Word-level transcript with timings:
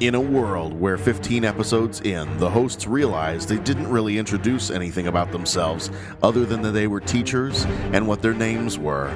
In 0.00 0.14
a 0.14 0.20
world 0.20 0.78
where 0.78 0.96
15 0.96 1.44
episodes 1.44 2.02
in, 2.02 2.38
the 2.38 2.48
hosts 2.48 2.86
realized 2.86 3.48
they 3.48 3.58
didn't 3.58 3.88
really 3.88 4.16
introduce 4.16 4.70
anything 4.70 5.08
about 5.08 5.32
themselves 5.32 5.90
other 6.22 6.46
than 6.46 6.62
that 6.62 6.70
they 6.70 6.86
were 6.86 7.00
teachers 7.00 7.64
and 7.92 8.06
what 8.06 8.22
their 8.22 8.32
names 8.32 8.78
were. 8.78 9.10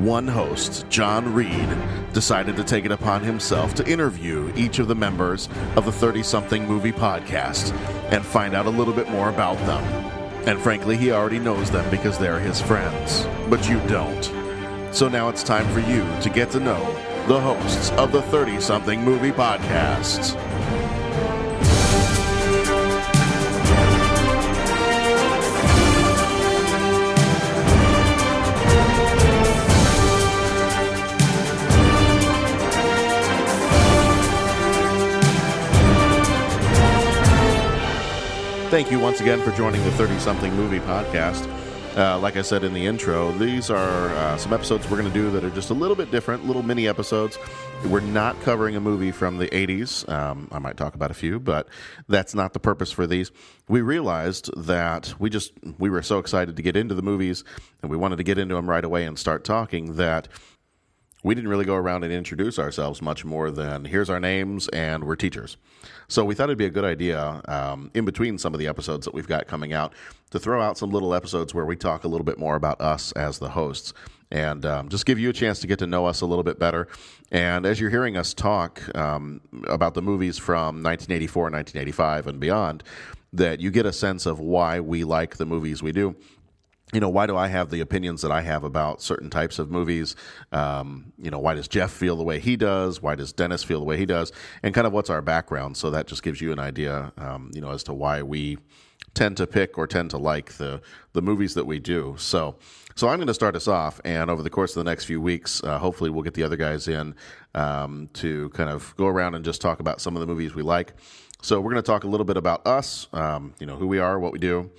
One 0.00 0.26
host, 0.26 0.84
John 0.88 1.32
Reed, 1.32 1.68
decided 2.12 2.56
to 2.56 2.64
take 2.64 2.84
it 2.84 2.90
upon 2.90 3.22
himself 3.22 3.72
to 3.74 3.88
interview 3.88 4.52
each 4.56 4.80
of 4.80 4.88
the 4.88 4.96
members 4.96 5.48
of 5.76 5.84
the 5.84 5.92
30 5.92 6.24
something 6.24 6.66
movie 6.66 6.90
podcast 6.90 7.72
and 8.10 8.26
find 8.26 8.52
out 8.52 8.66
a 8.66 8.70
little 8.70 8.94
bit 8.94 9.08
more 9.10 9.28
about 9.28 9.58
them. 9.58 9.84
And 10.48 10.58
frankly, 10.58 10.96
he 10.96 11.12
already 11.12 11.38
knows 11.38 11.70
them 11.70 11.88
because 11.88 12.18
they're 12.18 12.40
his 12.40 12.60
friends. 12.60 13.28
But 13.48 13.68
you 13.68 13.78
don't. 13.86 14.24
So 14.92 15.08
now 15.08 15.28
it's 15.28 15.44
time 15.44 15.72
for 15.72 15.78
you 15.88 16.04
to 16.20 16.30
get 16.30 16.50
to 16.50 16.58
know 16.58 17.13
the 17.26 17.40
hosts 17.40 17.90
of 17.92 18.12
the 18.12 18.20
30 18.20 18.60
something 18.60 19.02
movie 19.02 19.32
podcast. 19.32 20.38
Thank 38.70 38.90
you 38.90 38.98
once 38.98 39.20
again 39.20 39.40
for 39.40 39.52
joining 39.52 39.82
the 39.84 39.92
30 39.92 40.18
something 40.18 40.54
movie 40.54 40.80
podcast. 40.80 41.63
Uh, 41.96 42.18
like 42.18 42.36
I 42.36 42.42
said 42.42 42.64
in 42.64 42.74
the 42.74 42.86
intro, 42.86 43.30
these 43.38 43.70
are 43.70 44.08
uh, 44.08 44.36
some 44.36 44.52
episodes 44.52 44.90
we're 44.90 44.96
going 44.96 45.12
to 45.12 45.14
do 45.14 45.30
that 45.30 45.44
are 45.44 45.50
just 45.50 45.70
a 45.70 45.74
little 45.74 45.94
bit 45.94 46.10
different, 46.10 46.44
little 46.44 46.64
mini 46.64 46.88
episodes. 46.88 47.38
We're 47.86 48.00
not 48.00 48.40
covering 48.40 48.74
a 48.74 48.80
movie 48.80 49.12
from 49.12 49.38
the 49.38 49.46
80s. 49.46 50.08
Um, 50.08 50.48
I 50.50 50.58
might 50.58 50.76
talk 50.76 50.96
about 50.96 51.12
a 51.12 51.14
few, 51.14 51.38
but 51.38 51.68
that's 52.08 52.34
not 52.34 52.52
the 52.52 52.58
purpose 52.58 52.90
for 52.90 53.06
these. 53.06 53.30
We 53.68 53.80
realized 53.80 54.50
that 54.56 55.14
we 55.20 55.30
just 55.30 55.52
we 55.78 55.88
were 55.88 56.02
so 56.02 56.18
excited 56.18 56.56
to 56.56 56.62
get 56.62 56.74
into 56.76 56.96
the 56.96 57.02
movies 57.02 57.44
and 57.80 57.92
we 57.92 57.96
wanted 57.96 58.16
to 58.16 58.24
get 58.24 58.38
into 58.38 58.56
them 58.56 58.68
right 58.68 58.84
away 58.84 59.04
and 59.04 59.16
start 59.16 59.44
talking 59.44 59.94
that 59.94 60.26
we 61.24 61.34
didn't 61.34 61.48
really 61.48 61.64
go 61.64 61.74
around 61.74 62.04
and 62.04 62.12
introduce 62.12 62.58
ourselves 62.58 63.00
much 63.00 63.24
more 63.24 63.50
than 63.50 63.86
here's 63.86 64.10
our 64.10 64.20
names 64.20 64.68
and 64.68 65.02
we're 65.02 65.16
teachers. 65.16 65.56
So 66.06 66.22
we 66.22 66.34
thought 66.34 66.44
it'd 66.44 66.58
be 66.58 66.66
a 66.66 66.70
good 66.70 66.84
idea 66.84 67.40
um, 67.48 67.90
in 67.94 68.04
between 68.04 68.36
some 68.36 68.52
of 68.52 68.60
the 68.60 68.68
episodes 68.68 69.06
that 69.06 69.14
we've 69.14 69.26
got 69.26 69.48
coming 69.48 69.72
out 69.72 69.94
to 70.30 70.38
throw 70.38 70.60
out 70.60 70.76
some 70.76 70.90
little 70.90 71.14
episodes 71.14 71.54
where 71.54 71.64
we 71.64 71.76
talk 71.76 72.04
a 72.04 72.08
little 72.08 72.26
bit 72.26 72.38
more 72.38 72.56
about 72.56 72.78
us 72.80 73.10
as 73.12 73.38
the 73.38 73.48
hosts 73.48 73.94
and 74.30 74.66
um, 74.66 74.90
just 74.90 75.06
give 75.06 75.18
you 75.18 75.30
a 75.30 75.32
chance 75.32 75.60
to 75.60 75.66
get 75.66 75.78
to 75.78 75.86
know 75.86 76.04
us 76.04 76.20
a 76.20 76.26
little 76.26 76.44
bit 76.44 76.58
better. 76.58 76.88
And 77.32 77.64
as 77.64 77.80
you're 77.80 77.90
hearing 77.90 78.18
us 78.18 78.34
talk 78.34 78.82
um, 78.94 79.40
about 79.66 79.94
the 79.94 80.02
movies 80.02 80.36
from 80.36 80.82
1984, 80.82 81.44
1985, 81.44 82.26
and 82.26 82.38
beyond, 82.38 82.82
that 83.32 83.60
you 83.60 83.70
get 83.70 83.86
a 83.86 83.92
sense 83.92 84.26
of 84.26 84.38
why 84.40 84.78
we 84.78 85.04
like 85.04 85.36
the 85.36 85.46
movies 85.46 85.82
we 85.82 85.92
do 85.92 86.14
you 86.94 87.00
know, 87.00 87.08
why 87.08 87.26
do 87.26 87.36
I 87.36 87.48
have 87.48 87.70
the 87.70 87.80
opinions 87.80 88.22
that 88.22 88.30
I 88.30 88.40
have 88.42 88.62
about 88.62 89.02
certain 89.02 89.28
types 89.28 89.58
of 89.58 89.68
movies? 89.68 90.14
Um, 90.52 91.12
you 91.20 91.28
know, 91.28 91.40
why 91.40 91.54
does 91.54 91.66
Jeff 91.66 91.90
feel 91.90 92.16
the 92.16 92.22
way 92.22 92.38
he 92.38 92.56
does? 92.56 93.02
Why 93.02 93.16
does 93.16 93.32
Dennis 93.32 93.64
feel 93.64 93.80
the 93.80 93.84
way 93.84 93.98
he 93.98 94.06
does? 94.06 94.30
And 94.62 94.72
kind 94.72 94.86
of 94.86 94.92
what's 94.92 95.10
our 95.10 95.20
background? 95.20 95.76
So 95.76 95.90
that 95.90 96.06
just 96.06 96.22
gives 96.22 96.40
you 96.40 96.52
an 96.52 96.60
idea, 96.60 97.12
um, 97.18 97.50
you 97.52 97.60
know, 97.60 97.72
as 97.72 97.82
to 97.84 97.92
why 97.92 98.22
we 98.22 98.58
tend 99.14 99.36
to 99.38 99.46
pick 99.46 99.76
or 99.76 99.88
tend 99.88 100.10
to 100.10 100.18
like 100.18 100.52
the 100.52 100.80
the 101.14 101.22
movies 101.22 101.54
that 101.54 101.66
we 101.66 101.80
do. 101.80 102.14
So, 102.16 102.56
so 102.94 103.08
I'm 103.08 103.18
going 103.18 103.26
to 103.26 103.34
start 103.34 103.56
us 103.56 103.66
off, 103.66 104.00
and 104.04 104.30
over 104.30 104.42
the 104.42 104.50
course 104.50 104.76
of 104.76 104.84
the 104.84 104.88
next 104.88 105.04
few 105.04 105.20
weeks, 105.20 105.62
uh, 105.64 105.78
hopefully 105.78 106.10
we'll 106.10 106.22
get 106.22 106.34
the 106.34 106.44
other 106.44 106.56
guys 106.56 106.86
in 106.86 107.16
um, 107.56 108.08
to 108.14 108.50
kind 108.50 108.70
of 108.70 108.94
go 108.96 109.06
around 109.06 109.34
and 109.34 109.44
just 109.44 109.60
talk 109.60 109.80
about 109.80 110.00
some 110.00 110.14
of 110.16 110.20
the 110.20 110.26
movies 110.26 110.54
we 110.54 110.62
like. 110.62 110.92
So 111.42 111.60
we're 111.60 111.72
going 111.72 111.82
to 111.82 111.86
talk 111.86 112.04
a 112.04 112.08
little 112.08 112.24
bit 112.24 112.36
about 112.36 112.66
us, 112.66 113.08
um, 113.12 113.54
you 113.58 113.66
know, 113.66 113.76
who 113.76 113.86
we 113.86 113.98
are, 113.98 114.18
what 114.18 114.32
we 114.32 114.38
do. 114.38 114.70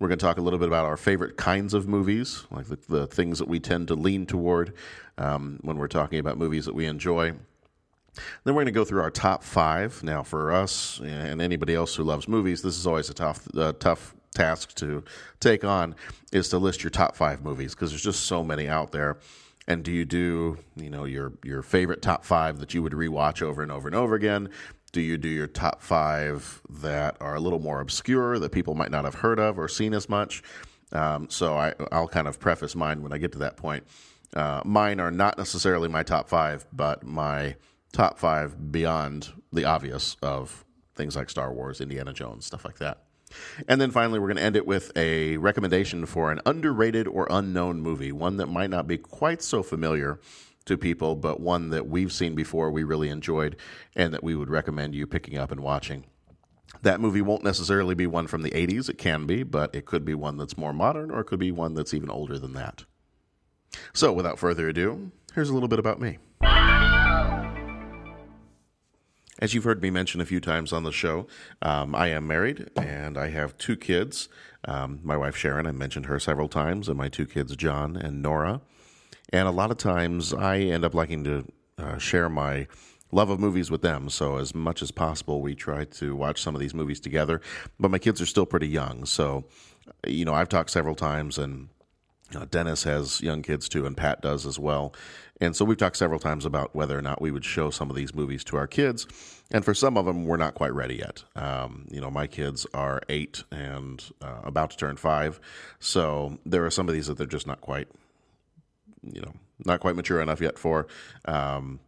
We're 0.00 0.08
going 0.08 0.18
to 0.18 0.24
talk 0.24 0.38
a 0.38 0.40
little 0.40 0.58
bit 0.58 0.68
about 0.68 0.86
our 0.86 0.96
favorite 0.96 1.36
kinds 1.36 1.74
of 1.74 1.86
movies, 1.86 2.46
like 2.50 2.66
the, 2.66 2.78
the 2.88 3.06
things 3.06 3.38
that 3.38 3.48
we 3.48 3.60
tend 3.60 3.88
to 3.88 3.94
lean 3.94 4.24
toward 4.24 4.72
um, 5.18 5.58
when 5.60 5.76
we're 5.76 5.88
talking 5.88 6.18
about 6.18 6.38
movies 6.38 6.64
that 6.64 6.74
we 6.74 6.86
enjoy. 6.86 7.32
Then 8.44 8.54
we're 8.54 8.62
going 8.62 8.66
to 8.66 8.72
go 8.72 8.84
through 8.84 9.02
our 9.02 9.10
top 9.10 9.44
five. 9.44 10.02
Now, 10.02 10.22
for 10.22 10.52
us 10.52 11.00
and 11.04 11.42
anybody 11.42 11.74
else 11.74 11.94
who 11.94 12.02
loves 12.02 12.28
movies, 12.28 12.62
this 12.62 12.78
is 12.78 12.86
always 12.86 13.10
a 13.10 13.14
tough, 13.14 13.46
uh, 13.54 13.74
tough 13.74 14.14
task 14.34 14.74
to 14.76 15.04
take 15.38 15.64
on 15.64 15.94
is 16.32 16.48
to 16.48 16.58
list 16.58 16.82
your 16.82 16.90
top 16.90 17.14
five 17.14 17.42
movies 17.42 17.74
because 17.74 17.90
there's 17.90 18.02
just 18.02 18.24
so 18.24 18.42
many 18.42 18.68
out 18.68 18.92
there. 18.92 19.18
And 19.68 19.84
do 19.84 19.92
you 19.92 20.04
do 20.04 20.58
you 20.76 20.90
know 20.90 21.04
your 21.04 21.32
your 21.44 21.62
favorite 21.62 22.02
top 22.02 22.24
five 22.24 22.58
that 22.58 22.74
you 22.74 22.82
would 22.82 22.92
rewatch 22.92 23.42
over 23.42 23.62
and 23.62 23.70
over 23.70 23.86
and 23.86 23.94
over 23.94 24.14
again? 24.14 24.48
Do 24.92 25.00
you 25.00 25.16
do 25.18 25.28
your 25.28 25.46
top 25.46 25.82
five 25.82 26.62
that 26.68 27.16
are 27.20 27.36
a 27.36 27.40
little 27.40 27.60
more 27.60 27.80
obscure 27.80 28.38
that 28.38 28.50
people 28.50 28.74
might 28.74 28.90
not 28.90 29.04
have 29.04 29.14
heard 29.14 29.38
of 29.38 29.58
or 29.58 29.68
seen 29.68 29.94
as 29.94 30.08
much? 30.08 30.42
Um, 30.92 31.30
so 31.30 31.56
I, 31.56 31.74
will 31.92 32.08
kind 32.08 32.26
of 32.26 32.40
preface 32.40 32.74
mine 32.74 33.02
when 33.02 33.12
I 33.12 33.18
get 33.18 33.32
to 33.32 33.38
that 33.38 33.56
point. 33.56 33.84
Uh, 34.34 34.62
mine 34.64 35.00
are 35.00 35.10
not 35.10 35.38
necessarily 35.38 35.88
my 35.88 36.02
top 36.02 36.28
five, 36.28 36.66
but 36.72 37.04
my 37.04 37.56
top 37.92 38.18
five 38.18 38.72
beyond 38.72 39.28
the 39.52 39.64
obvious 39.64 40.16
of 40.22 40.64
things 40.94 41.16
like 41.16 41.30
Star 41.30 41.52
Wars, 41.52 41.80
Indiana 41.80 42.12
Jones, 42.12 42.46
stuff 42.46 42.64
like 42.64 42.78
that. 42.78 43.04
And 43.68 43.80
then 43.80 43.90
finally, 43.90 44.18
we're 44.18 44.26
going 44.26 44.38
to 44.38 44.42
end 44.42 44.56
it 44.56 44.66
with 44.66 44.90
a 44.96 45.36
recommendation 45.36 46.04
for 46.06 46.32
an 46.32 46.40
underrated 46.44 47.06
or 47.06 47.28
unknown 47.30 47.80
movie, 47.80 48.10
one 48.10 48.38
that 48.38 48.46
might 48.46 48.70
not 48.70 48.88
be 48.88 48.98
quite 48.98 49.42
so 49.42 49.62
familiar 49.62 50.18
to 50.66 50.76
people, 50.76 51.16
but 51.16 51.40
one 51.40 51.70
that 51.70 51.88
we've 51.88 52.12
seen 52.12 52.34
before, 52.34 52.70
we 52.70 52.84
really 52.84 53.08
enjoyed, 53.08 53.56
and 53.96 54.12
that 54.12 54.22
we 54.22 54.34
would 54.34 54.50
recommend 54.50 54.94
you 54.94 55.06
picking 55.06 55.36
up 55.36 55.50
and 55.50 55.60
watching. 55.60 56.04
That 56.82 57.00
movie 57.00 57.22
won't 57.22 57.44
necessarily 57.44 57.94
be 57.94 58.06
one 58.06 58.26
from 58.26 58.42
the 58.42 58.50
80s. 58.50 58.88
It 58.88 58.98
can 58.98 59.26
be, 59.26 59.42
but 59.42 59.74
it 59.74 59.86
could 59.86 60.04
be 60.04 60.14
one 60.14 60.36
that's 60.36 60.56
more 60.56 60.72
modern 60.72 61.10
or 61.10 61.20
it 61.20 61.26
could 61.26 61.40
be 61.40 61.50
one 61.50 61.74
that's 61.74 61.92
even 61.92 62.10
older 62.10 62.38
than 62.38 62.52
that. 62.54 62.84
So, 63.92 64.12
without 64.12 64.38
further 64.38 64.68
ado, 64.68 65.10
here's 65.34 65.50
a 65.50 65.54
little 65.54 65.68
bit 65.68 65.78
about 65.78 66.00
me. 66.00 66.18
As 69.40 69.54
you've 69.54 69.64
heard 69.64 69.80
me 69.80 69.90
mention 69.90 70.20
a 70.20 70.26
few 70.26 70.40
times 70.40 70.72
on 70.72 70.84
the 70.84 70.92
show, 70.92 71.26
um, 71.62 71.94
I 71.94 72.08
am 72.08 72.26
married 72.26 72.68
and 72.76 73.16
I 73.16 73.30
have 73.30 73.56
two 73.56 73.76
kids. 73.76 74.28
Um, 74.66 75.00
my 75.02 75.16
wife 75.16 75.34
Sharon, 75.34 75.66
I 75.66 75.72
mentioned 75.72 76.06
her 76.06 76.20
several 76.20 76.48
times, 76.48 76.88
and 76.88 76.98
my 76.98 77.08
two 77.08 77.24
kids, 77.24 77.56
John 77.56 77.96
and 77.96 78.20
Nora. 78.20 78.60
And 79.32 79.46
a 79.46 79.52
lot 79.52 79.70
of 79.70 79.78
times 79.78 80.34
I 80.34 80.58
end 80.58 80.84
up 80.84 80.94
liking 80.94 81.24
to 81.24 81.44
uh, 81.78 81.98
share 81.98 82.28
my 82.28 82.66
love 83.12 83.30
of 83.30 83.40
movies 83.40 83.70
with 83.70 83.82
them. 83.82 84.08
So 84.08 84.36
as 84.36 84.54
much 84.54 84.82
as 84.82 84.90
possible, 84.90 85.40
we 85.40 85.54
try 85.54 85.84
to 85.84 86.14
watch 86.14 86.42
some 86.42 86.54
of 86.54 86.60
these 86.60 86.74
movies 86.74 87.00
together. 87.00 87.40
But 87.78 87.90
my 87.90 87.98
kids 87.98 88.20
are 88.20 88.26
still 88.26 88.46
pretty 88.46 88.68
young, 88.68 89.04
so 89.04 89.44
you 90.06 90.24
know 90.24 90.34
I've 90.34 90.48
talked 90.48 90.70
several 90.70 90.94
times, 90.94 91.38
and 91.38 91.68
Dennis 92.50 92.84
has 92.84 93.20
young 93.20 93.42
kids 93.42 93.68
too, 93.68 93.86
and 93.86 93.96
Pat 93.96 94.20
does 94.20 94.46
as 94.46 94.58
well. 94.58 94.94
And 95.40 95.56
so 95.56 95.64
we've 95.64 95.78
talked 95.78 95.96
several 95.96 96.20
times 96.20 96.44
about 96.44 96.76
whether 96.76 96.96
or 96.96 97.02
not 97.02 97.20
we 97.20 97.30
would 97.30 97.44
show 97.44 97.70
some 97.70 97.88
of 97.88 97.96
these 97.96 98.14
movies 98.14 98.44
to 98.44 98.56
our 98.56 98.66
kids. 98.66 99.06
And 99.50 99.64
for 99.64 99.74
some 99.74 99.96
of 99.96 100.04
them, 100.04 100.26
we're 100.26 100.36
not 100.36 100.54
quite 100.54 100.72
ready 100.74 100.96
yet. 100.96 101.24
Um, 101.34 101.86
you 101.90 102.00
know, 102.00 102.10
my 102.10 102.26
kids 102.26 102.66
are 102.74 103.00
eight 103.08 103.42
and 103.50 104.04
uh, 104.20 104.40
about 104.44 104.70
to 104.72 104.76
turn 104.76 104.96
five. 104.96 105.40
So 105.80 106.38
there 106.44 106.64
are 106.66 106.70
some 106.70 106.88
of 106.88 106.94
these 106.94 107.06
that 107.06 107.16
they're 107.16 107.26
just 107.26 107.46
not 107.46 107.62
quite 107.62 107.88
you 109.02 109.20
know 109.20 109.32
not 109.64 109.80
quite 109.80 109.96
mature 109.96 110.20
enough 110.20 110.40
yet 110.40 110.58
for. 110.58 110.86
Um, 111.26 111.80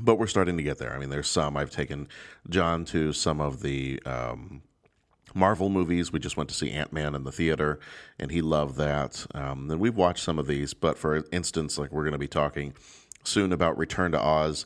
but 0.00 0.16
we're 0.16 0.26
starting 0.26 0.56
to 0.56 0.62
get 0.62 0.78
there. 0.78 0.92
I 0.92 0.98
mean, 0.98 1.10
there's 1.10 1.28
some. 1.28 1.56
I've 1.56 1.70
taken 1.70 2.08
John 2.50 2.84
to 2.86 3.12
some 3.12 3.40
of 3.40 3.62
the 3.62 4.02
um, 4.04 4.62
Marvel 5.34 5.68
movies. 5.68 6.12
We 6.12 6.18
just 6.18 6.36
went 6.36 6.48
to 6.50 6.54
see 6.54 6.70
Ant 6.70 6.92
Man 6.92 7.14
in 7.14 7.24
the 7.24 7.32
theater, 7.32 7.78
and 8.18 8.30
he 8.30 8.42
loved 8.42 8.76
that. 8.76 9.24
Um, 9.34 9.70
and 9.70 9.80
we've 9.80 9.96
watched 9.96 10.24
some 10.24 10.38
of 10.38 10.46
these, 10.46 10.74
but 10.74 10.98
for 10.98 11.24
instance, 11.30 11.78
like 11.78 11.92
we're 11.92 12.02
going 12.02 12.12
to 12.12 12.18
be 12.18 12.28
talking 12.28 12.74
soon 13.24 13.52
about 13.52 13.78
Return 13.78 14.12
to 14.12 14.20
Oz. 14.20 14.64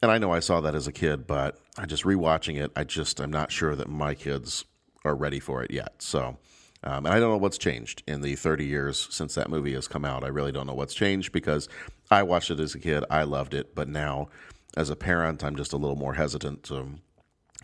And 0.00 0.10
I 0.10 0.18
know 0.18 0.32
I 0.32 0.40
saw 0.40 0.60
that 0.60 0.74
as 0.74 0.88
a 0.88 0.92
kid, 0.92 1.26
but 1.26 1.58
I 1.78 1.86
just 1.86 2.04
rewatching 2.04 2.60
it, 2.60 2.72
I 2.74 2.84
just 2.84 3.20
I'm 3.20 3.30
not 3.30 3.52
sure 3.52 3.76
that 3.76 3.88
my 3.88 4.14
kids 4.14 4.64
are 5.04 5.14
ready 5.14 5.38
for 5.38 5.62
it 5.62 5.70
yet. 5.70 5.94
So 5.98 6.38
um, 6.84 7.06
and 7.06 7.14
I 7.14 7.20
don't 7.20 7.30
know 7.30 7.36
what's 7.36 7.58
changed 7.58 8.02
in 8.06 8.22
the 8.22 8.34
30 8.34 8.64
years 8.64 9.08
since 9.10 9.34
that 9.34 9.48
movie 9.48 9.74
has 9.74 9.86
come 9.86 10.04
out. 10.04 10.24
I 10.24 10.28
really 10.28 10.52
don't 10.52 10.66
know 10.66 10.74
what's 10.74 10.94
changed 10.94 11.32
because 11.32 11.68
I 12.10 12.22
watched 12.24 12.50
it 12.50 12.58
as 12.58 12.74
a 12.74 12.78
kid. 12.78 13.04
I 13.08 13.22
loved 13.22 13.54
it. 13.54 13.74
But 13.74 13.88
now, 13.88 14.28
as 14.76 14.90
a 14.90 14.96
parent, 14.96 15.44
I'm 15.44 15.54
just 15.54 15.72
a 15.72 15.76
little 15.76 15.96
more 15.96 16.14
hesitant 16.14 16.64
to, 16.64 16.88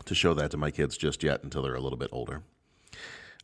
to 0.05 0.15
show 0.15 0.33
that 0.35 0.51
to 0.51 0.57
my 0.57 0.71
kids 0.71 0.95
just 0.97 1.21
yet 1.21 1.43
until 1.43 1.63
they're 1.63 1.75
a 1.75 1.81
little 1.81 1.97
bit 1.97 2.09
older. 2.13 2.43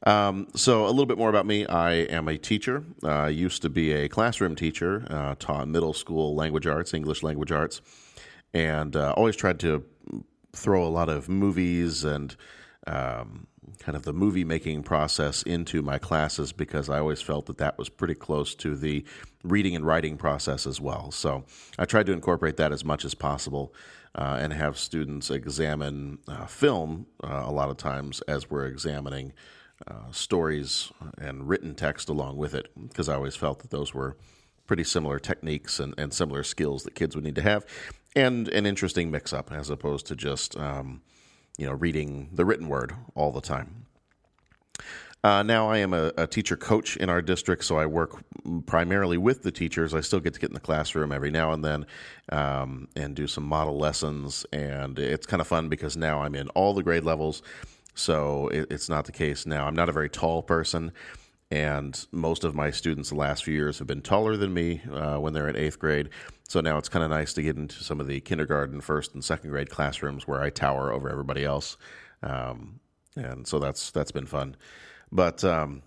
Um, 0.06 0.48
so, 0.56 0.86
a 0.86 0.88
little 0.88 1.06
bit 1.06 1.18
more 1.18 1.30
about 1.30 1.46
me. 1.46 1.66
I 1.66 1.94
am 1.94 2.28
a 2.28 2.38
teacher. 2.38 2.84
Uh, 3.04 3.10
I 3.10 3.30
used 3.30 3.62
to 3.64 3.70
be 3.70 3.92
a 3.92 4.08
classroom 4.08 4.56
teacher, 4.56 5.06
uh, 5.10 5.36
taught 5.40 5.68
middle 5.68 5.94
school 5.94 6.36
language 6.36 6.68
arts, 6.68 6.94
English 6.94 7.24
language 7.24 7.52
arts, 7.52 7.82
and 8.54 8.96
uh, 8.96 9.14
always 9.18 9.36
tried 9.36 9.60
to 9.62 9.84
throw 10.54 10.86
a 10.86 10.90
lot 10.90 11.10
of 11.10 11.28
movies 11.28 12.04
and 12.04 12.36
um, 12.88 13.48
kind 13.80 13.96
of 13.96 14.04
the 14.04 14.14
movie 14.14 14.44
making 14.44 14.84
process 14.84 15.44
into 15.44 15.82
my 15.82 15.98
classes 15.98 16.54
because 16.54 16.90
I 16.90 17.00
always 17.00 17.22
felt 17.22 17.46
that 17.46 17.58
that 17.58 17.78
was 17.78 17.90
pretty 17.90 18.16
close 18.16 18.56
to 18.56 18.76
the 18.76 19.04
reading 19.44 19.76
and 19.76 19.86
writing 19.86 20.18
process 20.18 20.66
as 20.68 20.82
well. 20.82 21.12
So 21.12 21.44
I 21.78 21.86
tried 21.86 22.06
to 22.08 22.14
incorporate 22.14 22.58
that 22.58 22.72
as 22.72 22.84
much 22.84 23.06
as 23.06 23.14
possible. 23.16 23.74
uh, 24.16 24.38
and 24.40 24.54
have 24.54 24.78
students 24.78 25.30
examine 25.30 26.18
uh, 26.28 26.46
film 26.46 27.06
uh, 27.24 27.44
a 27.46 27.52
lot 27.52 27.70
of 27.70 27.78
times 27.78 28.22
as 28.22 28.50
we're 28.50 28.66
examining 28.66 29.34
uh, 29.88 30.10
stories 30.12 30.92
and 31.18 31.48
written 31.50 31.76
text 31.76 32.08
along 32.08 32.38
with 32.38 32.56
it, 32.56 32.70
because 32.88 33.10
I 33.10 33.16
always 33.16 33.36
felt 33.36 33.60
that 33.60 33.72
those 33.72 33.94
were 33.94 34.16
pretty 34.68 34.86
similar 34.86 35.20
techniques 35.20 35.80
and, 35.80 35.94
and 35.98 36.14
similar 36.14 36.44
skills 36.44 36.84
that 36.84 36.96
kids 36.96 37.14
would 37.16 37.26
need 37.26 37.36
to 37.36 37.42
have, 37.42 37.66
and 38.16 38.48
an 38.48 38.66
interesting 38.66 39.12
mix 39.12 39.34
up 39.34 39.52
as 39.52 39.70
opposed 39.70 40.08
to 40.08 40.16
just 40.16 40.58
um, 40.58 41.02
you 41.58 41.66
know 41.66 41.74
reading 41.74 42.30
the 42.34 42.46
written 42.46 42.68
word 42.68 42.94
all 43.16 43.32
the 43.32 43.42
time. 43.42 43.86
Uh, 45.24 45.42
now 45.42 45.68
I 45.72 45.80
am 45.80 45.92
a, 45.92 46.12
a, 46.18 46.28
teacher 46.28 46.56
coach 46.56 46.98
in 46.98 47.10
our 47.10 47.20
district, 47.20 47.66
so 47.66 47.80
I 47.80 47.88
work 47.88 48.24
primarily 48.68 49.18
with 49.18 49.42
the 49.42 49.52
teachers. 49.52 49.96
I 49.96 50.02
still 50.02 50.20
get 50.20 50.36
to 50.36 50.40
get 50.40 50.52
in 50.52 50.54
the 50.54 50.60
classroom 50.60 51.12
every 51.12 51.32
now 51.32 51.52
and 51.52 51.66
then 51.66 51.88
um, 52.32 52.88
and 52.96 53.16
do 53.16 53.26
some 53.26 53.44
model 53.44 53.76
lessons, 53.80 54.46
and 54.54 55.00
it's 55.00 55.26
kind 55.26 55.42
of 55.42 55.48
fun 55.48 55.68
because 55.68 55.98
now 55.98 56.22
I'm 56.22 56.36
in 56.36 56.48
all 56.50 56.76
the 56.76 56.84
grade 56.84 57.06
levels. 57.06 57.42
So 57.96 58.50
it, 58.50 58.68
it's 58.70 58.88
not 58.88 59.06
the 59.06 59.12
case 59.12 59.48
now. 59.48 59.66
I'm 59.66 59.74
not 59.74 59.90
a 59.90 59.92
very 59.92 60.10
tall 60.10 60.44
person, 60.44 60.92
and 61.52 62.06
most 62.12 62.44
of 62.44 62.56
my 62.56 62.72
students 62.72 63.10
the 63.10 63.16
last 63.16 63.44
few 63.44 63.54
years 63.54 63.78
have 63.80 63.88
been 63.88 64.02
taller 64.02 64.36
than 64.36 64.54
me 64.54 64.82
uh, 64.92 65.18
when 65.18 65.34
they're 65.34 65.48
in 65.48 65.56
eighth 65.56 65.80
grade. 65.80 66.10
So 66.48 66.62
now 66.62 66.78
it's 66.78 66.90
kind 66.90 67.04
of 67.04 67.10
nice 67.10 67.34
to 67.34 67.42
get 67.42 67.56
into 67.56 67.84
some 67.84 68.00
of 68.00 68.08
the 68.08 68.20
kindergarten, 68.20 68.82
first, 68.82 69.14
and 69.14 69.24
second 69.24 69.50
grade 69.50 69.70
classrooms 69.70 70.28
where 70.28 70.42
I 70.42 70.50
tower 70.50 70.92
over 70.92 71.10
everybody 71.10 71.44
else, 71.44 71.78
um, 72.24 72.80
and 73.16 73.48
so 73.48 73.60
that's 73.60 73.92
that's 73.92 74.12
been 74.12 74.26
fun. 74.26 74.56
But 75.12 75.44
um, 75.44 75.82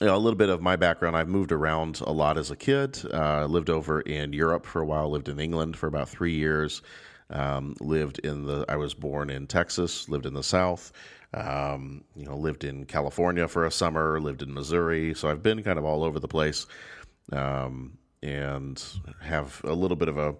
you 0.00 0.06
know, 0.06 0.16
a 0.16 0.18
little 0.18 0.36
bit 0.36 0.48
of 0.48 0.62
my 0.62 0.76
background. 0.76 1.16
I've 1.16 1.28
moved 1.28 1.50
around 1.50 2.00
a 2.02 2.12
lot 2.12 2.38
as 2.38 2.50
a 2.50 2.56
kid. 2.56 3.00
Uh, 3.12 3.46
lived 3.46 3.68
over 3.68 4.00
in 4.00 4.32
Europe 4.32 4.64
for 4.64 4.80
a 4.80 4.86
while. 4.86 5.10
Lived 5.10 5.28
in 5.28 5.40
England 5.40 5.76
for 5.76 5.86
about 5.86 6.08
three 6.08 6.34
years. 6.34 6.82
Um, 7.30 7.74
lived 7.80 8.20
in 8.20 8.46
the. 8.46 8.64
I 8.68 8.76
was 8.76 8.94
born 8.94 9.28
in 9.28 9.46
Texas. 9.46 10.08
Lived 10.08 10.26
in 10.26 10.34
the 10.34 10.42
South. 10.42 10.92
Um, 11.34 12.04
you 12.16 12.24
know, 12.24 12.36
lived 12.36 12.64
in 12.64 12.86
California 12.86 13.46
for 13.48 13.66
a 13.66 13.70
summer, 13.70 14.18
lived 14.20 14.42
in 14.42 14.52
Missouri. 14.52 15.14
So 15.14 15.28
I've 15.28 15.42
been 15.42 15.62
kind 15.62 15.78
of 15.78 15.84
all 15.84 16.02
over 16.02 16.18
the 16.18 16.28
place, 16.28 16.66
um, 17.32 17.98
and 18.22 18.82
have 19.20 19.60
a 19.64 19.74
little 19.74 19.96
bit 19.96 20.08
of 20.08 20.16
a 20.16 20.34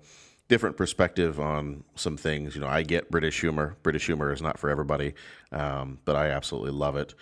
different 0.48 0.76
perspective 0.76 1.38
on 1.40 1.84
some 1.94 2.16
things. 2.16 2.54
You 2.54 2.62
know, 2.62 2.68
I 2.68 2.82
get 2.82 3.10
British 3.10 3.40
humor. 3.40 3.76
British 3.82 4.06
humor 4.06 4.32
is 4.32 4.40
not 4.40 4.58
for 4.58 4.70
everybody, 4.70 5.14
um, 5.52 5.98
but 6.06 6.16
I 6.16 6.28
absolutely 6.30 6.72
love 6.72 6.96
it. 6.96 7.14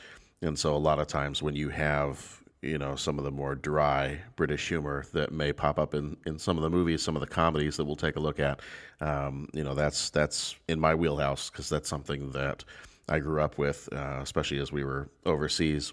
And 0.43 0.59
so 0.59 0.75
a 0.75 0.79
lot 0.79 1.01
of 1.01 1.09
times 1.09 1.43
when 1.43 1.57
you 1.57 1.69
have 1.71 2.43
you 2.63 2.79
know 2.79 2.97
some 2.97 3.19
of 3.19 3.25
the 3.25 3.31
more 3.31 3.55
dry 3.55 4.21
British 4.35 4.67
humor 4.69 5.05
that 5.13 5.31
may 5.33 5.53
pop 5.53 5.79
up 5.79 5.95
in, 5.95 6.17
in 6.27 6.39
some 6.39 6.57
of 6.57 6.63
the 6.63 6.71
movies, 6.71 7.03
some 7.03 7.17
of 7.17 7.21
the 7.21 7.27
comedies 7.27 7.77
that 7.77 7.85
we'll 7.85 7.97
take 7.97 8.17
a 8.17 8.21
look 8.21 8.41
at. 8.41 8.61
Um, 9.01 9.49
you 9.53 9.65
know 9.65 9.75
that's 9.75 10.11
that's 10.11 10.57
in 10.69 10.81
my 10.81 10.95
wheelhouse 10.95 11.51
because 11.51 11.69
that's 11.69 11.89
something 11.89 12.31
that 12.33 12.65
I 13.09 13.19
grew 13.21 13.41
up 13.41 13.59
with, 13.59 13.89
uh, 13.93 14.19
especially 14.23 14.59
as 14.59 14.73
we 14.73 14.85
were 14.85 15.09
overseas. 15.25 15.93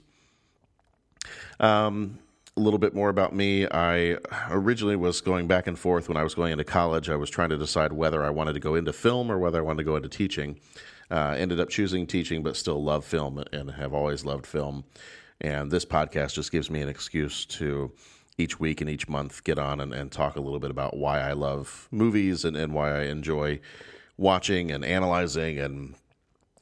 Um, 1.60 2.20
a 2.56 2.60
little 2.60 2.80
bit 2.80 2.94
more 2.94 3.10
about 3.10 3.36
me. 3.36 3.68
I 3.68 4.18
originally 4.50 4.96
was 4.96 5.22
going 5.22 5.48
back 5.48 5.66
and 5.66 5.78
forth 5.78 6.08
when 6.08 6.18
I 6.18 6.24
was 6.24 6.36
going 6.36 6.52
into 6.52 6.64
college. 6.64 7.10
I 7.10 7.16
was 7.16 7.30
trying 7.30 7.50
to 7.50 7.58
decide 7.58 7.94
whether 7.94 8.24
I 8.24 8.30
wanted 8.30 8.54
to 8.54 8.60
go 8.60 8.76
into 8.76 8.94
film 8.94 9.32
or 9.32 9.40
whether 9.40 9.58
I 9.58 9.62
wanted 9.62 9.80
to 9.80 9.84
go 9.84 9.96
into 9.96 10.10
teaching. 10.10 10.60
Uh, 11.10 11.36
ended 11.38 11.60
up 11.60 11.70
choosing 11.70 12.08
teaching, 12.08 12.44
but 12.44 12.56
still 12.56 12.84
love 12.84 13.06
film 13.06 13.44
and 13.52 13.72
have 13.72 13.94
always 13.94 14.26
loved 14.26 14.46
film. 14.46 14.84
And 15.42 15.72
this 15.72 15.86
podcast 15.86 16.34
just 16.34 16.52
gives 16.52 16.70
me 16.70 16.82
an 16.82 16.90
excuse 16.90 17.46
to 17.48 17.92
each 18.38 18.60
week 18.60 18.82
and 18.82 18.90
each 18.90 19.08
month 19.08 19.44
get 19.44 19.60
on 19.60 19.80
and, 19.80 19.94
and 19.94 20.12
talk 20.12 20.36
a 20.36 20.42
little 20.42 20.60
bit 20.60 20.72
about 20.72 20.96
why 20.98 21.20
I 21.20 21.34
love 21.34 21.88
movies 21.92 22.46
and, 22.46 22.56
and 22.56 22.74
why 22.74 22.98
I 22.98 23.04
enjoy 23.04 23.60
watching 24.18 24.72
and 24.72 24.86
analyzing 24.86 25.60
and 25.60 25.96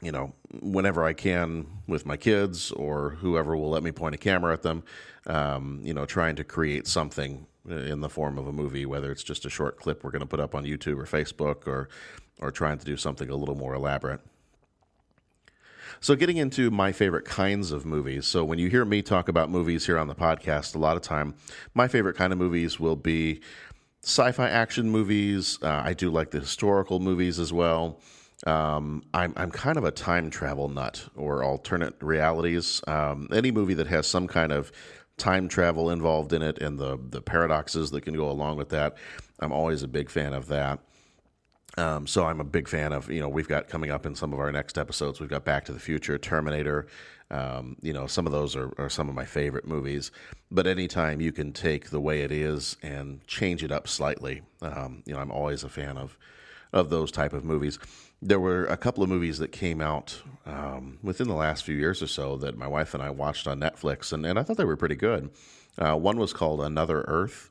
you 0.01 0.11
know, 0.11 0.33
whenever 0.61 1.03
I 1.03 1.13
can 1.13 1.65
with 1.87 2.05
my 2.05 2.17
kids 2.17 2.71
or 2.71 3.11
whoever 3.11 3.55
will 3.55 3.69
let 3.69 3.83
me 3.83 3.91
point 3.91 4.15
a 4.15 4.17
camera 4.17 4.53
at 4.53 4.63
them, 4.63 4.83
um, 5.27 5.79
you 5.83 5.93
know, 5.93 6.05
trying 6.05 6.35
to 6.37 6.43
create 6.43 6.87
something 6.87 7.45
in 7.69 8.01
the 8.01 8.09
form 8.09 8.37
of 8.37 8.47
a 8.47 8.51
movie, 8.51 8.85
whether 8.85 9.11
it's 9.11 9.23
just 9.23 9.45
a 9.45 9.49
short 9.49 9.77
clip 9.77 10.03
we're 10.03 10.11
going 10.11 10.21
to 10.21 10.25
put 10.25 10.39
up 10.39 10.55
on 10.55 10.63
YouTube 10.63 10.97
or 10.97 11.05
Facebook 11.05 11.67
or, 11.67 11.89
or 12.39 12.51
trying 12.51 12.79
to 12.79 12.85
do 12.85 12.97
something 12.97 13.29
a 13.29 13.35
little 13.35 13.55
more 13.55 13.75
elaborate. 13.75 14.21
So, 15.99 16.15
getting 16.15 16.37
into 16.37 16.71
my 16.71 16.91
favorite 16.91 17.25
kinds 17.25 17.71
of 17.71 17.85
movies. 17.85 18.25
So, 18.25 18.43
when 18.43 18.57
you 18.57 18.69
hear 18.69 18.85
me 18.85 19.03
talk 19.03 19.27
about 19.27 19.51
movies 19.51 19.85
here 19.85 19.99
on 19.99 20.07
the 20.07 20.15
podcast, 20.15 20.73
a 20.73 20.79
lot 20.79 20.95
of 20.95 21.03
time, 21.03 21.35
my 21.75 21.87
favorite 21.87 22.15
kind 22.15 22.33
of 22.33 22.39
movies 22.39 22.79
will 22.79 22.95
be 22.95 23.41
sci 24.01 24.31
fi 24.31 24.49
action 24.49 24.89
movies. 24.89 25.59
Uh, 25.61 25.81
I 25.85 25.93
do 25.93 26.09
like 26.09 26.31
the 26.31 26.39
historical 26.39 26.99
movies 26.99 27.37
as 27.37 27.53
well. 27.53 27.99
Um, 28.47 29.03
I'm 29.13 29.33
I'm 29.37 29.51
kind 29.51 29.77
of 29.77 29.83
a 29.83 29.91
time 29.91 30.29
travel 30.29 30.67
nut 30.67 31.07
or 31.15 31.43
alternate 31.43 31.95
realities. 32.01 32.81
Um, 32.87 33.27
any 33.31 33.51
movie 33.51 33.75
that 33.75 33.87
has 33.87 34.07
some 34.07 34.27
kind 34.27 34.51
of 34.51 34.71
time 35.17 35.47
travel 35.47 35.91
involved 35.91 36.33
in 36.33 36.41
it 36.41 36.57
and 36.59 36.79
the 36.79 36.97
the 37.09 37.21
paradoxes 37.21 37.91
that 37.91 38.01
can 38.01 38.15
go 38.15 38.29
along 38.29 38.57
with 38.57 38.69
that, 38.69 38.97
I'm 39.39 39.51
always 39.51 39.83
a 39.83 39.87
big 39.87 40.09
fan 40.09 40.33
of 40.33 40.47
that. 40.47 40.79
Um, 41.77 42.05
so 42.05 42.25
I'm 42.25 42.41
a 42.41 42.43
big 42.43 42.67
fan 42.67 42.91
of 42.91 43.09
you 43.11 43.19
know 43.19 43.29
we've 43.29 43.47
got 43.47 43.69
coming 43.69 43.91
up 43.91 44.05
in 44.05 44.15
some 44.15 44.33
of 44.33 44.39
our 44.39 44.51
next 44.51 44.77
episodes 44.77 45.19
we've 45.19 45.29
got 45.29 45.45
Back 45.45 45.65
to 45.65 45.73
the 45.73 45.79
Future, 45.79 46.17
Terminator. 46.17 46.87
Um, 47.29 47.77
you 47.81 47.93
know 47.93 48.07
some 48.07 48.25
of 48.25 48.33
those 48.33 48.55
are, 48.55 48.73
are 48.77 48.89
some 48.89 49.07
of 49.07 49.13
my 49.15 49.25
favorite 49.25 49.67
movies. 49.67 50.11
But 50.49 50.65
anytime 50.65 51.21
you 51.21 51.31
can 51.31 51.53
take 51.53 51.91
the 51.91 52.01
way 52.01 52.21
it 52.21 52.31
is 52.31 52.75
and 52.81 53.25
change 53.27 53.63
it 53.63 53.71
up 53.71 53.87
slightly, 53.87 54.41
um, 54.63 55.03
you 55.05 55.13
know 55.13 55.19
I'm 55.19 55.31
always 55.31 55.63
a 55.63 55.69
fan 55.69 55.97
of 55.97 56.17
of 56.73 56.89
those 56.89 57.11
type 57.11 57.33
of 57.33 57.45
movies 57.45 57.77
there 58.21 58.39
were 58.39 58.65
a 58.65 58.77
couple 58.77 59.03
of 59.03 59.09
movies 59.09 59.39
that 59.39 59.51
came 59.51 59.81
out 59.81 60.21
um, 60.45 60.99
within 61.01 61.27
the 61.27 61.35
last 61.35 61.63
few 61.63 61.75
years 61.75 62.01
or 62.01 62.07
so 62.07 62.37
that 62.37 62.57
my 62.57 62.67
wife 62.67 62.93
and 62.93 63.01
I 63.01 63.09
watched 63.09 63.47
on 63.47 63.59
Netflix, 63.59 64.13
and, 64.13 64.25
and 64.25 64.37
I 64.37 64.43
thought 64.43 64.57
they 64.57 64.65
were 64.65 64.77
pretty 64.77 64.95
good. 64.95 65.31
Uh, 65.77 65.95
one 65.95 66.17
was 66.17 66.33
called 66.33 66.61
Another 66.61 67.01
Earth, 67.07 67.49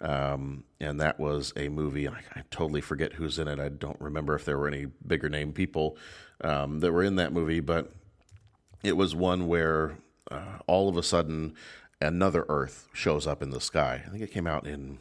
um, 0.00 0.64
and 0.80 1.00
that 1.00 1.20
was 1.20 1.52
a 1.56 1.68
movie. 1.68 2.08
I, 2.08 2.20
I, 2.34 2.42
totally 2.50 2.80
forget 2.80 3.14
who's 3.14 3.38
in 3.38 3.48
it. 3.48 3.58
I 3.58 3.68
don't 3.68 4.00
remember 4.00 4.34
if 4.34 4.44
there 4.44 4.56
were 4.56 4.68
any 4.68 4.86
bigger 5.06 5.28
name 5.28 5.52
people 5.52 5.96
um, 6.40 6.80
that 6.80 6.92
were 6.92 7.02
in 7.02 7.16
that 7.16 7.32
movie, 7.32 7.60
but 7.60 7.92
it 8.82 8.96
was 8.96 9.14
one 9.14 9.48
where 9.48 9.98
uh, 10.30 10.58
all 10.66 10.88
of 10.88 10.96
a 10.96 11.02
sudden 11.02 11.54
another 12.00 12.44
Earth 12.48 12.88
shows 12.92 13.26
up 13.26 13.42
in 13.42 13.50
the 13.50 13.60
sky. 13.60 14.02
I 14.06 14.10
think 14.10 14.22
it 14.22 14.32
came 14.32 14.46
out 14.46 14.66
in 14.66 14.98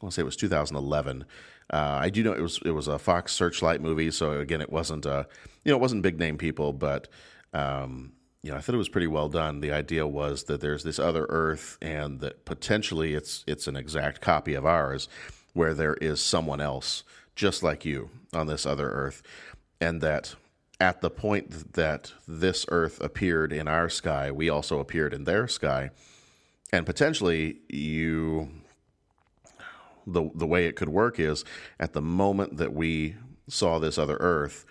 I 0.00 0.04
want 0.04 0.12
to 0.12 0.16
say 0.16 0.22
it 0.22 0.26
was 0.26 0.36
2011 0.36 1.24
uh, 1.70 1.98
I 2.00 2.10
do 2.10 2.22
know 2.22 2.32
it 2.32 2.42
was 2.42 2.60
it 2.64 2.72
was 2.72 2.88
a 2.88 2.98
Fox 2.98 3.32
Searchlight 3.32 3.80
movie, 3.80 4.10
so 4.10 4.38
again, 4.38 4.60
it 4.60 4.70
wasn't 4.70 5.06
a 5.06 5.26
you 5.64 5.70
know 5.72 5.76
it 5.76 5.80
wasn't 5.80 6.02
big 6.02 6.18
name 6.18 6.36
people, 6.36 6.72
but 6.72 7.08
um, 7.52 8.12
you 8.42 8.50
know 8.50 8.56
I 8.56 8.60
thought 8.60 8.74
it 8.74 8.78
was 8.78 8.88
pretty 8.88 9.06
well 9.06 9.28
done. 9.28 9.60
The 9.60 9.72
idea 9.72 10.06
was 10.06 10.44
that 10.44 10.60
there's 10.60 10.84
this 10.84 10.98
other 10.98 11.26
Earth, 11.28 11.78
and 11.80 12.20
that 12.20 12.44
potentially 12.44 13.14
it's 13.14 13.44
it's 13.46 13.66
an 13.66 13.76
exact 13.76 14.20
copy 14.20 14.54
of 14.54 14.66
ours, 14.66 15.08
where 15.54 15.74
there 15.74 15.94
is 15.94 16.20
someone 16.20 16.60
else 16.60 17.02
just 17.34 17.62
like 17.62 17.84
you 17.84 18.10
on 18.32 18.46
this 18.46 18.66
other 18.66 18.90
Earth, 18.90 19.22
and 19.80 20.00
that 20.02 20.34
at 20.80 21.00
the 21.00 21.10
point 21.10 21.72
that 21.74 22.12
this 22.28 22.66
Earth 22.68 23.00
appeared 23.00 23.52
in 23.52 23.68
our 23.68 23.88
sky, 23.88 24.30
we 24.30 24.50
also 24.50 24.80
appeared 24.80 25.14
in 25.14 25.24
their 25.24 25.48
sky, 25.48 25.90
and 26.72 26.84
potentially 26.84 27.60
you 27.70 28.50
the 30.06 30.30
the 30.34 30.46
way 30.46 30.66
it 30.66 30.76
could 30.76 30.88
work 30.88 31.18
is 31.18 31.44
at 31.78 31.92
the 31.92 32.02
moment 32.02 32.56
that 32.56 32.72
we 32.72 33.16
saw 33.48 33.78
this 33.78 33.98
other 33.98 34.16
Earth, 34.20 34.64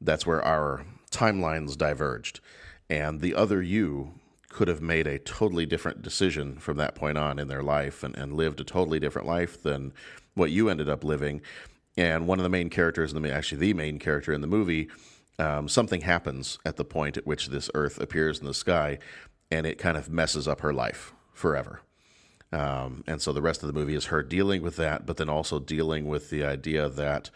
that's 0.00 0.26
where 0.26 0.44
our 0.44 0.84
timelines 1.10 1.76
diverged, 1.76 2.40
and 2.88 3.20
the 3.20 3.34
other 3.34 3.62
you 3.62 4.14
could 4.48 4.68
have 4.68 4.82
made 4.82 5.06
a 5.06 5.18
totally 5.18 5.64
different 5.64 6.02
decision 6.02 6.58
from 6.58 6.76
that 6.76 6.94
point 6.94 7.16
on 7.16 7.38
in 7.38 7.48
their 7.48 7.62
life 7.62 8.02
and, 8.02 8.16
and 8.16 8.34
lived 8.34 8.60
a 8.60 8.64
totally 8.64 9.00
different 9.00 9.26
life 9.26 9.62
than 9.62 9.92
what 10.34 10.50
you 10.50 10.68
ended 10.68 10.88
up 10.88 11.02
living. 11.02 11.40
And 11.96 12.26
one 12.26 12.38
of 12.38 12.42
the 12.42 12.50
main 12.50 12.70
characters, 12.70 13.12
in 13.12 13.20
the 13.20 13.32
actually 13.32 13.58
the 13.58 13.74
main 13.74 13.98
character 13.98 14.32
in 14.32 14.40
the 14.40 14.46
movie, 14.46 14.88
um, 15.38 15.68
something 15.68 16.02
happens 16.02 16.58
at 16.64 16.76
the 16.76 16.84
point 16.84 17.16
at 17.16 17.26
which 17.26 17.48
this 17.48 17.70
Earth 17.74 17.98
appears 18.00 18.40
in 18.40 18.46
the 18.46 18.54
sky, 18.54 18.98
and 19.50 19.66
it 19.66 19.78
kind 19.78 19.96
of 19.96 20.10
messes 20.10 20.46
up 20.46 20.60
her 20.60 20.72
life 20.72 21.12
forever. 21.32 21.80
Um, 22.52 23.02
and 23.06 23.20
so 23.20 23.32
the 23.32 23.42
rest 23.42 23.62
of 23.62 23.66
the 23.66 23.78
movie 23.78 23.94
is 23.94 24.06
her 24.06 24.22
dealing 24.22 24.62
with 24.62 24.76
that, 24.76 25.06
but 25.06 25.16
then 25.16 25.28
also 25.28 25.58
dealing 25.58 26.06
with 26.06 26.30
the 26.30 26.44
idea 26.44 26.88
that, 26.88 27.30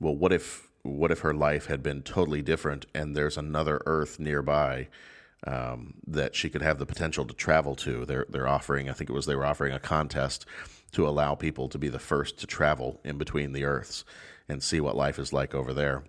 well, 0.00 0.14
what 0.16 0.32
if 0.32 0.68
what 0.82 1.10
if 1.10 1.20
her 1.20 1.34
life 1.34 1.66
had 1.66 1.82
been 1.82 2.02
totally 2.02 2.42
different, 2.42 2.86
and 2.94 3.16
there's 3.16 3.36
another 3.36 3.82
Earth 3.86 4.20
nearby 4.20 4.88
um, 5.46 5.94
that 6.06 6.34
she 6.36 6.48
could 6.48 6.62
have 6.62 6.78
the 6.78 6.86
potential 6.86 7.24
to 7.24 7.34
travel 7.34 7.74
to? 7.76 8.04
They're 8.04 8.26
they're 8.28 8.48
offering, 8.48 8.88
I 8.88 8.92
think 8.92 9.10
it 9.10 9.12
was 9.12 9.26
they 9.26 9.36
were 9.36 9.46
offering 9.46 9.72
a 9.72 9.80
contest 9.80 10.46
to 10.92 11.06
allow 11.06 11.34
people 11.34 11.68
to 11.68 11.78
be 11.78 11.88
the 11.88 11.98
first 11.98 12.38
to 12.38 12.46
travel 12.46 13.00
in 13.04 13.18
between 13.18 13.52
the 13.52 13.64
Earths 13.64 14.04
and 14.48 14.62
see 14.62 14.80
what 14.80 14.96
life 14.96 15.18
is 15.18 15.32
like 15.32 15.54
over 15.54 15.72
there. 15.72 16.04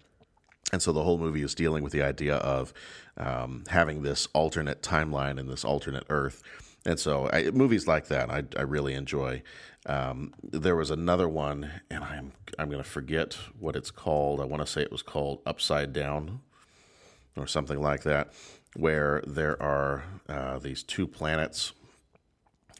And 0.71 0.81
so 0.81 0.91
the 0.91 1.03
whole 1.03 1.17
movie 1.17 1.43
is 1.43 1.55
dealing 1.55 1.83
with 1.83 1.93
the 1.93 2.03
idea 2.03 2.35
of 2.35 2.73
um, 3.17 3.63
having 3.69 4.01
this 4.01 4.27
alternate 4.33 4.81
timeline 4.81 5.39
and 5.39 5.49
this 5.49 5.63
alternate 5.63 6.05
Earth 6.09 6.43
and 6.87 6.97
so 6.97 7.29
I, 7.31 7.51
movies 7.51 7.85
like 7.85 8.07
that 8.07 8.31
I, 8.31 8.43
I 8.57 8.61
really 8.63 8.93
enjoy. 8.93 9.43
Um, 9.85 10.33
there 10.41 10.75
was 10.75 10.89
another 10.89 11.27
one, 11.27 11.69
and 11.91 12.03
I'm 12.03 12.31
I'm 12.57 12.69
going 12.69 12.83
to 12.83 12.89
forget 12.89 13.37
what 13.59 13.75
it's 13.75 13.91
called. 13.91 14.41
I 14.41 14.45
want 14.45 14.61
to 14.65 14.67
say 14.67 14.81
it 14.81 14.91
was 14.91 15.03
called 15.03 15.41
Upside 15.45 15.91
Down, 15.93 16.39
or 17.35 17.45
something 17.45 17.81
like 17.81 18.03
that, 18.03 18.33
where 18.75 19.21
there 19.27 19.61
are 19.61 20.05
uh, 20.29 20.59
these 20.59 20.81
two 20.81 21.07
planets. 21.07 21.73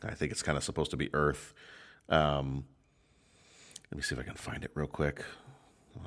I 0.04 0.14
think 0.14 0.32
it's 0.32 0.44
kind 0.44 0.58
of 0.58 0.64
supposed 0.64 0.92
to 0.92 0.98
be 0.98 1.10
Earth. 1.14 1.54
Um, 2.08 2.66
let 3.92 3.98
me 3.98 4.04
see 4.04 4.16
if 4.16 4.22
I 4.22 4.24
can 4.24 4.36
find 4.36 4.64
it 4.64 4.72
real 4.74 4.88
quick. 4.88 5.24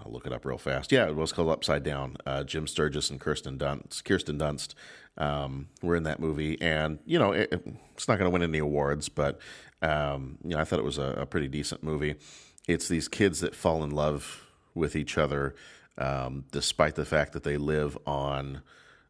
I'll 0.05 0.13
look 0.13 0.27
it 0.27 0.33
up 0.33 0.45
real 0.45 0.59
fast. 0.59 0.93
Yeah, 0.93 1.07
it 1.07 1.17
was 1.17 1.33
called 1.33 1.49
Upside 1.49 1.83
Down. 1.83 2.17
Uh, 2.27 2.45
Jim 2.45 2.67
Sturgess 2.67 3.11
and 3.11 3.21
Kirsten 3.21 3.59
Dunst. 3.59 4.05
Kirsten 4.05 4.39
Dunst 4.39 4.75
um, 5.17 5.69
were 5.83 5.97
in 5.97 6.05
that 6.05 6.21
movie, 6.21 6.61
and 6.61 6.99
you 7.05 7.19
know 7.19 7.33
it, 7.33 7.53
it's 7.95 8.09
not 8.09 8.19
going 8.19 8.27
to 8.27 8.33
win 8.33 8.43
any 8.43 8.59
awards, 8.59 9.09
but 9.09 9.39
um, 9.83 10.39
you 10.45 10.51
know 10.51 10.59
I 10.59 10.65
thought 10.65 10.79
it 10.79 10.85
was 10.85 10.99
a, 10.99 11.15
a, 11.19 11.27
pretty 11.27 11.49
decent 11.49 11.83
movie. 11.83 12.17
It's 12.67 12.89
these 12.89 13.09
kids 13.09 13.41
that 13.41 13.55
fall 13.55 13.83
in 13.85 13.91
love 13.91 14.47
with 14.75 14.97
each 14.97 15.19
other, 15.19 15.55
um, 15.99 16.45
despite 16.53 16.95
the 16.95 17.05
fact 17.05 17.33
that 17.33 17.43
they 17.43 17.57
live 17.57 17.99
on 18.07 18.63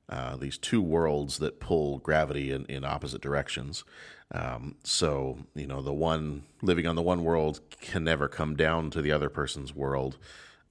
uh, 0.08 0.36
these 0.36 0.58
two 0.58 0.82
worlds 0.82 1.38
that 1.38 1.60
pull 1.60 1.98
gravity 1.98 2.50
in, 2.50 2.64
in 2.66 2.84
opposite 2.84 3.20
directions. 3.20 3.84
Um, 4.32 4.76
so 4.84 5.38
you 5.54 5.66
know 5.66 5.82
the 5.82 5.92
one 5.92 6.42
living 6.62 6.86
on 6.86 6.96
the 6.96 7.02
one 7.02 7.24
world 7.24 7.60
can 7.80 8.04
never 8.04 8.28
come 8.28 8.56
down 8.56 8.90
to 8.90 9.02
the 9.02 9.12
other 9.12 9.28
person's 9.28 9.74
world. 9.74 10.18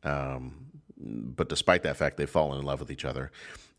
Um, 0.03 0.65
but 0.97 1.49
despite 1.49 1.83
that 1.83 1.97
fact, 1.97 2.17
they've 2.17 2.29
fallen 2.29 2.59
in 2.59 2.65
love 2.65 2.79
with 2.79 2.91
each 2.91 3.05
other. 3.05 3.31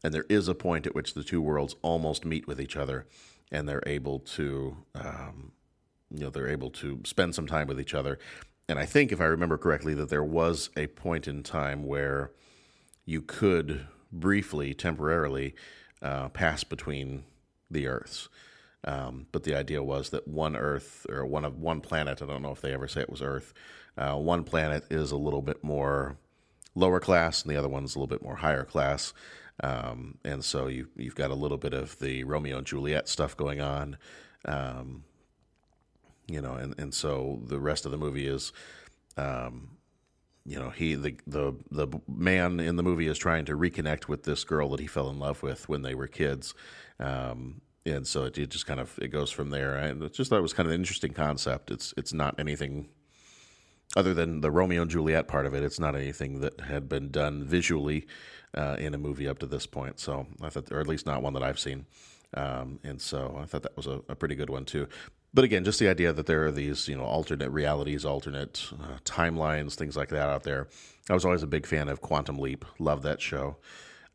And 0.03 0.15
there 0.15 0.25
is 0.29 0.49
a 0.49 0.55
point 0.55 0.87
at 0.87 0.95
which 0.95 1.15
the 1.15 1.23
two 1.23 1.43
worlds 1.43 1.77
almost 1.83 2.25
meet 2.25 2.47
with 2.47 2.61
each 2.61 2.77
other, 2.77 3.07
and 3.53 3.69
they're 3.69 3.83
able 3.87 4.21
to, 4.21 4.77
um, 4.95 5.53
you 6.11 6.21
know, 6.21 6.31
they're 6.31 6.49
able 6.49 6.71
to 6.71 7.01
spend 7.05 7.35
some 7.35 7.47
time 7.47 7.67
with 7.67 7.81
each 7.81 7.95
other. 7.95 8.19
And 8.69 8.79
I 8.79 8.87
think, 8.87 9.13
if 9.13 9.21
I 9.21 9.25
remember 9.25 9.59
correctly, 9.59 9.95
that 9.95 10.09
there 10.09 10.25
was 10.25 10.71
a 10.77 10.87
point 10.87 11.29
in 11.29 11.43
time 11.43 11.85
where 11.85 12.31
you 13.05 13.21
could 13.21 13.87
briefly, 14.13 14.73
temporarily, 14.75 15.55
uh, 16.01 16.29
pass 16.31 16.65
between 16.65 17.25
the 17.71 17.87
Earths. 17.87 18.29
Um, 18.85 19.27
but 19.33 19.45
the 19.45 19.55
idea 19.55 19.83
was 19.83 20.11
that 20.11 20.27
one 20.27 20.57
Earth 20.57 21.07
or 21.09 21.27
one 21.27 21.45
of 21.45 21.59
one 21.59 21.81
planet, 21.81 22.23
I 22.23 22.27
don't 22.27 22.43
know 22.43 22.53
if 22.53 22.61
they 22.61 22.73
ever 22.73 22.89
say 22.89 23.03
it 23.03 23.11
was 23.11 23.23
Earth, 23.23 23.53
uh, 23.97 24.15
one 24.15 24.45
planet 24.45 24.85
is 24.91 25.11
a 25.11 25.17
little 25.17 25.43
bit 25.43 25.63
more 25.63 26.17
lower 26.75 27.01
class, 27.01 27.43
and 27.43 27.53
the 27.53 27.59
other 27.59 27.69
one's 27.69 27.95
a 27.95 27.99
little 27.99 28.07
bit 28.07 28.23
more 28.23 28.37
higher 28.37 28.65
class. 28.65 29.13
Um, 29.63 30.19
and 30.25 30.43
so 30.43 30.69
you, 30.69 30.89
you've 30.97 31.15
got 31.15 31.31
a 31.31 31.35
little 31.35 31.59
bit 31.59 31.75
of 31.75 31.99
the 31.99 32.25
Romeo 32.25 32.59
and 32.59 32.67
Juliet 32.67 33.09
stuff 33.09 33.37
going 33.37 33.61
on. 33.61 33.99
Um, 34.47 35.05
you 36.27 36.41
know, 36.41 36.55
and, 36.55 36.75
and 36.79 36.95
so 36.95 37.41
the 37.47 37.59
rest 37.59 37.85
of 37.85 37.91
the 37.91 37.99
movie 37.99 38.27
is, 38.27 38.53
um, 39.17 39.77
you 40.47 40.59
know, 40.59 40.71
he 40.71 40.95
the 40.95 41.17
the 41.27 41.53
the 41.71 41.89
man 42.09 42.61
in 42.61 42.77
the 42.77 42.83
movie 42.83 43.09
is 43.09 43.19
trying 43.19 43.45
to 43.45 43.57
reconnect 43.57 44.09
with 44.09 44.23
this 44.23 44.45
girl 44.45 44.71
that 44.71 44.81
he 44.81 44.87
fell 44.87 45.11
in 45.11 45.19
love 45.19 45.43
with 45.43 45.69
when 45.69 45.83
they 45.83 45.95
were 45.95 46.07
kids, 46.07 46.55
um, 46.99 47.61
and 47.87 48.07
so 48.07 48.25
it, 48.25 48.37
it, 48.39 48.51
just 48.51 48.67
kind 48.67 48.81
of 48.81 48.99
it 49.01 49.09
goes 49.09 49.31
from 49.31 49.51
there. 49.51 49.79
I 49.79 49.93
just 50.09 50.31
thought 50.31 50.39
it 50.39 50.43
was 50.43 50.53
kind 50.53 50.67
of 50.67 50.75
an 50.75 50.81
interesting 50.81 51.13
concept. 51.13 51.71
It's 51.71 51.95
it's 51.97 52.13
not 52.13 52.39
anything 52.39 52.89
other 53.97 54.15
than 54.15 54.41
the 54.41 54.51
Romeo 54.51 54.83
and 54.83 54.91
Juliet 54.91 55.27
part 55.27 55.47
of 55.47 55.55
it, 55.55 55.65
it's 55.65 55.81
not 55.81 55.97
anything 55.97 56.41
that 56.41 56.61
had 56.61 56.89
been 56.89 57.11
done 57.11 57.45
visually 57.45 58.07
uh, 58.57 58.77
in 58.79 58.95
a 58.95 58.99
movie 58.99 59.29
up 59.29 59.39
to 59.41 59.47
this 59.47 59.67
point. 59.67 59.99
So 59.99 60.27
I 60.41 60.49
thought, 60.49 60.71
or 60.71 60.81
at 60.81 60.87
least 60.87 61.07
not 61.07 61.23
one 61.23 61.33
that 61.35 61.43
I've 61.43 61.59
seen. 61.59 61.87
Um, 62.35 62.79
and 62.85 63.01
so 63.01 63.37
I 63.41 63.47
thought 63.47 63.63
that 63.63 63.77
was 63.77 63.89
a, 63.89 64.01
a, 64.09 64.15
pretty 64.15 64.37
good 64.37 64.51
one 64.51 64.65
too. 64.65 64.87
But 65.35 65.45
again, 65.45 65.65
just 65.65 65.81
the 65.81 65.89
idea 65.89 66.13
that 66.13 66.27
there 66.27 66.47
are 66.47 66.53
these, 66.53 66.87
you 66.87 66.97
know, 66.97 67.03
alternate 67.03 67.51
realities, 67.51 68.05
alternate 68.05 68.69
uh, 68.81 68.99
timelines, 69.05 69.75
things 69.75 69.97
like 69.97 70.11
that 70.11 70.29
out 70.29 70.45
there. 70.45 70.69
I 71.09 71.15
was 71.15 71.25
always 71.25 71.43
a 71.43 71.49
big 71.49 71.67
fan 71.67 71.89
of 71.89 72.01
Quantum 72.01 72.39
Leap. 72.39 72.65
Love 72.79 73.03
that 73.03 73.21
show. 73.21 73.57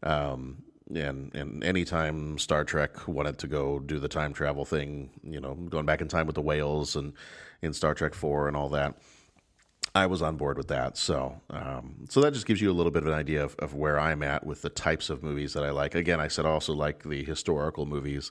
Um, 0.02 0.64
and 0.94 1.34
and 1.34 1.64
anytime 1.64 2.38
Star 2.38 2.64
Trek 2.64 3.08
wanted 3.08 3.38
to 3.40 3.48
go 3.48 3.80
do 3.80 4.00
the 4.00 4.08
time 4.08 4.34
travel 4.34 4.66
thing, 4.66 5.10
you 5.24 5.40
know, 5.40 5.54
going 5.56 5.86
back 5.86 6.02
in 6.02 6.08
time 6.08 6.28
with 6.28 6.36
the 6.36 6.42
whales 6.42 6.96
and 6.96 7.14
in 7.62 7.74
Star 7.74 7.94
Trek 7.94 8.14
Four 8.14 8.48
and 8.48 8.56
all 8.56 8.70
that, 8.70 8.96
I 9.96 10.08
was 10.08 10.22
on 10.22 10.36
board 10.36 10.58
with 10.58 10.68
that. 10.68 10.98
So, 10.98 11.42
um, 11.50 12.06
so 12.10 12.22
that 12.22 12.34
just 12.34 12.46
gives 12.46 12.62
you 12.62 12.70
a 12.70 12.74
little 12.74 12.92
bit 12.92 13.04
of 13.04 13.08
an 13.08 13.14
idea 13.14 13.44
of, 13.44 13.56
of, 13.60 13.74
where 13.74 13.98
I'm 13.98 14.24
at 14.24 14.46
with 14.46 14.62
the 14.62 14.70
types 14.70 15.10
of 15.10 15.24
movies 15.24 15.54
that 15.54 15.64
I 15.64 15.72
like. 15.72 15.96
Again, 15.96 16.20
I 16.20 16.28
said 16.28 16.46
I 16.46 16.50
also 16.50 16.74
like 16.74 17.04
the 17.04 17.24
historical 17.24 17.86
movies. 17.86 18.30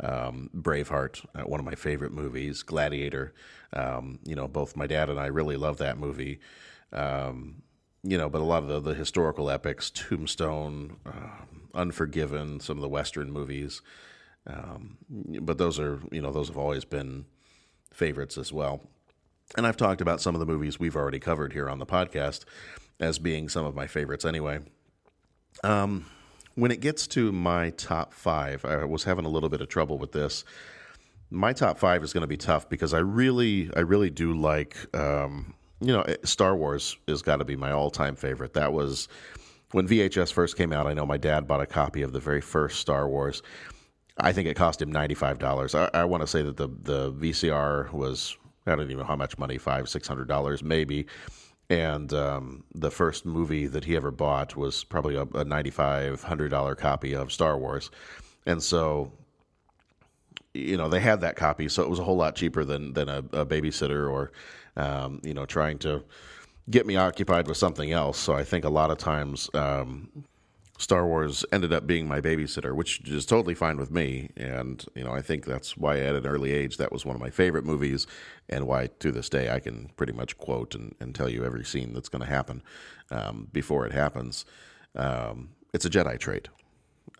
Um, 0.00 0.48
Braveheart, 0.56 1.24
uh, 1.34 1.42
one 1.42 1.60
of 1.60 1.66
my 1.66 1.74
favorite 1.74 2.12
movies. 2.12 2.62
Gladiator, 2.62 3.34
um, 3.74 4.20
you 4.24 4.34
know, 4.34 4.48
both 4.48 4.74
my 4.74 4.86
dad 4.86 5.10
and 5.10 5.20
I 5.20 5.26
really 5.26 5.56
love 5.56 5.76
that 5.78 5.98
movie. 5.98 6.40
Um, 6.94 7.62
you 8.02 8.16
know, 8.16 8.28
but 8.28 8.40
a 8.40 8.44
lot 8.44 8.62
of 8.62 8.68
the, 8.68 8.80
the 8.80 8.94
historical 8.94 9.50
epics, 9.50 9.90
Tombstone, 9.90 10.96
uh, 11.06 11.44
Unforgiven, 11.74 12.60
some 12.60 12.76
of 12.76 12.82
the 12.82 12.88
Western 12.88 13.30
movies. 13.32 13.82
Um, 14.46 14.98
but 15.08 15.58
those 15.58 15.78
are, 15.78 16.00
you 16.10 16.20
know, 16.20 16.32
those 16.32 16.48
have 16.48 16.58
always 16.58 16.84
been 16.84 17.26
favorites 17.92 18.36
as 18.38 18.52
well 18.52 18.82
and 19.56 19.66
I've 19.66 19.76
talked 19.76 20.00
about 20.00 20.20
some 20.20 20.34
of 20.34 20.40
the 20.40 20.46
movies 20.46 20.78
we've 20.78 20.96
already 20.96 21.18
covered 21.18 21.52
here 21.52 21.68
on 21.68 21.78
the 21.78 21.86
podcast 21.86 22.44
as 23.00 23.18
being 23.18 23.48
some 23.48 23.64
of 23.64 23.74
my 23.74 23.86
favorites 23.86 24.24
anyway. 24.24 24.60
Um, 25.62 26.06
when 26.54 26.70
it 26.70 26.80
gets 26.80 27.06
to 27.08 27.32
my 27.32 27.70
top 27.70 28.12
five, 28.12 28.64
I 28.64 28.84
was 28.84 29.04
having 29.04 29.24
a 29.24 29.28
little 29.28 29.48
bit 29.48 29.60
of 29.60 29.68
trouble 29.68 29.98
with 29.98 30.12
this. 30.12 30.44
My 31.30 31.52
top 31.52 31.78
five 31.78 32.02
is 32.04 32.12
going 32.12 32.22
to 32.22 32.28
be 32.28 32.36
tough 32.36 32.68
because 32.68 32.92
I 32.92 32.98
really, 32.98 33.70
I 33.74 33.80
really 33.80 34.10
do 34.10 34.34
like, 34.34 34.76
um, 34.94 35.54
you 35.80 35.92
know, 35.92 36.04
Star 36.24 36.54
Wars 36.54 36.96
has 37.08 37.22
got 37.22 37.36
to 37.36 37.44
be 37.44 37.56
my 37.56 37.72
all-time 37.72 38.16
favorite. 38.16 38.54
That 38.54 38.72
was 38.72 39.08
when 39.72 39.88
VHS 39.88 40.32
first 40.32 40.56
came 40.56 40.72
out. 40.72 40.86
I 40.86 40.94
know 40.94 41.06
my 41.06 41.16
dad 41.16 41.46
bought 41.46 41.60
a 41.60 41.66
copy 41.66 42.02
of 42.02 42.12
the 42.12 42.20
very 42.20 42.40
first 42.40 42.78
Star 42.78 43.08
Wars. 43.08 43.42
I 44.18 44.32
think 44.32 44.46
it 44.46 44.54
cost 44.54 44.80
him 44.80 44.92
ninety 44.92 45.14
five 45.14 45.38
dollars. 45.38 45.74
I, 45.74 45.90
I 45.92 46.04
want 46.04 46.22
to 46.22 46.26
say 46.26 46.42
that 46.42 46.56
the 46.56 46.68
the 46.68 47.12
VCR 47.12 47.92
was 47.92 48.36
I 48.66 48.76
don't 48.76 48.84
even 48.84 48.98
know 48.98 49.04
how 49.04 49.16
much 49.16 49.38
money 49.38 49.58
five 49.58 49.88
six 49.88 50.06
hundred 50.06 50.28
dollars 50.28 50.62
maybe. 50.62 51.06
And 51.70 52.12
um, 52.12 52.64
the 52.74 52.90
first 52.90 53.24
movie 53.24 53.66
that 53.66 53.84
he 53.84 53.96
ever 53.96 54.10
bought 54.10 54.56
was 54.56 54.84
probably 54.84 55.16
a, 55.16 55.22
a 55.34 55.44
ninety 55.44 55.70
five 55.70 56.22
hundred 56.22 56.50
dollar 56.50 56.74
copy 56.74 57.14
of 57.14 57.32
Star 57.32 57.56
Wars, 57.56 57.90
and 58.44 58.62
so 58.62 59.12
you 60.52 60.76
know 60.76 60.88
they 60.88 61.00
had 61.00 61.22
that 61.22 61.36
copy, 61.36 61.68
so 61.68 61.82
it 61.82 61.88
was 61.88 61.98
a 61.98 62.04
whole 62.04 62.16
lot 62.16 62.36
cheaper 62.36 62.64
than 62.64 62.92
than 62.92 63.08
a, 63.08 63.18
a 63.32 63.46
babysitter 63.46 64.10
or 64.10 64.32
um, 64.76 65.20
you 65.24 65.32
know 65.32 65.46
trying 65.46 65.78
to 65.78 66.04
get 66.70 66.86
me 66.86 66.96
occupied 66.96 67.48
with 67.48 67.56
something 67.56 67.92
else. 67.92 68.18
So 68.18 68.34
I 68.34 68.44
think 68.44 68.64
a 68.64 68.70
lot 68.70 68.90
of 68.90 68.98
times 68.98 69.50
um, 69.54 70.24
Star 70.78 71.06
Wars 71.06 71.44
ended 71.52 71.72
up 71.72 71.86
being 71.86 72.08
my 72.08 72.20
babysitter, 72.20 72.74
which 72.74 73.08
is 73.08 73.26
totally 73.26 73.54
fine 73.54 73.76
with 73.76 73.90
me. 73.90 74.30
And, 74.36 74.84
you 74.94 75.04
know, 75.04 75.12
I 75.12 75.22
think 75.22 75.44
that's 75.44 75.76
why 75.76 75.98
at 76.00 76.14
an 76.14 76.26
early 76.26 76.52
age 76.52 76.76
that 76.78 76.92
was 76.92 77.04
one 77.04 77.14
of 77.14 77.20
my 77.20 77.30
favorite 77.30 77.64
movies 77.64 78.06
and 78.48 78.66
why 78.66 78.88
to 78.98 79.12
this 79.12 79.28
day 79.28 79.50
I 79.50 79.60
can 79.60 79.90
pretty 79.96 80.12
much 80.12 80.36
quote 80.38 80.74
and, 80.74 80.94
and 81.00 81.14
tell 81.14 81.28
you 81.28 81.44
every 81.44 81.64
scene 81.64 81.92
that's 81.92 82.08
going 82.08 82.22
to 82.22 82.28
happen 82.28 82.62
um, 83.10 83.48
before 83.52 83.86
it 83.86 83.92
happens. 83.92 84.44
Um, 84.96 85.50
it's 85.72 85.84
a 85.84 85.90
Jedi 85.90 86.18
trait. 86.18 86.48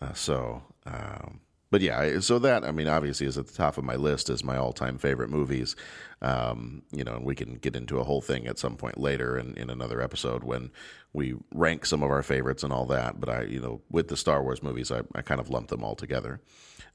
Uh, 0.01 0.13
so, 0.13 0.63
um, 0.85 1.39
but 1.73 1.81
yeah, 1.81 2.19
so 2.19 2.37
that 2.37 2.63
I 2.63 2.71
mean, 2.71 2.87
obviously, 2.87 3.25
is 3.25 3.35
at 3.35 3.47
the 3.47 3.53
top 3.55 3.79
of 3.79 3.83
my 3.83 3.95
list 3.95 4.29
as 4.29 4.43
my 4.43 4.57
all-time 4.57 4.99
favorite 4.99 5.31
movies. 5.31 5.75
Um, 6.21 6.83
you 6.91 7.03
know, 7.03 7.15
and 7.15 7.25
we 7.25 7.33
can 7.33 7.55
get 7.55 7.75
into 7.75 7.97
a 7.97 8.03
whole 8.03 8.21
thing 8.21 8.45
at 8.45 8.59
some 8.59 8.77
point 8.77 8.99
later 8.99 9.39
in, 9.39 9.57
in 9.57 9.71
another 9.71 9.99
episode 9.99 10.43
when 10.43 10.69
we 11.13 11.33
rank 11.51 11.87
some 11.87 12.03
of 12.03 12.11
our 12.11 12.21
favorites 12.21 12.61
and 12.61 12.71
all 12.71 12.85
that. 12.85 13.19
But 13.19 13.29
I, 13.29 13.41
you 13.45 13.59
know, 13.59 13.81
with 13.89 14.07
the 14.07 14.15
Star 14.15 14.43
Wars 14.43 14.61
movies, 14.61 14.91
I, 14.91 15.01
I 15.15 15.23
kind 15.23 15.41
of 15.41 15.49
lump 15.49 15.69
them 15.69 15.83
all 15.83 15.95
together. 15.95 16.41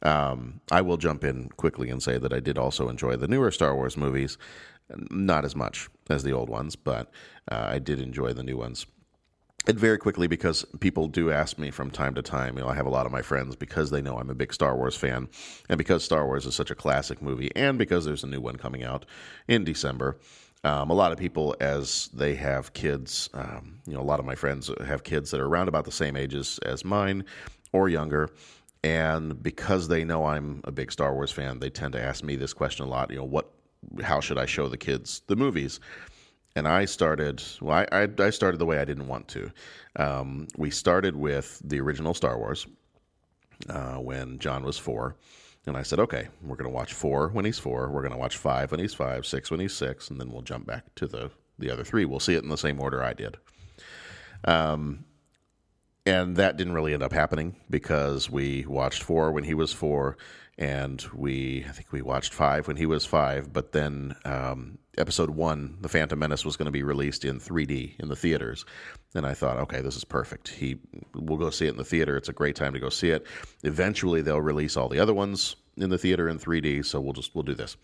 Um, 0.03 0.61
I 0.71 0.81
will 0.83 0.97
jump 0.97 1.25
in 1.25 1.49
quickly 1.57 1.91
and 1.91 2.01
say 2.01 2.17
that 2.17 2.33
I 2.33 2.39
did 2.39 2.57
also 2.57 2.89
enjoy 2.89 3.17
the 3.17 3.27
newer 3.27 3.51
Star 3.51 3.75
Wars 3.75 3.97
movies, 3.97 4.39
not 5.11 5.45
as 5.45 5.57
much 5.57 5.89
as 6.09 6.23
the 6.23 6.33
old 6.33 6.49
ones, 6.49 6.77
but 6.77 7.11
uh, 7.51 7.67
I 7.69 7.81
did 7.81 8.01
enjoy 8.01 8.33
the 8.33 8.45
new 8.45 8.57
ones 8.57 8.87
and 9.69 9.79
very 9.79 9.99
quickly 9.99 10.27
because 10.27 10.65
people 10.81 11.07
do 11.07 11.31
ask 11.31 11.59
me 11.59 11.71
from 11.71 11.91
time 11.91 12.15
to 12.15 12.23
time 12.23 12.57
you 12.57 12.65
know 12.65 12.69
i 12.69 12.75
have 12.75 12.87
a 12.87 12.91
lot 12.91 13.07
of 13.07 13.13
my 13.13 13.23
friends 13.23 13.55
because 13.55 13.91
they 13.91 14.01
know 14.01 14.17
i'm 14.17 14.31
a 14.31 14.35
big 14.35 14.53
star 14.53 14.75
wars 14.75 14.97
fan. 14.97 15.29
And 15.69 15.77
because 15.79 16.03
star 16.03 16.27
wars 16.27 16.47
is 16.47 16.55
such 16.55 16.71
a 16.71 16.75
classic 16.75 17.21
movie 17.21 17.51
and 17.55 17.79
because 17.79 18.05
there's 18.05 18.25
a 18.25 18.27
new 18.27 18.41
one 18.41 18.57
coming 18.57 18.83
out 18.83 19.05
in 19.47 19.65
december 19.65 20.19
um, 20.65 20.91
a 20.91 20.95
lot 20.95 21.13
of 21.13 21.19
people 21.19 21.55
as 21.61 22.09
they 22.13 22.35
have 22.35 22.73
kids 22.73 23.29
um, 23.35 23.79
you 23.87 23.93
know 23.93 24.01
a 24.01 24.03
lot 24.03 24.19
of 24.19 24.25
my 24.25 24.35
friends 24.35 24.71
have 24.85 25.05
kids 25.05 25.31
that 25.31 25.41
are 25.41 25.47
around 25.47 25.69
about 25.69 25.85
the 25.85 25.93
same 25.93 26.17
ages 26.17 26.59
as 26.65 26.85
mine 26.85 27.25
or 27.73 27.89
younger. 27.91 28.31
And 28.83 29.43
because 29.43 29.89
they 29.89 30.05
know 30.05 30.25
i'm 30.25 30.61
a 30.65 30.73
big 30.73 30.91
star 30.93 31.13
wars 31.13 31.33
fan 31.33 31.59
they 31.59 31.69
tend 31.69 31.93
to 31.93 32.03
ask 32.03 32.25
me 32.25 32.37
this 32.37 32.55
question 32.55 32.87
a 32.87 32.89
lot 32.89 33.11
you 33.11 33.17
know 33.17 33.25
what 33.25 33.51
how 34.03 34.21
should 34.21 34.39
i 34.39 34.47
show 34.47 34.69
the 34.69 34.77
kids 34.77 35.23
the 35.27 35.37
movies 35.37 35.81
and 36.59 36.69
I 36.69 36.85
started. 36.85 37.43
Well, 37.61 37.87
I, 37.93 38.03
I, 38.03 38.09
I 38.19 38.31
started 38.31 38.59
the 38.59 38.67
way 38.67 38.79
I 38.79 38.85
didn't 38.85 39.09
want 39.09 39.29
to. 39.29 39.51
Um, 39.97 40.49
we 40.57 40.71
started 40.71 41.17
with 41.17 41.63
the 41.65 41.81
original 41.81 42.15
Star 42.15 42.37
Wars 42.37 42.67
uh, 43.69 43.97
when 43.97 44.39
John 44.39 44.65
was 44.65 44.77
four, 44.77 45.17
And 45.67 45.77
I 45.77 45.83
said, 45.83 46.01
okay, 46.01 46.29
we're 46.43 46.57
going 46.57 46.71
to 46.71 46.75
watch 46.75 46.93
four 46.93 47.29
when 47.29 47.45
he's 47.45 47.59
four. 47.59 47.89
We're 47.91 48.03
going 48.03 48.13
to 48.13 48.19
watch 48.19 48.37
five 48.37 48.71
when 48.71 48.81
he's 48.81 48.95
five, 48.95 49.25
six 49.25 49.51
when 49.51 49.61
he's 49.61 49.75
six, 49.75 50.11
and 50.11 50.21
then 50.21 50.31
we'll 50.31 50.43
jump 50.43 50.67
back 50.67 50.85
to 50.97 51.07
the 51.07 51.31
the 51.61 51.71
other 51.71 51.83
three. 51.83 52.05
We'll 52.05 52.21
see 52.21 52.35
it 52.35 52.45
in 52.45 52.51
the 52.51 52.57
same 52.57 52.81
order 52.81 53.03
I 53.03 53.13
did. 53.13 53.37
Um, 54.45 55.05
and 56.09 56.37
that 56.37 56.57
didn't 56.57 56.73
really 56.73 56.95
end 56.95 57.03
up 57.03 57.13
happening 57.13 57.55
because 57.69 58.31
we 58.31 58.65
watched 58.67 59.03
four 59.03 59.31
when 59.31 59.45
he 59.45 59.53
was 59.53 59.75
four, 59.75 60.17
and 60.57 61.05
we 61.13 61.67
I 61.69 61.73
think 61.73 61.93
we 61.93 62.01
watched 62.01 62.33
five 62.33 62.67
when 62.67 62.79
he 62.79 62.87
was 62.87 63.05
five. 63.05 63.53
But 63.53 63.73
then 63.73 64.17
um, 64.25 64.79
episode 64.97 65.29
one, 65.31 65.77
The 65.83 65.89
Phantom 65.91 66.19
Menace, 66.19 66.47
was 66.47 66.57
going 66.57 66.67
to 66.67 66.73
be 66.73 66.83
released 66.83 67.27
in 67.27 67.39
3D 67.39 68.01
in 68.01 68.09
the 68.09 68.17
theaters, 68.17 68.65
and 69.15 69.27
I 69.27 69.35
thought, 69.35 69.59
okay, 69.59 69.83
this 69.83 69.97
is 69.97 70.05
perfect. 70.05 70.49
He 70.49 70.79
we'll 71.15 71.37
go 71.37 71.51
see 71.51 71.67
it 71.67 71.73
in 71.73 71.77
the 71.77 71.85
theater. 71.85 72.17
It's 72.17 72.31
a 72.31 72.33
great 72.33 72.57
time 72.57 72.73
to 72.73 72.81
go 72.81 72.89
see 72.89 73.11
it. 73.11 73.27
Eventually, 73.63 74.23
they'll 74.23 74.41
release 74.41 74.79
all 74.79 74.89
the 74.89 75.01
other 75.01 75.15
ones 75.15 75.57
in 75.77 75.91
the 75.91 75.99
theater 75.99 76.27
in 76.27 76.39
3D, 76.39 76.87
so 76.87 77.01
we'll 77.01 77.13
just 77.13 77.35
we'll 77.35 77.45
do 77.45 77.55
this. 77.55 77.77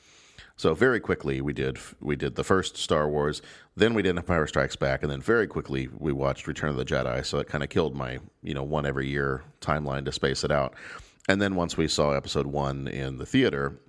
So 0.56 0.74
very 0.74 1.00
quickly 1.00 1.40
we 1.40 1.52
did 1.52 1.78
we 2.00 2.16
did 2.16 2.36
the 2.36 2.44
first 2.44 2.76
Star 2.76 3.08
Wars, 3.08 3.42
then 3.76 3.94
we 3.94 4.02
did 4.02 4.16
Empire 4.16 4.46
Strikes 4.46 4.76
Back, 4.76 5.02
and 5.02 5.10
then 5.10 5.20
very 5.20 5.46
quickly 5.46 5.88
we 5.98 6.12
watched 6.12 6.46
Return 6.46 6.70
of 6.70 6.76
the 6.76 6.84
Jedi. 6.84 7.24
So 7.24 7.38
it 7.38 7.48
kind 7.48 7.64
of 7.64 7.70
killed 7.70 7.94
my 7.94 8.18
you 8.42 8.54
know 8.54 8.62
one 8.62 8.86
every 8.86 9.08
year 9.08 9.42
timeline 9.60 10.04
to 10.04 10.12
space 10.12 10.44
it 10.44 10.50
out. 10.50 10.74
And 11.28 11.40
then 11.40 11.54
once 11.54 11.76
we 11.76 11.88
saw 11.88 12.12
Episode 12.12 12.46
One 12.46 12.86
in 12.86 13.16
the 13.16 13.26
theater, 13.26 13.80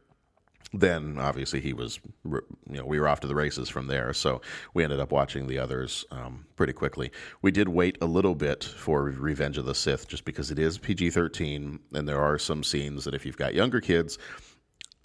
then 0.80 1.18
obviously 1.20 1.62
he 1.62 1.74
was 1.74 2.00
you 2.26 2.42
know 2.70 2.86
we 2.86 3.00
were 3.00 3.08
off 3.08 3.20
to 3.22 3.28
the 3.28 3.36
races 3.36 3.70
from 3.70 3.88
there 3.88 4.14
so 4.14 4.42
we 4.74 4.84
ended 4.84 5.00
up 5.00 5.12
watching 5.12 5.48
the 5.48 5.58
others 5.60 6.06
um, 6.12 6.46
pretty 6.56 6.74
quickly 6.74 7.12
we 7.42 7.52
did 7.52 7.70
wait 7.70 7.98
a 8.02 8.06
little 8.06 8.36
bit 8.36 8.64
for 8.64 9.04
revenge 9.04 9.58
of 9.58 9.66
the 9.66 9.76
sith 9.76 10.08
just 10.08 10.26
because 10.26 10.52
it 10.52 10.60
is 10.60 10.78
pg-13 10.78 11.80
and 11.94 12.08
there 12.08 12.22
are 12.22 12.38
some 12.38 12.64
scenes 12.64 13.06
that 13.06 13.14
if 13.14 13.26
you've 13.26 13.38
got 13.38 13.54
younger 13.54 13.80
kids 13.80 14.18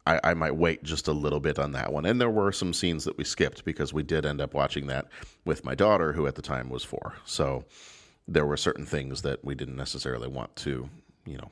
I, 0.07 0.21
I, 0.25 0.35
might 0.35 0.57
wait 0.57 0.83
just 0.83 1.09
a 1.09 1.13
little 1.13 1.41
bit 1.41 1.59
on 1.59 1.73
that 1.73 1.93
one. 1.93 2.07
And 2.07 2.21
there 2.21 2.31
were 2.31 2.53
some 2.53 2.73
scenes 2.73 3.05
that 3.05 3.19
we 3.19 3.25
skipped 3.25 3.65
because 3.65 3.93
we 3.93 4.03
did 4.03 4.25
end 4.25 4.41
up 4.41 4.55
watching 4.55 4.87
that 4.87 5.09
with 5.45 5.65
my 5.65 5.75
daughter, 5.75 6.13
who 6.13 6.27
at 6.27 6.35
the 6.35 6.43
time 6.43 6.69
was 6.71 6.83
four. 6.83 7.15
So 7.25 7.65
there 8.27 8.47
were 8.47 8.57
certain 8.57 8.87
things 8.87 9.23
that 9.23 9.45
we 9.45 9.55
didn't 9.55 9.77
necessarily 9.77 10.29
want 10.29 10.55
to, 10.57 10.89
you 11.27 11.37
know, 11.37 11.51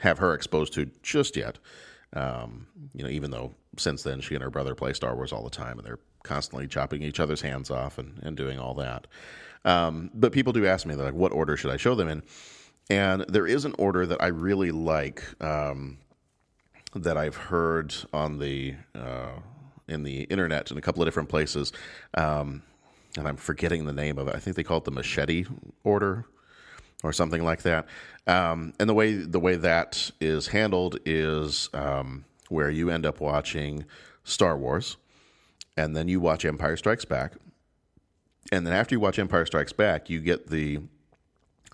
have 0.00 0.18
her 0.18 0.34
exposed 0.34 0.72
to 0.74 0.90
just 1.02 1.36
yet. 1.36 1.58
Um, 2.14 2.66
you 2.94 3.02
know, 3.02 3.10
even 3.10 3.30
though 3.30 3.54
since 3.76 4.02
then 4.02 4.20
she 4.20 4.34
and 4.34 4.42
her 4.42 4.50
brother 4.50 4.74
play 4.74 4.92
Star 4.92 5.14
Wars 5.14 5.32
all 5.32 5.44
the 5.44 5.50
time 5.50 5.78
and 5.78 5.86
they're 5.86 5.98
constantly 6.22 6.66
chopping 6.66 7.02
each 7.02 7.20
other's 7.20 7.40
hands 7.40 7.70
off 7.70 7.98
and, 7.98 8.18
and 8.22 8.36
doing 8.36 8.58
all 8.58 8.74
that. 8.74 9.06
Um, 9.64 10.10
but 10.14 10.32
people 10.32 10.52
do 10.52 10.66
ask 10.66 10.86
me, 10.86 10.94
they're 10.94 11.06
like, 11.06 11.14
what 11.14 11.32
order 11.32 11.56
should 11.56 11.70
I 11.70 11.76
show 11.76 11.94
them 11.94 12.08
in? 12.08 12.22
And 12.90 13.22
there 13.28 13.46
is 13.46 13.64
an 13.64 13.74
order 13.78 14.06
that 14.06 14.22
I 14.22 14.28
really 14.28 14.70
like. 14.70 15.22
Um, 15.42 15.98
that 16.94 17.16
I've 17.16 17.36
heard 17.36 17.94
on 18.12 18.38
the 18.38 18.74
uh, 18.94 19.32
in 19.88 20.02
the 20.02 20.22
internet 20.24 20.70
in 20.70 20.78
a 20.78 20.80
couple 20.80 21.02
of 21.02 21.06
different 21.06 21.28
places, 21.28 21.72
um, 22.14 22.62
and 23.16 23.26
I'm 23.26 23.36
forgetting 23.36 23.84
the 23.84 23.92
name 23.92 24.18
of 24.18 24.28
it. 24.28 24.34
I 24.34 24.38
think 24.38 24.56
they 24.56 24.62
call 24.62 24.78
it 24.78 24.84
the 24.84 24.90
machete 24.90 25.46
order 25.84 26.24
or 27.02 27.12
something 27.12 27.44
like 27.44 27.62
that. 27.62 27.86
Um, 28.26 28.74
and 28.78 28.88
the 28.88 28.94
way 28.94 29.14
the 29.14 29.40
way 29.40 29.56
that 29.56 30.10
is 30.20 30.48
handled 30.48 30.98
is 31.04 31.70
um, 31.72 32.24
where 32.48 32.70
you 32.70 32.90
end 32.90 33.06
up 33.06 33.20
watching 33.20 33.84
Star 34.24 34.56
Wars, 34.56 34.96
and 35.76 35.96
then 35.96 36.08
you 36.08 36.20
watch 36.20 36.44
Empire 36.44 36.76
Strikes 36.76 37.04
Back, 37.04 37.34
and 38.52 38.66
then 38.66 38.74
after 38.74 38.94
you 38.94 39.00
watch 39.00 39.18
Empire 39.18 39.46
Strikes 39.46 39.72
Back, 39.72 40.10
you 40.10 40.20
get 40.20 40.48
the 40.48 40.80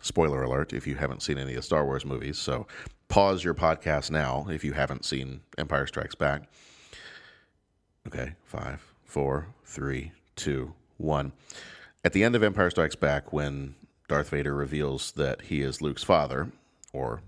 spoiler 0.01 0.43
alert 0.43 0.73
if 0.73 0.87
you 0.87 0.95
haven't 0.97 1.23
seen 1.23 1.39
any 1.39 1.53
of 1.53 1.57
the 1.57 1.63
Star 1.63 1.85
Wars 1.85 2.05
movies. 2.05 2.39
So 2.39 2.67
pause 3.09 3.45
your 3.45 3.55
podcast 3.55 4.11
now 4.11 4.47
if 4.51 4.65
you 4.65 4.73
haven't 4.73 5.05
seen 5.05 5.41
Empire 5.59 5.87
Strikes 5.87 6.15
Back. 6.15 6.43
Okay, 8.07 8.35
five, 8.45 8.83
four, 9.05 9.47
three, 9.65 10.13
two, 10.37 10.75
one. 10.99 11.33
At 12.05 12.13
the 12.13 12.23
end 12.23 12.37
of 12.37 12.43
Empire 12.43 12.71
Strikes 12.71 12.97
Back, 12.97 13.33
when 13.33 13.75
Darth 14.09 14.31
Vader 14.31 14.55
reveals 14.55 15.13
that 15.13 15.43
he 15.43 15.63
is 15.63 15.81
Luke's 15.81 16.05
father, 16.05 16.51
or 16.93 17.23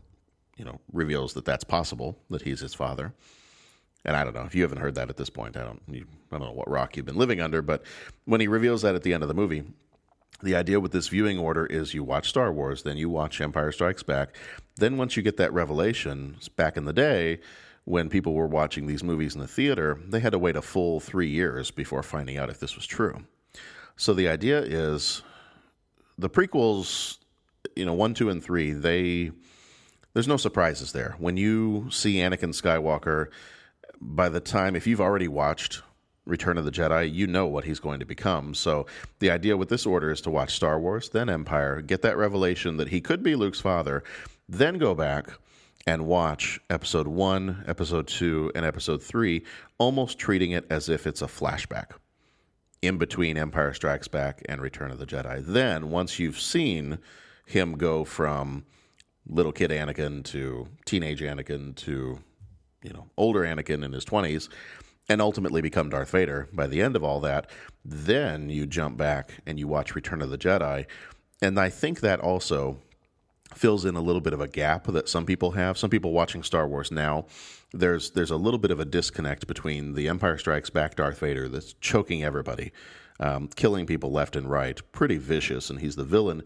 you 0.57 0.65
know, 0.65 0.81
reveals 0.93 1.35
that 1.35 1.45
that's 1.45 1.65
possible 1.65 2.17
that 2.31 2.43
he's 2.43 2.61
his 2.61 2.75
father. 2.75 3.13
And 4.05 4.17
I 4.17 4.25
don't 4.25 4.35
know 4.35 4.45
if 4.45 4.55
you 4.55 4.63
haven't 4.63 4.79
heard 4.79 4.95
that 4.95 5.11
at 5.11 5.17
this 5.17 5.31
point. 5.31 5.57
I 5.57 5.65
don't. 5.65 5.83
You, 5.89 6.07
I 6.31 6.39
don't 6.39 6.49
know 6.49 6.53
what 6.53 6.71
rock 6.71 6.97
you've 6.97 7.07
been 7.07 7.17
living 7.17 7.41
under, 7.41 7.61
but 7.61 7.83
when 8.25 8.41
he 8.41 8.49
reveals 8.49 8.83
that 8.83 8.95
at 8.95 9.03
the 9.03 9.13
end 9.13 9.23
of 9.23 9.29
the 9.29 9.35
movie, 9.35 9.65
the 10.43 10.55
idea 10.55 10.81
with 10.81 10.93
this 10.93 11.09
viewing 11.09 11.39
order 11.39 11.67
is 11.67 11.95
you 11.95 12.05
watch 12.05 12.29
Star 12.29 12.53
Wars, 12.53 12.83
then 12.83 12.97
you 12.97 13.09
watch 13.09 13.41
Empire 13.41 13.73
Strikes 13.73 14.03
Back. 14.03 14.37
Then 14.77 14.97
once 14.97 15.17
you 15.17 15.23
get 15.23 15.37
that 15.39 15.53
revelation, 15.53 16.37
back 16.57 16.77
in 16.77 16.85
the 16.85 16.93
day, 16.93 17.41
when 17.85 18.09
people 18.09 18.35
were 18.35 18.47
watching 18.47 18.87
these 18.87 19.03
movies 19.03 19.35
in 19.35 19.41
the 19.41 19.47
theater, 19.47 19.99
they 20.09 20.21
had 20.21 20.33
to 20.33 20.39
wait 20.39 20.57
a 20.57 20.63
full 20.63 21.01
three 21.01 21.29
years 21.29 21.71
before 21.71 22.03
finding 22.03 22.37
out 22.37 22.51
if 22.51 22.61
this 22.61 22.77
was 22.77 22.87
true. 22.87 23.25
So 23.97 24.13
the 24.13 24.29
idea 24.29 24.61
is 24.61 25.23
the 26.19 26.29
prequels, 26.29 27.19
you 27.75 27.87
know, 27.87 27.95
one, 27.95 28.13
two, 28.13 28.29
and 28.29 28.43
three, 28.43 28.73
they 28.73 29.31
there's 30.13 30.29
no 30.29 30.37
surprises 30.37 30.93
there. 30.93 31.15
When 31.19 31.37
you 31.37 31.89
see 31.91 32.17
Anakin 32.17 32.55
Skywalker, 32.55 33.29
by 34.01 34.29
the 34.29 34.41
time 34.41 34.75
if 34.75 34.87
you've 34.87 35.01
already 35.01 35.29
watched 35.29 35.83
Return 36.27 36.59
of 36.59 36.65
the 36.65 36.71
Jedi, 36.71 37.13
you 37.13 37.27
know 37.27 37.47
what 37.47 37.65
he's 37.65 37.81
going 37.81 38.01
to 38.01 38.07
become. 38.07 38.53
So 38.53 38.87
the 39.21 39.31
idea 39.31 39.57
with 39.57 39.69
this 39.69 39.87
order 39.87 40.11
is 40.11 40.21
to 40.23 40.31
watch 40.31 40.55
Star 40.55 40.79
Wars, 40.79 41.09
then 41.09 41.31
Empire, 41.31 41.81
get 41.81 42.03
that 42.03 42.17
revelation 42.17 42.77
that 42.77 42.89
he 42.89 43.01
could 43.01 43.23
be 43.23 43.37
Luke's 43.37 43.61
father, 43.61 44.03
then 44.49 44.79
go 44.79 44.95
back 44.95 45.29
and 45.87 46.07
watch 46.07 46.61
episode 46.69 47.07
1, 47.07 47.65
episode 47.69 48.09
2, 48.09 48.53
and 48.57 48.67
episode 48.67 49.03
3, 49.03 49.43
almost 49.79 50.19
treating 50.19 50.51
it 50.51 50.67
as 50.69 50.89
if 50.89 51.07
it's 51.07 51.23
a 51.23 51.27
flashback 51.27 51.93
in 52.83 52.99
between 52.99 53.39
Empire 53.39 53.73
Strikes 53.73 54.09
Back 54.09 54.43
and 54.49 54.61
Return 54.61 54.91
of 54.91 54.99
the 54.99 55.07
Jedi. 55.07 55.45
Then, 55.45 55.91
once 55.91 56.19
you've 56.19 56.41
seen 56.41 56.99
him 57.47 57.77
go 57.77 58.05
from 58.05 58.65
little 59.29 59.53
kid 59.53 59.71
Anakin 59.71 60.25
to 60.25 60.69
teenage 60.85 61.21
Anakin 61.21 61.75
to 61.77 62.19
you 62.83 62.93
know 62.93 63.07
older 63.17 63.41
Anakin 63.41 63.85
in 63.85 63.93
his 63.93 64.05
20s, 64.05 64.49
and 65.09 65.21
ultimately 65.21 65.61
become 65.61 65.89
Darth 65.89 66.11
Vader 66.11 66.49
by 66.53 66.67
the 66.67 66.83
end 66.83 66.97
of 66.97 67.05
all 67.05 67.21
that, 67.21 67.49
then 67.85 68.51
you 68.51 68.67
jump 68.67 68.97
back 68.97 69.31
and 69.47 69.59
you 69.59 69.69
watch 69.69 69.95
Return 69.95 70.21
of 70.21 70.31
the 70.31 70.39
Jedi. 70.39 70.87
And 71.41 71.61
I 71.61 71.69
think 71.71 72.01
that 72.01 72.21
also 72.21 72.79
fills 73.55 73.85
in 73.85 73.95
a 73.95 74.01
little 74.01 74.21
bit 74.21 74.33
of 74.33 74.41
a 74.41 74.49
gap 74.49 74.87
that 74.87 75.09
some 75.09 75.25
people 75.25 75.53
have. 75.53 75.79
Some 75.79 75.91
people 75.91 76.13
watching 76.13 76.43
Star 76.43 76.67
Wars 76.67 76.91
now, 76.91 77.27
there's 77.73 78.11
there's 78.11 78.31
a 78.31 78.37
little 78.37 78.59
bit 78.59 78.71
of 78.71 78.81
a 78.81 78.85
disconnect 78.85 79.47
between 79.47 79.95
the 79.95 80.09
Empire 80.09 80.39
Strikes 80.39 80.71
Back 80.71 80.97
Darth 80.97 81.19
Vader 81.19 81.49
that's 81.49 81.75
choking 81.75 82.25
everybody, 82.25 82.73
um, 83.21 83.49
killing 83.49 83.87
people 83.87 84.11
left 84.11 84.37
and 84.37 84.51
right, 84.51 84.81
pretty 84.93 85.19
vicious, 85.19 85.71
and 85.71 85.81
he's 85.81 85.97
the 85.97 86.05
villain, 86.05 86.43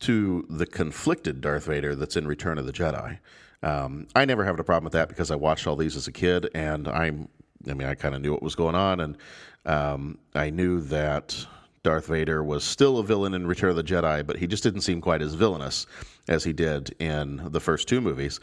to 0.00 0.46
the 0.50 0.66
conflicted 0.66 1.40
Darth 1.40 1.66
Vader 1.66 1.94
that's 1.94 2.16
in 2.16 2.26
Return 2.26 2.58
of 2.58 2.66
the 2.66 2.72
Jedi. 2.72 3.18
Um, 3.62 4.06
I 4.14 4.26
never 4.26 4.44
had 4.44 4.58
a 4.58 4.64
problem 4.64 4.84
with 4.84 4.92
that 4.92 5.08
because 5.08 5.30
I 5.30 5.36
watched 5.36 5.66
all 5.66 5.76
these 5.76 5.96
as 5.96 6.06
a 6.06 6.12
kid, 6.12 6.50
and 6.54 6.86
I'm 6.86 7.28
I 7.68 7.74
mean, 7.74 7.88
I 7.88 7.94
kind 7.94 8.14
of 8.14 8.22
knew 8.22 8.32
what 8.32 8.42
was 8.42 8.54
going 8.54 8.74
on, 8.74 9.00
and 9.00 9.16
um, 9.64 10.18
I 10.34 10.50
knew 10.50 10.80
that 10.82 11.46
Darth 11.82 12.06
Vader 12.06 12.42
was 12.42 12.64
still 12.64 12.98
a 12.98 13.04
villain 13.04 13.34
in 13.34 13.46
Return 13.46 13.70
of 13.70 13.76
the 13.76 13.84
Jedi, 13.84 14.26
but 14.26 14.36
he 14.36 14.46
just 14.46 14.62
didn't 14.62 14.80
seem 14.80 15.00
quite 15.00 15.22
as 15.22 15.34
villainous 15.34 15.86
as 16.28 16.44
he 16.44 16.52
did 16.52 16.94
in 16.98 17.42
the 17.52 17.60
first 17.60 17.88
two 17.88 18.00
movies. 18.00 18.40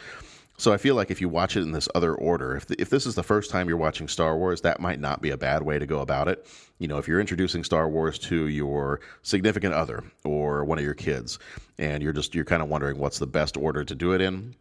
So 0.57 0.71
I 0.71 0.77
feel 0.77 0.93
like 0.93 1.10
if 1.10 1.19
you 1.19 1.27
watch 1.27 1.57
it 1.57 1.63
in 1.63 1.71
this 1.71 1.89
other 1.95 2.13
order, 2.13 2.55
if, 2.55 2.67
the, 2.67 2.79
if 2.79 2.91
this 2.91 3.07
is 3.07 3.15
the 3.15 3.23
first 3.23 3.49
time 3.49 3.67
you're 3.67 3.77
watching 3.77 4.07
Star 4.07 4.38
Wars, 4.38 4.62
that 4.62 4.79
might 4.79 4.99
not 4.99 5.19
be 5.19 5.31
a 5.31 5.38
bad 5.38 5.63
way 5.63 5.79
to 5.79 5.88
go 5.88 6.01
about 6.01 6.27
it. 6.27 6.45
You 6.77 6.88
know, 6.88 6.99
if 6.99 7.07
you're 7.07 7.19
introducing 7.19 7.63
Star 7.63 7.89
Wars 7.89 8.19
to 8.19 8.47
your 8.47 8.99
significant 9.23 9.73
other 9.73 10.03
or 10.23 10.63
one 10.63 10.77
of 10.77 10.84
your 10.84 10.93
kids, 10.93 11.39
and 11.79 12.03
you're 12.03 12.13
just 12.13 12.36
you're 12.36 12.45
kind 12.45 12.62
of 12.62 12.69
wondering 12.69 12.99
what's 12.99 13.17
the 13.17 13.25
best 13.25 13.57
order 13.57 13.84
to 13.84 13.95
do 13.95 14.12
it 14.12 14.21
in, 14.21 14.53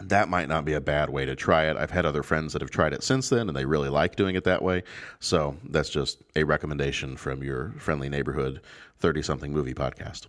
that 0.00 0.28
might 0.28 0.48
not 0.48 0.64
be 0.64 0.72
a 0.72 0.80
bad 0.80 1.10
way 1.10 1.24
to 1.26 1.36
try 1.36 1.66
it. 1.66 1.76
I've 1.76 1.90
had 1.90 2.06
other 2.06 2.22
friends 2.22 2.52
that 2.52 2.62
have 2.62 2.70
tried 2.70 2.92
it 2.92 3.02
since 3.02 3.28
then 3.28 3.48
and 3.48 3.56
they 3.56 3.64
really 3.64 3.90
like 3.90 4.16
doing 4.16 4.36
it 4.36 4.44
that 4.44 4.62
way. 4.62 4.82
So 5.20 5.56
that's 5.68 5.90
just 5.90 6.22
a 6.34 6.44
recommendation 6.44 7.16
from 7.16 7.42
your 7.42 7.74
friendly 7.78 8.08
neighborhood 8.08 8.62
30 9.00 9.22
something 9.22 9.52
movie 9.52 9.74
podcast. 9.74 10.26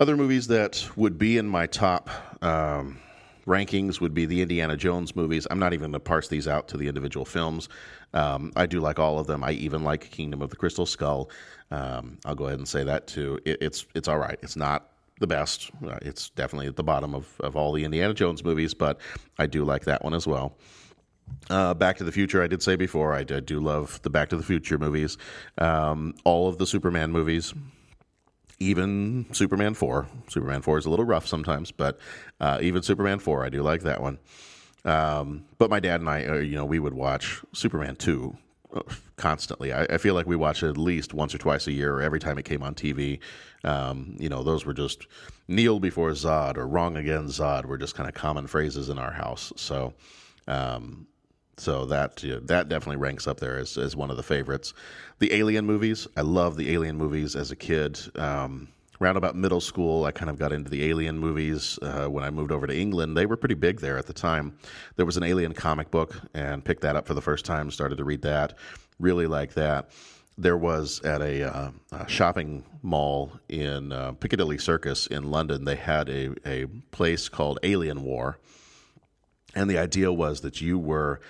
Other 0.00 0.16
movies 0.16 0.48
that 0.48 0.88
would 0.96 1.18
be 1.18 1.38
in 1.38 1.46
my 1.46 1.66
top 1.66 2.10
um, 2.42 2.98
rankings 3.46 4.00
would 4.00 4.14
be 4.14 4.26
the 4.26 4.42
Indiana 4.42 4.76
Jones 4.76 5.16
movies. 5.16 5.46
I'm 5.50 5.58
not 5.58 5.72
even 5.72 5.90
going 5.90 5.92
to 5.92 6.00
parse 6.00 6.28
these 6.28 6.46
out 6.46 6.68
to 6.68 6.76
the 6.76 6.86
individual 6.86 7.24
films. 7.24 7.68
Um, 8.14 8.52
I 8.54 8.66
do 8.66 8.80
like 8.80 8.98
all 8.98 9.18
of 9.18 9.26
them. 9.26 9.42
I 9.42 9.52
even 9.52 9.82
like 9.82 10.10
Kingdom 10.10 10.40
of 10.40 10.50
the 10.50 10.56
Crystal 10.56 10.86
Skull. 10.86 11.30
Um, 11.70 12.18
I'll 12.24 12.34
go 12.34 12.46
ahead 12.46 12.58
and 12.58 12.68
say 12.68 12.84
that 12.84 13.06
too. 13.06 13.40
It, 13.44 13.58
it's 13.60 13.86
it's 13.94 14.08
all 14.08 14.18
right. 14.18 14.38
It's 14.42 14.56
not 14.56 14.90
the 15.18 15.26
best. 15.26 15.70
Uh, 15.86 15.98
it's 16.02 16.30
definitely 16.30 16.66
at 16.66 16.76
the 16.76 16.84
bottom 16.84 17.14
of, 17.14 17.40
of 17.40 17.56
all 17.56 17.72
the 17.72 17.84
Indiana 17.84 18.14
Jones 18.14 18.44
movies, 18.44 18.74
but 18.74 19.00
I 19.38 19.46
do 19.46 19.64
like 19.64 19.84
that 19.84 20.02
one 20.04 20.14
as 20.14 20.26
well. 20.26 20.56
Uh, 21.50 21.74
Back 21.74 21.96
to 21.98 22.04
the 22.04 22.12
Future, 22.12 22.42
I 22.42 22.46
did 22.46 22.62
say 22.62 22.76
before, 22.76 23.14
I, 23.14 23.20
I 23.20 23.40
do 23.40 23.60
love 23.60 24.00
the 24.02 24.10
Back 24.10 24.30
to 24.30 24.36
the 24.36 24.42
Future 24.42 24.78
movies. 24.78 25.18
Um, 25.58 26.14
all 26.24 26.48
of 26.48 26.58
the 26.58 26.66
Superman 26.66 27.12
movies, 27.12 27.52
even 28.58 29.26
Superman 29.32 29.74
4. 29.74 30.06
Superman 30.28 30.62
4 30.62 30.78
is 30.78 30.86
a 30.86 30.90
little 30.90 31.04
rough 31.04 31.26
sometimes, 31.26 31.70
but 31.70 31.98
uh, 32.40 32.58
even 32.62 32.82
Superman 32.82 33.18
4, 33.18 33.44
I 33.44 33.48
do 33.50 33.62
like 33.62 33.82
that 33.82 34.00
one. 34.00 34.18
Um, 34.84 35.44
but 35.58 35.70
my 35.70 35.80
dad 35.80 36.00
and 36.00 36.08
I, 36.08 36.24
uh, 36.24 36.34
you 36.36 36.54
know, 36.54 36.64
we 36.64 36.78
would 36.78 36.94
watch 36.94 37.42
Superman 37.52 37.96
two 37.96 38.36
uh, 38.36 38.47
constantly. 39.16 39.72
I, 39.72 39.84
I, 39.84 39.98
feel 39.98 40.14
like 40.14 40.26
we 40.26 40.36
watched 40.36 40.62
it 40.62 40.68
at 40.68 40.76
least 40.76 41.14
once 41.14 41.34
or 41.34 41.38
twice 41.38 41.66
a 41.66 41.72
year, 41.72 41.94
or 41.94 42.02
every 42.02 42.20
time 42.20 42.38
it 42.38 42.44
came 42.44 42.62
on 42.62 42.74
TV. 42.74 43.18
Um, 43.64 44.16
you 44.18 44.28
know, 44.28 44.42
those 44.42 44.64
were 44.64 44.74
just 44.74 45.06
kneel 45.48 45.80
before 45.80 46.10
Zod 46.10 46.56
or 46.56 46.66
wrong 46.66 46.96
again 46.96 47.26
Zod 47.26 47.64
were 47.64 47.78
just 47.78 47.94
kind 47.94 48.08
of 48.08 48.14
common 48.14 48.46
phrases 48.46 48.88
in 48.88 48.98
our 48.98 49.12
house. 49.12 49.52
So, 49.56 49.94
um, 50.46 51.06
so 51.56 51.86
that 51.86 52.22
you 52.22 52.34
know, 52.34 52.40
that 52.40 52.68
definitely 52.68 52.98
ranks 52.98 53.26
up 53.26 53.40
there 53.40 53.58
as, 53.58 53.76
as 53.76 53.96
one 53.96 54.10
of 54.10 54.16
the 54.16 54.22
favorites. 54.22 54.74
The 55.18 55.32
Alien 55.32 55.66
movies, 55.66 56.06
I 56.16 56.20
love 56.20 56.56
the 56.56 56.72
Alien 56.72 56.96
movies 56.96 57.34
as 57.34 57.50
a 57.50 57.56
kid. 57.56 57.98
Um, 58.16 58.68
around 59.00 59.16
about 59.16 59.36
middle 59.36 59.60
school, 59.60 60.04
I 60.04 60.12
kind 60.12 60.30
of 60.30 60.38
got 60.38 60.52
into 60.52 60.70
the 60.70 60.88
Alien 60.88 61.18
movies. 61.18 61.78
Uh, 61.80 62.06
when 62.06 62.24
I 62.24 62.30
moved 62.30 62.52
over 62.52 62.66
to 62.66 62.76
England, 62.76 63.16
they 63.16 63.26
were 63.26 63.36
pretty 63.36 63.54
big 63.54 63.80
there 63.80 63.98
at 63.98 64.06
the 64.06 64.12
time. 64.12 64.58
There 64.96 65.06
was 65.06 65.16
an 65.16 65.22
Alien 65.22 65.54
comic 65.54 65.90
book, 65.90 66.20
and 66.34 66.64
picked 66.64 66.82
that 66.82 66.96
up 66.96 67.06
for 67.06 67.14
the 67.14 67.22
first 67.22 67.44
time. 67.44 67.70
Started 67.70 67.98
to 67.98 68.04
read 68.04 68.22
that. 68.22 68.54
Really 68.98 69.26
like 69.26 69.54
that. 69.54 69.90
There 70.36 70.56
was 70.56 71.00
at 71.02 71.20
a, 71.20 71.52
uh, 71.52 71.70
a 71.92 72.08
shopping 72.08 72.64
mall 72.82 73.32
in 73.48 73.92
uh, 73.92 74.12
Piccadilly 74.12 74.58
Circus 74.58 75.06
in 75.08 75.30
London. 75.30 75.64
They 75.64 75.76
had 75.76 76.08
a 76.08 76.30
a 76.46 76.66
place 76.90 77.28
called 77.28 77.58
Alien 77.62 78.02
War, 78.02 78.38
and 79.54 79.68
the 79.68 79.78
idea 79.78 80.12
was 80.12 80.40
that 80.42 80.60
you 80.60 80.78
were 80.78 81.20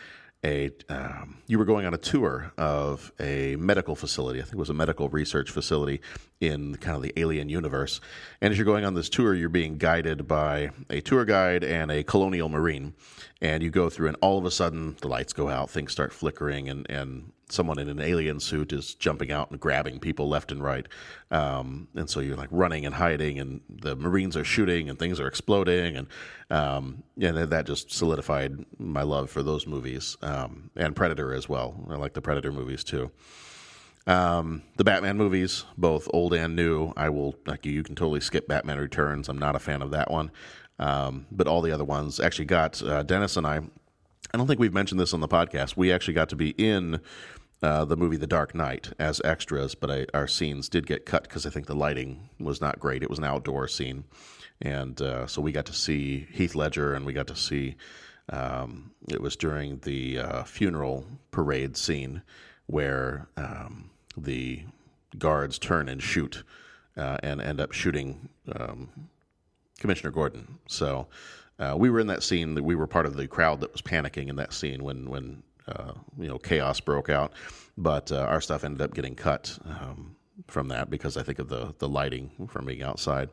a 0.44 0.70
um, 0.88 1.38
you 1.46 1.58
were 1.58 1.64
going 1.64 1.86
on 1.86 1.94
a 1.94 1.98
tour 1.98 2.52
of 2.56 3.12
a 3.18 3.56
medical 3.56 3.96
facility. 3.96 4.40
I 4.40 4.42
think 4.42 4.54
it 4.54 4.58
was 4.58 4.70
a 4.70 4.74
medical 4.74 5.08
research 5.08 5.50
facility 5.50 6.00
in 6.40 6.76
kind 6.76 6.96
of 6.96 7.02
the 7.02 7.12
alien 7.16 7.48
universe. 7.48 8.00
And 8.40 8.52
as 8.52 8.58
you're 8.58 8.64
going 8.64 8.84
on 8.84 8.94
this 8.94 9.08
tour, 9.08 9.34
you're 9.34 9.48
being 9.48 9.78
guided 9.78 10.28
by 10.28 10.70
a 10.88 11.00
tour 11.00 11.24
guide 11.24 11.64
and 11.64 11.90
a 11.90 12.04
colonial 12.04 12.48
marine. 12.48 12.94
And 13.40 13.62
you 13.62 13.70
go 13.70 13.90
through, 13.90 14.08
and 14.08 14.16
all 14.20 14.38
of 14.38 14.44
a 14.44 14.50
sudden, 14.50 14.96
the 15.00 15.08
lights 15.08 15.32
go 15.32 15.48
out, 15.48 15.70
things 15.70 15.92
start 15.92 16.12
flickering, 16.12 16.68
and, 16.68 16.88
and 16.90 17.32
someone 17.48 17.78
in 17.78 17.88
an 17.88 18.00
alien 18.00 18.40
suit 18.40 18.72
is 18.72 18.94
jumping 18.94 19.32
out 19.32 19.50
and 19.50 19.60
grabbing 19.60 19.98
people 19.98 20.28
left 20.28 20.52
and 20.52 20.62
right. 20.62 20.86
Um, 21.30 21.88
and 21.94 22.08
so 22.08 22.20
you're 22.20 22.36
like 22.36 22.48
running 22.50 22.86
and 22.86 22.94
hiding, 22.94 23.38
and 23.38 23.60
the 23.68 23.96
Marines 23.96 24.36
are 24.36 24.44
shooting, 24.44 24.88
and 24.88 24.98
things 24.98 25.20
are 25.20 25.26
exploding, 25.26 25.96
and 25.96 26.06
um, 26.50 27.02
and 27.20 27.36
that 27.36 27.66
just 27.66 27.90
solidified 27.92 28.64
my 28.78 29.02
love 29.02 29.30
for 29.30 29.42
those 29.42 29.66
movies 29.66 30.16
um, 30.22 30.70
and 30.76 30.96
Predator 30.96 31.34
as 31.34 31.48
well. 31.48 31.74
I 31.90 31.96
like 31.96 32.14
the 32.14 32.22
Predator 32.22 32.52
movies 32.52 32.84
too. 32.84 33.10
Um, 34.06 34.62
the 34.76 34.84
Batman 34.84 35.18
movies, 35.18 35.66
both 35.76 36.08
old 36.14 36.32
and 36.32 36.56
new, 36.56 36.94
I 36.96 37.10
will 37.10 37.36
like 37.46 37.66
you. 37.66 37.72
You 37.72 37.82
can 37.82 37.94
totally 37.94 38.20
skip 38.20 38.48
Batman 38.48 38.78
Returns. 38.78 39.28
I'm 39.28 39.38
not 39.38 39.54
a 39.54 39.58
fan 39.58 39.82
of 39.82 39.90
that 39.90 40.10
one, 40.10 40.30
um, 40.78 41.26
but 41.30 41.46
all 41.46 41.60
the 41.60 41.72
other 41.72 41.84
ones 41.84 42.18
actually 42.18 42.46
got 42.46 42.82
uh, 42.82 43.02
Dennis 43.02 43.36
and 43.36 43.46
I. 43.46 43.60
I 44.32 44.36
don't 44.36 44.46
think 44.46 44.60
we've 44.60 44.74
mentioned 44.74 45.00
this 45.00 45.12
on 45.12 45.20
the 45.20 45.28
podcast. 45.28 45.76
We 45.76 45.92
actually 45.92 46.14
got 46.14 46.30
to 46.30 46.36
be 46.36 46.50
in 46.50 47.00
uh, 47.62 47.84
the 47.84 47.96
movie 47.96 48.16
The 48.16 48.26
Dark 48.26 48.54
Knight 48.54 48.92
as 48.98 49.20
extras, 49.24 49.74
but 49.74 49.90
I, 49.90 50.06
our 50.14 50.26
scenes 50.26 50.68
did 50.68 50.86
get 50.86 51.06
cut 51.06 51.24
because 51.24 51.46
I 51.46 51.50
think 51.50 51.66
the 51.66 51.74
lighting 51.74 52.28
was 52.38 52.60
not 52.60 52.78
great. 52.78 53.02
It 53.02 53.10
was 53.10 53.18
an 53.18 53.24
outdoor 53.24 53.68
scene, 53.68 54.04
and 54.62 55.00
uh, 55.00 55.26
so 55.26 55.42
we 55.42 55.52
got 55.52 55.66
to 55.66 55.72
see 55.72 56.26
Heath 56.32 56.54
Ledger, 56.54 56.94
and 56.94 57.04
we 57.04 57.12
got 57.12 57.26
to 57.28 57.36
see. 57.36 57.76
Um, 58.30 58.90
it 59.08 59.22
was 59.22 59.36
during 59.36 59.78
the 59.78 60.18
uh, 60.18 60.44
funeral 60.44 61.06
parade 61.30 61.78
scene 61.78 62.20
where 62.66 63.26
um, 63.38 63.90
the 64.18 64.64
guards 65.16 65.58
turn 65.58 65.88
and 65.88 66.02
shoot 66.02 66.44
uh, 66.98 67.16
and 67.22 67.40
end 67.40 67.60
up 67.60 67.72
shooting 67.72 68.28
um, 68.54 68.90
Commissioner 69.78 70.10
Gordon. 70.10 70.58
So 70.66 71.06
uh, 71.58 71.74
we 71.78 71.88
were 71.90 72.00
in 72.00 72.06
that 72.08 72.22
scene. 72.22 72.54
that 72.54 72.64
We 72.64 72.74
were 72.74 72.86
part 72.86 73.06
of 73.06 73.16
the 73.16 73.26
crowd 73.26 73.60
that 73.60 73.72
was 73.72 73.82
panicking 73.82 74.28
in 74.28 74.36
that 74.36 74.52
scene 74.52 74.84
when 74.84 75.08
when 75.08 75.42
uh, 75.68 75.92
you 76.18 76.28
know 76.28 76.38
chaos 76.38 76.80
broke 76.80 77.08
out. 77.08 77.32
But 77.76 78.10
uh, 78.10 78.20
our 78.20 78.40
stuff 78.40 78.64
ended 78.64 78.82
up 78.82 78.94
getting 78.94 79.14
cut 79.14 79.58
um, 79.64 80.16
from 80.48 80.68
that 80.68 80.90
because 80.90 81.16
I 81.16 81.22
think 81.22 81.38
of 81.38 81.48
the 81.48 81.74
the 81.78 81.88
lighting 81.88 82.48
from 82.50 82.66
being 82.66 82.82
outside. 82.82 83.30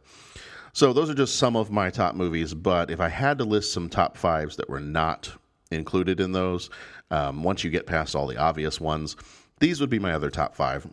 So 0.74 0.92
those 0.92 1.10
are 1.10 1.16
just 1.16 1.38
some 1.38 1.56
of 1.56 1.72
my 1.72 1.90
top 1.90 2.16
movies. 2.16 2.54
But 2.54 2.92
if 2.92 3.00
I 3.00 3.08
had 3.08 3.38
to 3.38 3.46
list 3.46 3.72
some 3.72 3.90
top 3.90 4.18
fives 4.18 4.58
that 4.58 4.70
were 4.70 4.82
not 4.82 5.32
included 5.72 6.20
in 6.20 6.34
those, 6.34 6.70
um, 7.12 7.44
once 7.44 7.64
you 7.64 7.72
get 7.72 7.86
past 7.86 8.16
all 8.16 8.28
the 8.28 8.38
obvious 8.38 8.80
ones, 8.80 9.16
these 9.60 9.80
would 9.80 9.90
be 9.90 10.00
my 10.00 10.12
other 10.12 10.30
top 10.30 10.54
five 10.54 10.86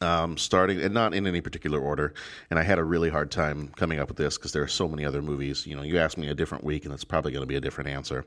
um, 0.00 0.36
starting 0.36 0.80
and 0.80 0.94
not 0.94 1.14
in 1.14 1.26
any 1.26 1.40
particular 1.40 1.78
order. 1.78 2.14
And 2.50 2.58
I 2.58 2.62
had 2.62 2.78
a 2.78 2.84
really 2.84 3.10
hard 3.10 3.30
time 3.30 3.68
coming 3.76 3.98
up 3.98 4.08
with 4.08 4.16
this 4.16 4.38
because 4.38 4.52
there 4.52 4.62
are 4.62 4.68
so 4.68 4.88
many 4.88 5.04
other 5.04 5.22
movies. 5.22 5.66
You 5.66 5.76
know, 5.76 5.82
you 5.82 5.98
asked 5.98 6.18
me 6.18 6.28
a 6.28 6.34
different 6.34 6.64
week, 6.64 6.84
and 6.84 6.94
it's 6.94 7.04
probably 7.04 7.32
going 7.32 7.42
to 7.42 7.46
be 7.46 7.56
a 7.56 7.60
different 7.60 7.90
answer. 7.90 8.24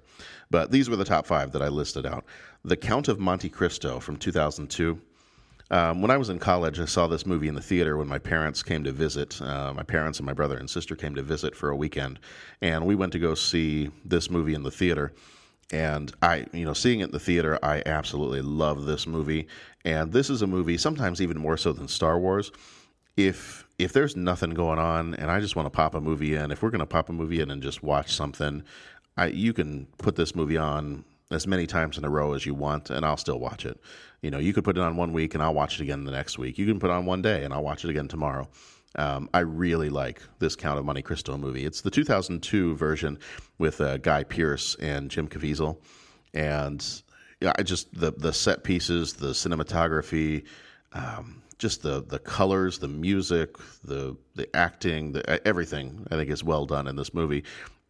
But 0.49 0.71
these 0.71 0.89
were 0.89 0.95
the 0.95 1.05
top 1.05 1.25
five 1.25 1.51
that 1.53 1.61
I 1.61 1.67
listed 1.69 2.05
out. 2.05 2.25
The 2.63 2.77
Count 2.77 3.07
of 3.07 3.19
Monte 3.19 3.49
Cristo 3.49 3.99
from 3.99 4.17
2002. 4.17 4.99
Um, 5.71 6.01
when 6.01 6.11
I 6.11 6.17
was 6.17 6.29
in 6.29 6.37
college, 6.37 6.79
I 6.79 6.85
saw 6.85 7.07
this 7.07 7.25
movie 7.25 7.47
in 7.47 7.55
the 7.55 7.61
theater 7.61 7.97
when 7.97 8.07
my 8.07 8.19
parents 8.19 8.61
came 8.61 8.83
to 8.83 8.91
visit. 8.91 9.41
Uh, 9.41 9.73
my 9.73 9.81
parents 9.81 10.19
and 10.19 10.25
my 10.25 10.33
brother 10.33 10.57
and 10.57 10.69
sister 10.69 10.95
came 10.95 11.15
to 11.15 11.23
visit 11.23 11.55
for 11.55 11.69
a 11.69 11.75
weekend, 11.75 12.19
and 12.61 12.85
we 12.85 12.93
went 12.93 13.11
to 13.13 13.19
go 13.19 13.33
see 13.33 13.89
this 14.05 14.29
movie 14.29 14.53
in 14.53 14.61
the 14.61 14.69
theater 14.69 15.13
and 15.71 16.13
I, 16.21 16.45
you 16.53 16.65
know, 16.65 16.73
seeing 16.73 16.99
it 16.99 17.05
in 17.05 17.11
the 17.11 17.19
theater, 17.19 17.57
I 17.63 17.81
absolutely 17.85 18.41
love 18.41 18.85
this 18.85 19.07
movie. 19.07 19.47
And 19.85 20.11
this 20.11 20.29
is 20.29 20.41
a 20.41 20.47
movie, 20.47 20.77
sometimes 20.77 21.21
even 21.21 21.39
more 21.39 21.57
so 21.57 21.73
than 21.73 21.87
Star 21.87 22.19
Wars. 22.19 22.51
If 23.15 23.65
if 23.79 23.93
there's 23.93 24.15
nothing 24.15 24.51
going 24.51 24.79
on, 24.79 25.15
and 25.15 25.31
I 25.31 25.39
just 25.39 25.55
want 25.55 25.65
to 25.65 25.71
pop 25.71 25.95
a 25.95 26.01
movie 26.01 26.35
in, 26.35 26.51
if 26.51 26.61
we're 26.61 26.69
going 26.69 26.79
to 26.79 26.85
pop 26.85 27.09
a 27.09 27.13
movie 27.13 27.41
in 27.41 27.49
and 27.49 27.61
just 27.61 27.83
watch 27.83 28.13
something, 28.13 28.63
I, 29.17 29.27
you 29.27 29.53
can 29.53 29.87
put 29.97 30.15
this 30.15 30.35
movie 30.35 30.57
on 30.57 31.03
as 31.31 31.47
many 31.47 31.65
times 31.65 31.97
in 31.97 32.05
a 32.05 32.09
row 32.09 32.33
as 32.33 32.45
you 32.45 32.53
want, 32.53 32.89
and 32.89 33.05
I'll 33.05 33.17
still 33.17 33.39
watch 33.39 33.65
it. 33.65 33.79
You 34.21 34.31
know, 34.31 34.37
you 34.37 34.53
could 34.53 34.63
put 34.63 34.77
it 34.77 34.81
on 34.81 34.95
one 34.95 35.11
week, 35.11 35.33
and 35.33 35.43
I'll 35.43 35.53
watch 35.53 35.79
it 35.79 35.83
again 35.83 36.05
the 36.05 36.11
next 36.11 36.37
week. 36.37 36.57
You 36.57 36.65
can 36.65 36.79
put 36.79 36.89
it 36.89 36.93
on 36.93 37.05
one 37.05 37.21
day, 37.21 37.43
and 37.43 37.53
I'll 37.53 37.63
watch 37.63 37.83
it 37.83 37.89
again 37.89 38.07
tomorrow. 38.07 38.47
Um, 38.95 39.29
I 39.33 39.39
really 39.39 39.89
like 39.89 40.21
this 40.39 40.55
Count 40.55 40.77
of 40.77 40.85
Monte 40.85 41.01
Cristo 41.01 41.37
movie. 41.37 41.65
It's 41.65 41.81
the 41.81 41.91
2002 41.91 42.75
version 42.75 43.19
with 43.57 43.81
uh, 43.81 43.97
Guy 43.97 44.23
Pearce 44.23 44.75
and 44.75 45.09
Jim 45.09 45.27
Caviezel, 45.27 45.77
and 46.33 47.03
I 47.57 47.63
just 47.63 47.93
the 47.99 48.11
the 48.11 48.33
set 48.33 48.63
pieces, 48.63 49.13
the 49.13 49.29
cinematography, 49.29 50.45
um, 50.93 51.41
just 51.57 51.81
the 51.81 52.03
the 52.03 52.19
colors, 52.19 52.79
the 52.79 52.87
music, 52.87 53.57
the 53.83 54.15
the 54.35 54.53
acting, 54.55 55.13
the, 55.13 55.47
everything. 55.47 56.05
I 56.11 56.15
think 56.15 56.29
is 56.29 56.43
well 56.43 56.65
done 56.65 56.87
in 56.87 56.95
this 56.95 57.13
movie, 57.13 57.43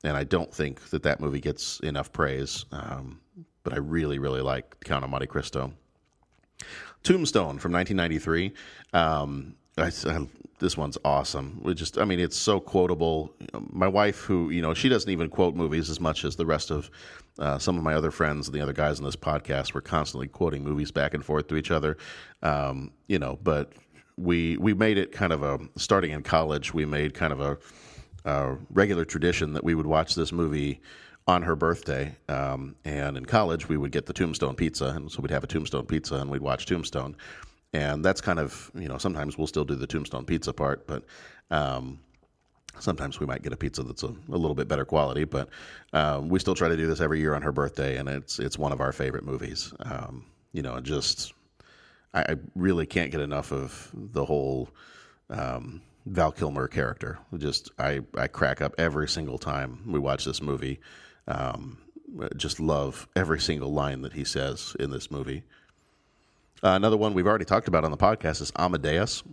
and 0.04 0.16
I 0.16 0.24
don't 0.24 0.54
think 0.54 0.90
that 0.90 1.04
that 1.04 1.20
movie 1.20 1.42
gets 1.42 1.80
enough 1.82 2.12
praise. 2.14 2.66
Um, 2.72 3.20
but 3.64 3.74
I 3.74 3.78
really, 3.78 4.20
really 4.20 4.42
like 4.42 4.80
Count 4.84 5.04
of 5.04 5.10
Monte 5.10 5.28
Cristo. 5.28 5.74
Tombstone 7.04 7.60
from 7.60 7.72
1993. 7.74 8.54
Um, 8.94 9.56
I, 9.78 9.92
I, 10.06 10.28
this 10.60 10.78
one's 10.78 10.98
awesome. 11.04 11.60
We 11.64 11.74
just, 11.74 11.98
I 11.98 12.06
mean, 12.06 12.20
it's 12.20 12.38
so 12.38 12.60
quotable. 12.60 13.34
My 13.70 13.88
wife, 13.88 14.20
who 14.22 14.50
you 14.50 14.62
know, 14.62 14.74
she 14.74 14.90
doesn't 14.90 15.10
even 15.10 15.30
quote 15.30 15.56
movies 15.56 15.90
as 15.90 16.00
much 16.00 16.24
as 16.24 16.36
the 16.36 16.46
rest 16.46 16.72
of 16.72 16.90
uh, 17.40 17.58
some 17.58 17.78
of 17.78 17.84
my 17.84 17.94
other 17.94 18.12
friends 18.12 18.48
and 18.48 18.56
the 18.56 18.62
other 18.62 18.74
guys 18.74 19.00
in 19.00 19.06
this 19.06 19.16
podcast. 19.16 19.74
We're 19.74 19.82
constantly 19.82 20.28
quoting 20.28 20.64
movies 20.64 20.92
back 20.92 21.14
and 21.14 21.26
forth 21.26 21.48
to 21.48 21.56
each 21.56 21.72
other. 21.72 21.98
Um, 22.42 22.92
you 23.08 23.20
know, 23.20 23.40
but 23.44 23.74
we 24.18 24.58
we 24.58 24.74
made 24.74 24.98
it 24.98 25.12
kind 25.12 25.34
of 25.34 25.42
a 25.42 25.60
starting 25.76 26.12
in 26.12 26.22
college. 26.22 26.74
We 26.74 26.86
made 26.86 27.14
kind 27.16 27.34
of 27.34 27.42
a, 27.42 27.58
a 28.26 28.58
regular 28.70 29.06
tradition 29.06 29.54
that 29.54 29.64
we 29.64 29.74
would 29.74 29.88
watch 29.88 30.14
this 30.14 30.32
movie 30.32 30.82
on 31.28 31.42
her 31.42 31.56
birthday. 31.56 32.16
Um, 32.30 32.76
and 32.86 33.18
in 33.18 33.26
college, 33.26 33.70
we 33.70 33.78
would 33.78 33.92
get 33.92 34.06
the 34.06 34.14
Tombstone 34.14 34.56
pizza, 34.56 34.88
and 34.88 35.12
so 35.12 35.22
we'd 35.22 35.32
have 35.32 35.44
a 35.44 35.48
Tombstone 35.48 35.86
pizza, 35.86 36.16
and 36.16 36.30
we'd 36.30 36.42
watch 36.42 36.66
Tombstone 36.66 37.16
and 37.74 38.06
that's 38.06 38.22
kind 38.22 38.40
of 38.40 38.72
you 38.76 38.88
know 38.88 38.98
sometimes 38.98 39.38
we'll 39.38 39.48
still 39.48 39.66
do 39.66 39.76
the 39.76 39.88
tombstone 39.88 40.26
pizza 40.26 40.54
part 40.54 40.86
but 40.88 41.04
um, 41.52 42.00
sometimes 42.80 43.20
we 43.20 43.26
might 43.26 43.42
get 43.42 43.54
a 43.54 43.58
pizza 43.58 43.84
that's 43.84 44.04
a, 44.04 44.08
a 44.08 44.38
little 44.38 44.56
bit 44.56 44.68
better 44.68 44.86
quality 44.86 45.24
but 45.24 45.50
um, 45.94 46.30
we 46.30 46.40
still 46.40 46.56
try 46.56 46.70
to 46.70 46.78
do 46.78 46.88
this 46.88 47.02
every 47.02 47.20
year 47.20 47.36
on 47.36 47.42
her 47.42 47.52
birthday 47.52 47.98
and 47.98 48.08
it's 48.08 48.40
it's 48.40 48.58
one 48.58 48.72
of 48.72 48.82
our 48.82 48.92
favorite 48.92 49.26
movies. 49.26 49.74
Um, 49.80 50.26
you 50.52 50.62
know 50.62 50.80
just 50.80 51.34
I, 52.14 52.22
I, 52.22 52.36
really 52.56 52.86
can't 52.86 53.12
get 53.12 53.22
enough 53.22 53.52
of 53.52 53.90
the 53.94 54.24
whole 54.24 54.70
um, 55.30 55.82
val 56.06 56.32
kilmer 56.32 56.68
character. 56.68 57.18
Just 57.38 57.72
I, 57.80 58.02
I 58.16 58.28
crack 58.28 58.62
up 58.62 58.76
every 58.78 59.08
single 59.08 59.40
time 59.40 59.80
we 59.88 60.00
watch 60.00 60.26
this 60.26 60.42
movie. 60.42 60.80
Um, 61.28 61.80
just 62.38 62.60
love 62.60 63.08
every 63.16 63.40
single 63.40 63.74
line 63.74 64.02
that 64.02 64.14
he 64.14 64.24
says 64.24 64.76
in 64.80 64.92
this 64.92 65.10
movie 65.10 65.44
uh, 66.64 66.70
another 66.70 66.98
one 66.98 67.14
we've 67.14 67.28
already 67.28 67.46
talked 67.46 67.68
about 67.68 67.84
on 67.84 67.92
the 67.92 67.98
podcast 67.98 68.42
is 68.42 68.52
Amadeus. 68.56 69.24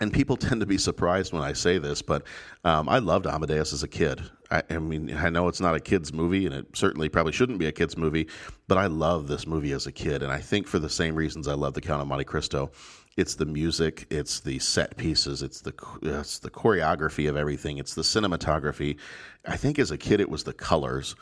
And 0.00 0.12
people 0.12 0.36
tend 0.36 0.60
to 0.60 0.66
be 0.66 0.78
surprised 0.78 1.32
when 1.32 1.42
I 1.42 1.52
say 1.52 1.78
this, 1.78 2.02
but 2.02 2.24
um, 2.64 2.88
I 2.88 2.98
loved 2.98 3.26
Amadeus 3.26 3.72
as 3.72 3.82
a 3.82 3.88
kid. 3.88 4.22
I, 4.50 4.62
I, 4.70 4.78
mean, 4.78 5.14
I 5.14 5.28
know 5.28 5.48
it's 5.48 5.60
not 5.60 5.74
a 5.74 5.80
kid's 5.80 6.12
movie, 6.12 6.46
and 6.46 6.54
it 6.54 6.66
certainly 6.74 7.08
probably 7.08 7.32
shouldn't 7.32 7.58
be 7.58 7.66
a 7.66 7.72
kid's 7.72 7.96
movie, 7.96 8.28
but 8.66 8.78
I 8.78 8.86
love 8.86 9.28
this 9.28 9.46
movie 9.46 9.72
as 9.72 9.86
a 9.86 9.92
kid. 9.92 10.22
And 10.22 10.32
I 10.32 10.38
think 10.38 10.66
for 10.66 10.78
the 10.78 10.88
same 10.88 11.14
reasons 11.14 11.48
I 11.48 11.54
love 11.54 11.74
The 11.74 11.80
Count 11.80 12.00
of 12.00 12.08
Monte 12.08 12.24
Cristo, 12.24 12.70
it's 13.16 13.34
the 13.34 13.46
music, 13.46 14.06
it's 14.10 14.38
the 14.40 14.60
set 14.60 14.96
pieces, 14.96 15.42
it's 15.42 15.60
the 15.60 15.74
it's 16.02 16.38
the 16.38 16.50
choreography 16.50 17.28
of 17.28 17.36
everything, 17.36 17.78
it's 17.78 17.94
the 17.94 18.02
cinematography. 18.02 18.96
I 19.44 19.56
think 19.56 19.80
as 19.80 19.90
a 19.90 19.98
kid, 19.98 20.20
it 20.20 20.30
was 20.30 20.44
the 20.44 20.52
colors 20.52 21.16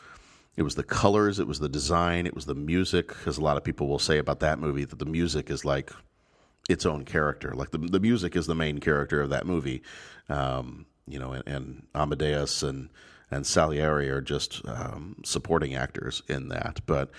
it 0.57 0.63
was 0.63 0.75
the 0.75 0.83
colors, 0.83 1.39
it 1.39 1.47
was 1.47 1.59
the 1.59 1.69
design, 1.69 2.25
it 2.25 2.35
was 2.35 2.45
the 2.45 2.55
music. 2.55 3.07
Because 3.09 3.37
a 3.37 3.43
lot 3.43 3.57
of 3.57 3.63
people 3.63 3.87
will 3.87 3.99
say 3.99 4.17
about 4.17 4.39
that 4.41 4.59
movie 4.59 4.83
that 4.83 4.99
the 4.99 5.05
music 5.05 5.49
is 5.49 5.63
like 5.63 5.91
its 6.67 6.85
own 6.85 7.05
character. 7.05 7.53
Like 7.55 7.71
the 7.71 7.77
the 7.77 7.99
music 7.99 8.35
is 8.35 8.47
the 8.47 8.55
main 8.55 8.79
character 8.79 9.21
of 9.21 9.29
that 9.29 9.45
movie. 9.45 9.83
Um, 10.27 10.87
you 11.07 11.19
know, 11.19 11.31
and, 11.31 11.47
and, 11.47 11.87
Amadeus 11.95 12.63
and 12.63 12.89
and 13.31 13.45
Salieri 13.45 14.09
are 14.09 14.21
just 14.21 14.67
um, 14.67 15.17
supporting 15.23 15.75
actors 15.75 16.21
in 16.27 16.49
that. 16.49 16.81
But 16.85 17.11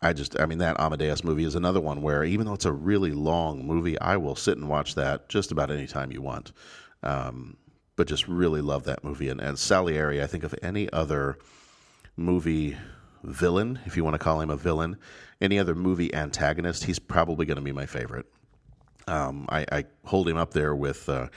I 0.00 0.12
just, 0.12 0.38
I 0.38 0.46
mean, 0.46 0.58
that 0.58 0.78
Amadeus 0.78 1.24
movie 1.24 1.44
is 1.44 1.54
another 1.54 1.80
one 1.80 2.02
where 2.02 2.22
even 2.22 2.46
though 2.46 2.54
it's 2.54 2.64
a 2.64 2.72
really 2.72 3.12
long 3.12 3.66
movie, 3.66 3.98
I 3.98 4.16
will 4.18 4.36
sit 4.36 4.58
and 4.58 4.68
watch 4.68 4.94
that 4.94 5.28
just 5.28 5.50
about 5.50 5.70
any 5.70 5.86
time 5.86 6.12
you 6.12 6.22
want. 6.22 6.52
Um, 7.02 7.56
but 7.96 8.06
just 8.06 8.28
really 8.28 8.60
love 8.60 8.84
that 8.84 9.02
movie. 9.02 9.28
And, 9.28 9.40
and 9.40 9.58
Salieri, 9.58 10.22
I 10.22 10.26
think 10.26 10.44
of 10.44 10.54
any 10.62 10.90
other 10.92 11.38
movie 12.18 12.76
villain, 13.22 13.78
if 13.86 13.96
you 13.96 14.04
want 14.04 14.14
to 14.14 14.18
call 14.18 14.40
him 14.40 14.50
a 14.50 14.56
villain, 14.56 14.96
any 15.40 15.58
other 15.58 15.74
movie 15.74 16.12
antagonist, 16.14 16.84
he's 16.84 16.98
probably 16.98 17.46
going 17.46 17.56
to 17.56 17.62
be 17.62 17.72
my 17.72 17.86
favorite. 17.86 18.26
Um, 19.06 19.46
I, 19.48 19.64
I, 19.72 19.84
hold 20.04 20.28
him 20.28 20.36
up 20.36 20.52
there 20.52 20.74
with 20.74 21.08
uh, 21.08 21.28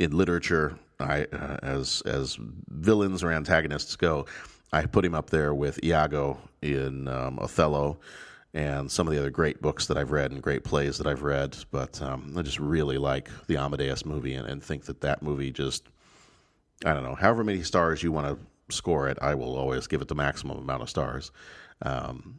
in 0.00 0.16
literature. 0.16 0.76
I 0.98 1.24
uh, 1.32 1.58
as 1.62 2.02
as 2.04 2.36
villains 2.68 3.22
or 3.22 3.30
antagonists 3.30 3.94
go, 3.94 4.26
I 4.72 4.86
put 4.86 5.04
him 5.04 5.14
up 5.14 5.30
there 5.30 5.54
with 5.54 5.82
Iago 5.84 6.38
in 6.60 7.06
um, 7.06 7.38
Othello 7.38 8.00
and 8.52 8.90
some 8.90 9.06
of 9.06 9.12
the 9.12 9.20
other 9.20 9.30
great 9.30 9.62
books 9.62 9.86
that 9.86 9.96
I've 9.96 10.10
read 10.10 10.32
and 10.32 10.42
great 10.42 10.64
plays 10.64 10.98
that 10.98 11.06
I've 11.06 11.22
read. 11.22 11.56
But 11.70 12.02
um, 12.02 12.34
I 12.36 12.42
just 12.42 12.58
really 12.58 12.98
like 12.98 13.30
the 13.46 13.56
Amadeus 13.56 14.04
movie 14.04 14.34
and, 14.34 14.48
and, 14.48 14.62
think 14.62 14.86
that 14.86 15.02
that 15.02 15.22
movie 15.22 15.52
just, 15.52 15.84
I 16.84 16.92
don't 16.92 17.04
know, 17.04 17.14
however 17.14 17.44
many 17.44 17.62
stars 17.62 18.02
you 18.02 18.10
want 18.10 18.26
to 18.26 18.46
score 18.72 19.08
it, 19.08 19.18
I 19.20 19.34
will 19.34 19.56
always 19.56 19.86
give 19.86 20.00
it 20.00 20.08
the 20.08 20.14
maximum 20.14 20.58
amount 20.58 20.82
of 20.82 20.90
stars. 20.90 21.30
Um, 21.82 22.38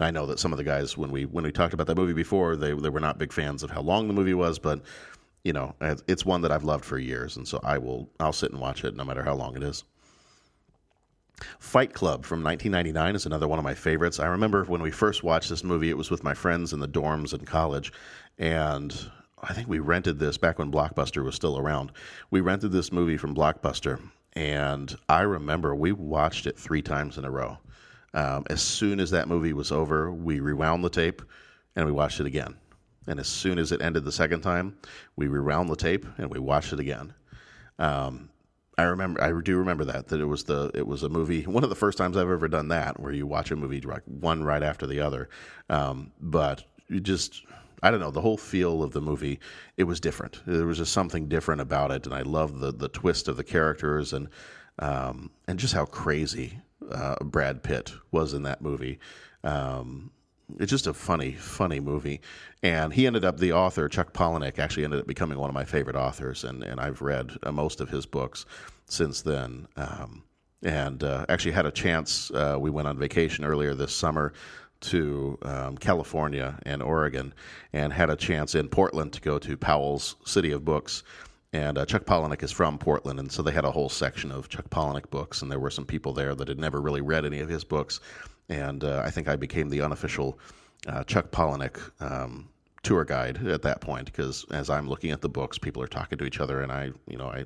I 0.00 0.10
know 0.10 0.26
that 0.26 0.38
some 0.38 0.52
of 0.52 0.58
the 0.58 0.64
guys 0.64 0.96
when 0.96 1.10
we 1.10 1.26
when 1.26 1.44
we 1.44 1.52
talked 1.52 1.74
about 1.74 1.86
that 1.88 1.96
movie 1.96 2.12
before, 2.12 2.56
they 2.56 2.72
they 2.72 2.88
were 2.88 3.00
not 3.00 3.18
big 3.18 3.32
fans 3.32 3.62
of 3.62 3.70
how 3.70 3.82
long 3.82 4.08
the 4.08 4.14
movie 4.14 4.34
was, 4.34 4.58
but 4.58 4.82
you 5.44 5.52
know, 5.52 5.74
it's 5.80 6.24
one 6.24 6.42
that 6.42 6.52
I've 6.52 6.64
loved 6.64 6.84
for 6.84 6.98
years, 6.98 7.36
and 7.36 7.48
so 7.48 7.60
I 7.62 7.78
will 7.78 8.10
I'll 8.20 8.32
sit 8.32 8.52
and 8.52 8.60
watch 8.60 8.84
it 8.84 8.94
no 8.94 9.04
matter 9.04 9.22
how 9.22 9.34
long 9.34 9.56
it 9.56 9.62
is. 9.62 9.84
Fight 11.58 11.94
Club 11.94 12.26
from 12.26 12.42
1999 12.42 13.16
is 13.16 13.24
another 13.24 13.48
one 13.48 13.58
of 13.58 13.64
my 13.64 13.74
favorites. 13.74 14.20
I 14.20 14.26
remember 14.26 14.64
when 14.64 14.82
we 14.82 14.90
first 14.90 15.22
watched 15.22 15.48
this 15.48 15.64
movie, 15.64 15.88
it 15.88 15.96
was 15.96 16.10
with 16.10 16.22
my 16.22 16.34
friends 16.34 16.74
in 16.74 16.80
the 16.80 16.88
dorms 16.88 17.32
in 17.32 17.46
college, 17.46 17.92
and 18.38 18.94
I 19.42 19.54
think 19.54 19.68
we 19.68 19.78
rented 19.78 20.18
this 20.18 20.36
back 20.36 20.58
when 20.58 20.70
Blockbuster 20.70 21.24
was 21.24 21.34
still 21.34 21.58
around. 21.58 21.92
We 22.30 22.40
rented 22.42 22.72
this 22.72 22.92
movie 22.92 23.16
from 23.16 23.34
Blockbuster, 23.34 24.00
and 24.34 24.94
I 25.08 25.22
remember 25.22 25.74
we 25.74 25.92
watched 25.92 26.46
it 26.46 26.58
three 26.58 26.82
times 26.82 27.18
in 27.18 27.24
a 27.24 27.30
row. 27.30 27.58
Um, 28.14 28.44
as 28.50 28.62
soon 28.62 29.00
as 29.00 29.10
that 29.10 29.28
movie 29.28 29.52
was 29.52 29.70
over, 29.70 30.12
we 30.12 30.40
rewound 30.40 30.84
the 30.84 30.90
tape 30.90 31.22
and 31.76 31.86
we 31.86 31.92
watched 31.92 32.20
it 32.20 32.26
again. 32.26 32.56
And 33.06 33.18
as 33.18 33.28
soon 33.28 33.58
as 33.58 33.72
it 33.72 33.82
ended 33.82 34.04
the 34.04 34.12
second 34.12 34.42
time, 34.42 34.76
we 35.16 35.26
rewound 35.26 35.68
the 35.68 35.76
tape 35.76 36.06
and 36.18 36.30
we 36.30 36.38
watched 36.38 36.72
it 36.72 36.80
again. 36.80 37.14
Um, 37.78 38.30
I 38.76 38.84
remember, 38.84 39.22
I 39.22 39.32
do 39.42 39.58
remember 39.58 39.84
that 39.86 40.08
that 40.08 40.20
it 40.20 40.24
was 40.24 40.44
the 40.44 40.70
it 40.74 40.86
was 40.86 41.02
a 41.02 41.08
movie. 41.08 41.42
One 41.46 41.64
of 41.64 41.70
the 41.70 41.76
first 41.76 41.98
times 41.98 42.16
I've 42.16 42.30
ever 42.30 42.48
done 42.48 42.68
that, 42.68 42.98
where 42.98 43.12
you 43.12 43.26
watch 43.26 43.50
a 43.50 43.56
movie 43.56 43.82
one 44.06 44.42
right 44.42 44.62
after 44.62 44.86
the 44.86 45.00
other. 45.00 45.28
Um, 45.68 46.12
but 46.20 46.64
you 46.88 47.00
just, 47.00 47.42
I 47.82 47.90
don't 47.90 48.00
know, 48.00 48.10
the 48.10 48.20
whole 48.20 48.36
feel 48.36 48.82
of 48.82 48.92
the 48.92 49.00
movie. 49.00 49.40
It 49.76 49.84
was 49.84 50.00
different. 50.00 50.40
There 50.46 50.66
was 50.66 50.78
just 50.78 50.92
something 50.92 51.28
different 51.28 51.60
about 51.60 51.90
it, 51.90 52.06
and 52.06 52.14
I 52.14 52.22
love 52.22 52.60
the 52.60 52.72
the 52.72 52.88
twist 52.88 53.28
of 53.28 53.36
the 53.36 53.44
characters 53.44 54.12
and 54.12 54.28
um, 54.78 55.30
and 55.46 55.58
just 55.58 55.74
how 55.74 55.84
crazy 55.84 56.58
uh, 56.90 57.16
Brad 57.22 57.62
Pitt 57.62 57.92
was 58.10 58.34
in 58.34 58.42
that 58.44 58.62
movie. 58.62 58.98
Um, 59.44 60.10
it's 60.58 60.70
just 60.70 60.86
a 60.86 60.94
funny, 60.94 61.32
funny 61.32 61.80
movie. 61.80 62.20
And 62.62 62.92
he 62.92 63.06
ended 63.06 63.24
up, 63.24 63.38
the 63.38 63.52
author, 63.52 63.88
Chuck 63.88 64.12
Palahniuk, 64.12 64.58
actually 64.58 64.84
ended 64.84 65.00
up 65.00 65.06
becoming 65.06 65.38
one 65.38 65.48
of 65.48 65.54
my 65.54 65.64
favorite 65.64 65.96
authors. 65.96 66.44
And, 66.44 66.64
and 66.64 66.80
I've 66.80 67.00
read 67.00 67.30
uh, 67.42 67.52
most 67.52 67.80
of 67.80 67.88
his 67.88 68.06
books 68.06 68.46
since 68.86 69.22
then. 69.22 69.68
Um, 69.76 70.24
and 70.62 71.04
uh, 71.04 71.24
actually 71.28 71.52
had 71.52 71.66
a 71.66 71.70
chance, 71.70 72.30
uh, 72.32 72.56
we 72.58 72.70
went 72.70 72.88
on 72.88 72.98
vacation 72.98 73.44
earlier 73.44 73.74
this 73.74 73.94
summer 73.94 74.32
to 74.80 75.38
um, 75.42 75.76
California 75.78 76.58
and 76.64 76.82
Oregon 76.82 77.34
and 77.72 77.92
had 77.92 78.10
a 78.10 78.16
chance 78.16 78.54
in 78.54 78.68
Portland 78.68 79.12
to 79.14 79.20
go 79.20 79.38
to 79.38 79.56
Powell's 79.56 80.16
City 80.24 80.52
of 80.52 80.64
Books. 80.64 81.02
And 81.52 81.78
uh, 81.78 81.84
Chuck 81.84 82.04
Palahniuk 82.04 82.42
is 82.44 82.52
from 82.52 82.78
Portland, 82.78 83.18
and 83.18 83.30
so 83.30 83.42
they 83.42 83.50
had 83.50 83.64
a 83.64 83.72
whole 83.72 83.88
section 83.88 84.30
of 84.30 84.48
Chuck 84.48 84.70
Palahniuk 84.70 85.10
books, 85.10 85.42
and 85.42 85.50
there 85.50 85.58
were 85.58 85.70
some 85.70 85.84
people 85.84 86.12
there 86.12 86.34
that 86.36 86.46
had 86.46 86.60
never 86.60 86.80
really 86.80 87.00
read 87.00 87.24
any 87.24 87.40
of 87.40 87.48
his 87.48 87.64
books, 87.64 87.98
and 88.48 88.84
uh, 88.84 89.02
I 89.04 89.10
think 89.10 89.26
I 89.26 89.34
became 89.34 89.68
the 89.68 89.80
unofficial 89.80 90.38
uh, 90.86 91.02
Chuck 91.04 91.32
Palahniuk 91.32 91.90
um, 92.00 92.48
tour 92.82 93.04
guide 93.04 93.46
at 93.46 93.62
that 93.62 93.80
point 93.80 94.06
because 94.06 94.46
as 94.52 94.70
I'm 94.70 94.88
looking 94.88 95.10
at 95.10 95.20
the 95.20 95.28
books, 95.28 95.58
people 95.58 95.82
are 95.82 95.88
talking 95.88 96.18
to 96.18 96.24
each 96.24 96.40
other, 96.40 96.62
and 96.62 96.70
I, 96.72 96.92
you 97.08 97.18
know, 97.18 97.26
I 97.26 97.44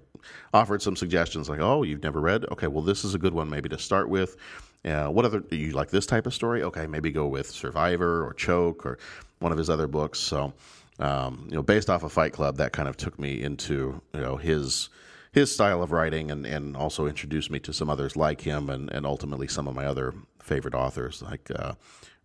offered 0.52 0.82
some 0.82 0.96
suggestions 0.96 1.48
like, 1.48 1.60
"Oh, 1.60 1.82
you've 1.82 2.02
never 2.02 2.20
read? 2.20 2.44
Okay, 2.52 2.66
well, 2.66 2.82
this 2.82 3.04
is 3.04 3.14
a 3.14 3.18
good 3.18 3.34
one 3.34 3.48
maybe 3.48 3.68
to 3.70 3.78
start 3.78 4.08
with." 4.08 4.36
Uh, 4.84 5.06
what 5.06 5.24
other 5.24 5.40
do 5.40 5.56
you 5.56 5.72
like 5.72 5.90
this 5.90 6.06
type 6.06 6.26
of 6.26 6.34
story? 6.34 6.62
Okay, 6.62 6.86
maybe 6.86 7.10
go 7.10 7.26
with 7.26 7.50
Survivor 7.50 8.24
or 8.24 8.34
Choke 8.34 8.84
or 8.84 8.98
one 9.38 9.52
of 9.52 9.58
his 9.58 9.70
other 9.70 9.86
books. 9.86 10.18
So, 10.18 10.52
um, 10.98 11.46
you 11.48 11.56
know, 11.56 11.62
based 11.62 11.88
off 11.88 12.02
of 12.02 12.12
Fight 12.12 12.32
Club, 12.32 12.56
that 12.58 12.72
kind 12.72 12.88
of 12.88 12.96
took 12.96 13.18
me 13.18 13.42
into 13.42 14.00
you 14.12 14.20
know 14.20 14.36
his 14.36 14.90
his 15.32 15.52
style 15.52 15.82
of 15.82 15.90
writing 15.90 16.30
and, 16.30 16.46
and 16.46 16.76
also 16.76 17.06
introduced 17.06 17.50
me 17.50 17.58
to 17.58 17.72
some 17.72 17.90
others 17.90 18.16
like 18.16 18.42
him 18.42 18.70
and, 18.70 18.88
and 18.92 19.04
ultimately 19.04 19.48
some 19.48 19.66
of 19.66 19.74
my 19.74 19.84
other 19.84 20.14
favorite 20.40 20.74
authors 20.74 21.22
like 21.22 21.50
uh, 21.56 21.72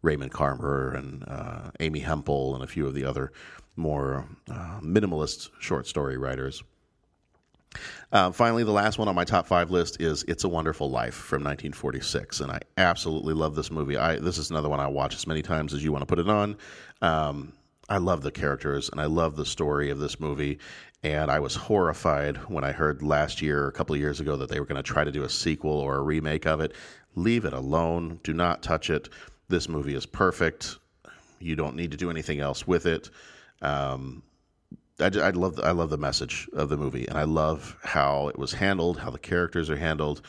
Raymond 0.04 0.32
Carver 0.32 0.93
and 0.93 1.24
uh, 1.28 1.72
Amy 1.80 2.02
Hempel 2.02 2.54
and 2.54 2.63
a 2.63 2.67
few 2.67 2.86
of 2.86 2.93
the 2.93 3.06
other 3.06 3.32
more 3.76 4.28
uh, 4.52 4.80
minimalist 4.82 5.50
short 5.60 5.88
story 5.88 6.17
writers. 6.17 6.62
Uh, 8.12 8.32
finally, 8.32 8.64
the 8.64 8.72
last 8.72 8.98
one 8.98 9.08
on 9.08 9.16
my 9.16 9.24
top 9.24 9.46
five 9.46 9.70
list 9.70 10.02
is 10.02 10.24
"It's 10.28 10.44
a 10.44 10.50
Wonderful 10.50 10.90
Life" 10.90 11.14
from 11.14 11.44
1946, 11.44 12.40
and 12.42 12.52
I 12.52 12.60
absolutely 12.78 13.34
love 13.34 13.56
this 13.56 13.72
movie. 13.72 13.98
I 13.98 14.18
this 14.18 14.38
is 14.38 14.50
another 14.50 14.70
one 14.70 14.80
I 14.80 14.88
watch 14.88 15.16
as 15.16 15.28
many 15.28 15.42
times 15.42 15.74
as 15.74 15.84
you 15.84 15.92
want 15.92 16.02
to 16.02 16.08
put 16.08 16.20
it 16.20 16.30
on. 16.30 16.58
Um, 17.02 17.54
I 17.90 17.98
love 17.98 18.22
the 18.22 18.32
characters 18.32 18.90
and 18.90 19.02
I 19.02 19.06
love 19.06 19.36
the 19.36 19.46
story 19.46 19.90
of 19.90 19.98
this 19.98 20.20
movie. 20.20 20.60
And 21.02 21.32
I 21.32 21.40
was 21.40 21.56
horrified 21.56 22.38
when 22.50 22.64
I 22.64 22.72
heard 22.72 23.02
last 23.02 23.42
year, 23.42 23.68
a 23.68 23.72
couple 23.72 23.96
of 23.96 24.02
years 24.02 24.20
ago, 24.20 24.36
that 24.38 24.50
they 24.50 24.60
were 24.60 24.66
going 24.66 24.82
to 24.82 24.84
try 24.84 25.04
to 25.04 25.12
do 25.12 25.24
a 25.24 25.30
sequel 25.30 25.72
or 25.72 25.98
a 25.98 26.02
remake 26.02 26.46
of 26.46 26.60
it. 26.60 26.74
Leave 27.16 27.46
it 27.46 27.54
alone. 27.54 28.20
Do 28.24 28.34
not 28.34 28.62
touch 28.62 28.90
it. 28.90 29.10
This 29.48 29.68
movie 29.68 29.96
is 29.96 30.06
perfect. 30.06 30.78
You 31.40 31.56
don't 31.56 31.76
need 31.76 31.92
to 31.92 31.98
do 31.98 32.12
anything 32.12 32.42
else 32.42 32.68
with 32.68 32.86
it. 32.86 33.10
Um, 33.62 34.22
I, 35.02 35.28
I 35.28 35.30
love 35.32 35.56
the, 35.56 35.66
I 35.66 35.72
love 35.72 35.90
the 35.90 35.98
message 35.98 36.48
of 36.54 36.70
the 36.70 36.78
movie, 36.78 37.08
and 37.08 37.18
I 37.18 37.24
love 37.24 37.78
how 37.84 38.28
it 38.28 38.38
was 38.38 38.54
handled, 38.54 39.00
how 39.00 39.10
the 39.10 39.20
characters 39.20 39.70
are 39.70 39.78
handled, 39.78 40.22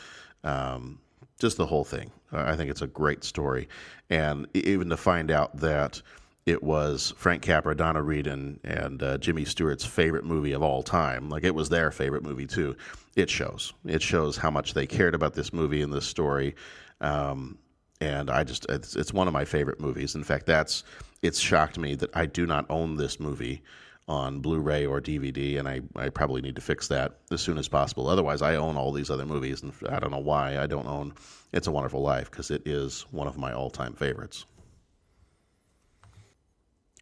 um, 0.45 1.01
just 1.39 1.57
the 1.57 1.67
whole 1.67 1.85
thing. 1.85 2.11
I 2.33 2.57
think 2.57 2.71
it's 2.71 2.83
a 2.83 2.87
great 2.87 3.25
story, 3.25 3.69
and 4.09 4.47
even 4.55 4.89
to 4.91 4.97
find 4.97 5.31
out 5.31 5.57
that 5.59 6.01
it 6.47 6.63
was 6.63 7.13
Frank 7.17 7.43
Capra, 7.43 7.77
Donna 7.77 8.03
Reed, 8.03 8.27
and, 8.27 8.59
and 8.65 9.03
uh, 9.03 9.19
Jimmy 9.19 9.45
Stewart's 9.45 9.85
favorite 9.85 10.25
movie 10.25 10.53
of 10.53 10.63
all 10.63 10.83
time. 10.83 11.29
Like 11.29 11.45
it 11.45 11.55
was 11.55 11.69
their 11.69 11.91
favorite 11.91 12.23
movie 12.23 12.47
too. 12.47 12.77
It 13.17 13.29
shows. 13.29 13.73
It 13.85 14.03
shows 14.03 14.37
how 14.37 14.51
much 14.51 14.75
they 14.75 14.87
cared 14.87 15.15
about 15.15 15.35
this 15.35 15.53
movie 15.53 15.83
and 15.83 15.93
this 15.93 16.07
story. 16.07 16.55
Um, 17.01 17.59
and 18.01 18.31
I 18.31 18.45
just 18.45 18.67
it's, 18.69 18.97
it's 18.97 19.13
one 19.13 19.27
of 19.27 19.35
my 19.35 19.45
favorite 19.45 19.81
movies. 19.81 20.15
In 20.15 20.25
fact, 20.25 20.47
that's 20.47 20.85
it's 21.23 21.39
shocked 21.39 21.79
me 21.79 21.95
that 21.97 22.17
I 22.17 22.27
do 22.27 22.47
not 22.47 22.67
own 22.71 22.97
this 22.97 23.21
movie 23.21 23.63
on 24.11 24.41
Blu-ray 24.41 24.85
or 24.87 25.01
DVD, 25.01 25.59
and 25.59 25.69
I, 25.69 25.81
I 25.95 26.09
probably 26.09 26.43
need 26.43 26.57
to 26.57 26.61
fix 26.61 26.89
that 26.89 27.21
as 27.31 27.41
soon 27.41 27.57
as 27.57 27.69
possible. 27.69 28.09
Otherwise, 28.09 28.43
I 28.43 28.57
own 28.57 28.77
all 28.77 28.93
these 28.93 29.09
other 29.09 29.25
movies, 29.25 29.63
and 29.63 29.73
I 29.89 30.01
don't 30.01 30.11
know 30.11 30.19
why 30.19 30.59
I 30.59 30.67
don't 30.67 30.89
own 30.89 31.15
It's 31.53 31.69
a 31.69 31.71
Wonderful 31.71 32.03
Life 32.03 32.31
because 32.31 32.51
it 32.51 32.63
is 32.67 33.03
one 33.13 33.29
of 33.29 33.39
my 33.39 33.53
all-time 33.53 33.95
favorites. 33.95 34.47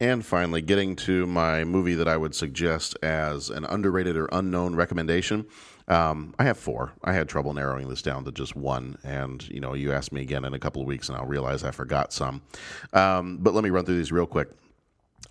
And 0.00 0.24
finally, 0.24 0.62
getting 0.62 0.94
to 0.96 1.26
my 1.26 1.64
movie 1.64 1.94
that 1.94 2.06
I 2.06 2.16
would 2.16 2.34
suggest 2.34 2.96
as 3.02 3.50
an 3.50 3.64
underrated 3.64 4.16
or 4.16 4.28
unknown 4.30 4.76
recommendation. 4.76 5.46
Um, 5.88 6.34
I 6.38 6.44
have 6.44 6.58
four. 6.58 6.92
I 7.02 7.14
had 7.14 7.28
trouble 7.28 7.52
narrowing 7.54 7.88
this 7.88 8.02
down 8.02 8.24
to 8.26 8.30
just 8.30 8.54
one. 8.54 8.98
And, 9.02 9.48
you 9.48 9.58
know, 9.58 9.74
you 9.74 9.92
ask 9.92 10.12
me 10.12 10.20
again 10.20 10.44
in 10.44 10.54
a 10.54 10.58
couple 10.58 10.82
of 10.82 10.86
weeks 10.86 11.08
and 11.08 11.18
I'll 11.18 11.26
realize 11.26 11.64
I 11.64 11.72
forgot 11.72 12.12
some. 12.12 12.42
Um, 12.92 13.38
but 13.38 13.54
let 13.54 13.64
me 13.64 13.70
run 13.70 13.86
through 13.86 13.96
these 13.96 14.12
real 14.12 14.26
quick. 14.26 14.50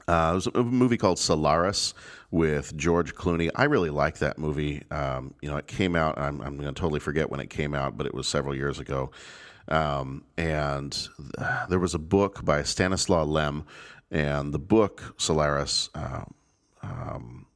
Uh, 0.08 0.32
there's 0.32 0.47
a 0.47 0.63
movie 0.63 0.97
called 0.97 1.19
Solaris 1.19 1.93
with 2.32 2.76
George 2.78 3.13
Clooney. 3.13 3.50
I 3.56 3.65
really 3.65 3.89
like 3.89 4.19
that 4.19 4.38
movie. 4.38 4.84
Um, 4.89 5.34
you 5.41 5.50
know, 5.50 5.58
it 5.58 5.67
came 5.67 5.95
out, 5.95 6.17
I'm, 6.17 6.41
I'm 6.41 6.58
going 6.58 6.73
to 6.73 6.80
totally 6.80 7.00
forget 7.00 7.30
when 7.30 7.39
it 7.39 7.50
came 7.50 7.73
out, 7.73 7.97
but 7.97 8.06
it 8.06 8.13
was 8.13 8.28
several 8.28 8.56
years 8.56 8.80
ago. 8.80 9.12
Um, 9.67 10.23
and 10.38 10.97
there 11.69 11.80
was 11.80 11.93
a 11.93 12.00
book 12.00 12.45
by 12.45 12.63
Stanislaw 12.63 13.23
Lem 13.26 13.65
and 14.10 14.54
the 14.54 14.60
book 14.60 15.15
Solaris, 15.17 15.89
uh, 15.93 16.23
um, 16.82 17.46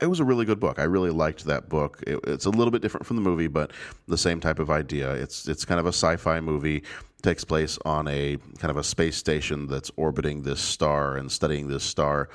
it 0.00 0.06
was 0.06 0.20
a 0.20 0.24
really 0.24 0.44
good 0.44 0.60
book. 0.60 0.78
I 0.78 0.84
really 0.84 1.10
liked 1.10 1.44
that 1.46 1.68
book. 1.68 2.02
It, 2.06 2.20
it's 2.24 2.46
a 2.46 2.50
little 2.50 2.70
bit 2.70 2.82
different 2.82 3.06
from 3.06 3.16
the 3.16 3.22
movie, 3.22 3.48
but 3.48 3.72
the 4.08 4.18
same 4.18 4.40
type 4.40 4.58
of 4.58 4.70
idea. 4.70 5.12
It's 5.12 5.48
it's 5.48 5.64
kind 5.64 5.80
of 5.80 5.86
a 5.86 5.90
sci-fi 5.90 6.40
movie. 6.40 6.76
It 6.78 7.22
takes 7.22 7.44
place 7.44 7.78
on 7.84 8.06
a 8.08 8.36
kind 8.58 8.70
of 8.70 8.76
a 8.76 8.84
space 8.84 9.16
station 9.16 9.66
that's 9.66 9.90
orbiting 9.96 10.42
this 10.42 10.60
star 10.60 11.16
and 11.16 11.30
studying 11.30 11.68
this 11.68 11.84
star. 11.84 12.28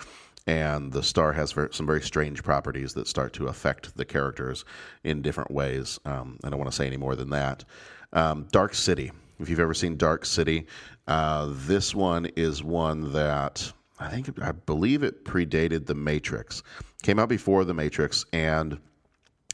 And 0.47 0.91
the 0.91 1.01
star 1.01 1.33
has 1.33 1.55
some 1.71 1.87
very 1.87 2.01
strange 2.01 2.43
properties 2.43 2.93
that 2.93 3.07
start 3.07 3.33
to 3.33 3.47
affect 3.47 3.97
the 3.97 4.05
characters 4.05 4.63
in 5.03 5.23
different 5.23 5.49
ways. 5.49 5.99
Um, 6.05 6.37
I 6.43 6.49
don't 6.49 6.59
want 6.59 6.69
to 6.69 6.75
say 6.75 6.85
any 6.85 6.97
more 6.97 7.15
than 7.15 7.31
that. 7.31 7.65
Um, 8.13 8.47
Dark 8.51 8.75
City. 8.75 9.11
If 9.39 9.49
you've 9.49 9.59
ever 9.59 9.73
seen 9.73 9.97
Dark 9.97 10.23
City, 10.23 10.67
uh, 11.07 11.51
this 11.51 11.93
one 11.93 12.27
is 12.35 12.63
one 12.63 13.11
that 13.13 13.73
I 13.99 14.09
think 14.09 14.41
I 14.41 14.51
believe 14.51 15.03
it 15.03 15.23
predated 15.25 15.85
The 15.85 15.95
Matrix. 15.95 16.63
Came 17.03 17.19
out 17.19 17.29
before 17.29 17.63
The 17.63 17.73
Matrix, 17.73 18.25
and 18.33 18.79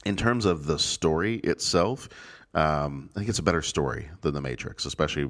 in 0.05 0.15
terms 0.15 0.45
of 0.45 0.65
the 0.65 0.79
story 0.79 1.35
itself, 1.37 2.09
um, 2.53 3.09
I 3.15 3.19
think 3.19 3.29
it's 3.29 3.39
a 3.39 3.43
better 3.43 3.61
story 3.61 4.09
than 4.21 4.33
The 4.33 4.41
Matrix, 4.41 4.85
especially 4.85 5.29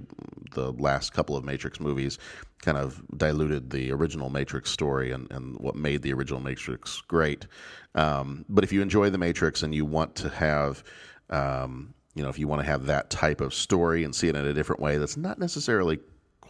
the 0.53 0.71
last 0.73 1.13
couple 1.13 1.35
of 1.35 1.43
Matrix 1.43 1.79
movies 1.79 2.17
kind 2.61 2.77
of 2.77 3.01
diluted 3.17 3.69
the 3.69 3.91
original 3.91 4.29
Matrix 4.29 4.69
story 4.69 5.11
and, 5.11 5.29
and 5.31 5.57
what 5.59 5.75
made 5.75 6.01
the 6.01 6.13
original 6.13 6.39
Matrix 6.39 7.01
great. 7.01 7.47
Um, 7.95 8.45
but 8.49 8.63
if 8.63 8.71
you 8.71 8.81
enjoy 8.81 9.09
The 9.09 9.17
Matrix 9.17 9.63
and 9.63 9.73
you 9.73 9.85
want 9.85 10.15
to 10.17 10.29
have, 10.29 10.83
um, 11.29 11.93
you 12.15 12.23
know, 12.23 12.29
if 12.29 12.37
you 12.37 12.47
want 12.47 12.61
to 12.61 12.65
have 12.65 12.85
that 12.85 13.09
type 13.09 13.41
of 13.41 13.53
story 13.53 14.03
and 14.03 14.15
see 14.15 14.27
it 14.27 14.35
in 14.35 14.45
a 14.45 14.53
different 14.53 14.81
way 14.81 14.97
that's 14.97 15.17
not 15.17 15.39
necessarily 15.39 15.99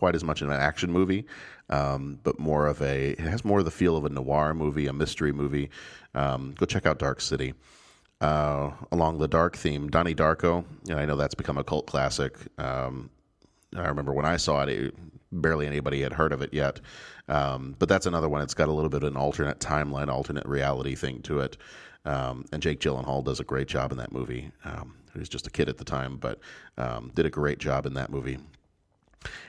quite 0.02 0.16
as 0.16 0.24
much 0.24 0.42
an 0.42 0.52
action 0.52 0.92
movie, 0.92 1.28
um, 1.70 2.18
but 2.24 2.40
more 2.40 2.66
of 2.66 2.82
a. 2.82 3.12
It 3.12 3.20
has 3.20 3.46
more 3.46 3.60
of 3.60 3.66
the 3.66 3.72
feel 3.72 3.96
of 3.96 4.04
a 4.04 4.10
noir 4.10 4.56
movie, 4.56 4.88
a 4.88 4.94
mystery 4.94 5.32
movie. 5.32 5.70
Um, 6.16 6.56
go 6.58 6.66
check 6.66 6.88
out 6.88 6.98
Dark 6.98 7.22
City. 7.22 7.54
Uh, 8.20 8.72
along 8.92 9.20
the 9.20 9.28
dark 9.28 9.56
theme, 9.56 9.92
Donnie 9.92 10.16
Darko. 10.16 10.66
Know, 10.88 10.98
I 10.98 11.06
know 11.06 11.16
that's 11.16 11.36
become 11.36 11.60
a 11.60 11.64
cult 11.64 11.86
classic. 11.86 12.36
Um, 12.58 13.12
I 13.76 13.88
remember 13.88 14.12
when 14.12 14.26
I 14.26 14.38
saw 14.38 14.64
it, 14.64 14.70
it, 14.70 14.96
barely 15.32 15.68
anybody 15.68 16.02
had 16.02 16.14
heard 16.14 16.34
of 16.34 16.42
it 16.42 16.52
yet. 16.52 16.82
Um, 17.28 17.76
but 17.78 17.88
that's 17.88 18.08
another 18.08 18.28
one. 18.28 18.42
It's 18.42 18.56
got 18.56 18.70
a 18.70 18.72
little 18.72 18.90
bit 18.90 19.04
of 19.04 19.10
an 19.10 19.18
alternate 19.18 19.60
timeline, 19.60 20.08
alternate 20.08 20.48
reality 20.48 20.96
thing 20.96 21.22
to 21.24 21.42
it. 21.42 21.58
Um, 22.06 22.46
and 22.52 22.60
Jake 22.64 22.80
Gyllenhaal 22.80 23.24
does 23.24 23.40
a 23.40 23.44
great 23.44 23.68
job 23.68 23.92
in 23.92 24.00
that 24.00 24.12
movie. 24.12 24.52
Um, 24.66 24.96
he 25.14 25.20
was 25.20 25.30
just 25.30 25.46
a 25.46 25.52
kid 25.52 25.70
at 25.70 25.78
the 25.78 25.86
time, 25.86 26.18
but 26.18 26.40
um, 26.80 27.12
did 27.14 27.28
a 27.28 27.30
great 27.30 27.60
job 27.60 27.86
in 27.86 27.94
that 27.94 28.10
movie. 28.10 28.40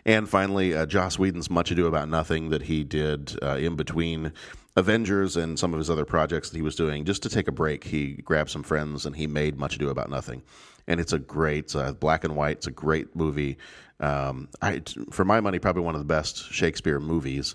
And 0.05 0.29
finally, 0.29 0.75
uh, 0.75 0.87
Joss 0.87 1.19
Whedon's 1.19 1.51
Much 1.51 1.71
Ado 1.71 1.87
About 1.87 2.09
Nothing 2.09 2.51
that 2.51 2.63
he 2.63 2.85
did 2.85 3.37
uh, 3.43 3.57
in 3.57 3.77
between 3.77 4.33
Avengers 4.77 5.37
and 5.37 5.59
some 5.59 5.73
of 5.73 5.79
his 5.79 5.91
other 5.91 6.05
projects 6.05 6.51
that 6.51 6.57
he 6.57 6.63
was 6.63 6.77
doing. 6.77 7.05
Just 7.05 7.23
to 7.23 7.29
take 7.29 7.49
a 7.49 7.53
break, 7.53 7.85
he 7.85 8.15
grabbed 8.15 8.51
some 8.51 8.63
friends 8.63 9.07
and 9.07 9.15
he 9.15 9.27
made 9.27 9.59
Much 9.59 9.77
Ado 9.77 9.91
About 9.91 10.11
Nothing. 10.11 10.43
And 10.87 10.99
it's 10.99 11.13
a 11.13 11.19
great, 11.19 11.75
uh, 11.77 11.93
black 11.93 12.25
and 12.25 12.35
white, 12.35 12.57
it's 12.59 12.67
a 12.67 12.73
great 12.73 13.15
movie. 13.15 13.59
Um, 14.01 14.49
I, 14.61 14.83
for 15.11 15.25
my 15.25 15.41
money, 15.41 15.59
probably 15.59 15.83
one 15.83 15.95
of 15.95 16.01
the 16.01 16.07
best 16.07 16.53
Shakespeare 16.53 16.99
movies 16.99 17.55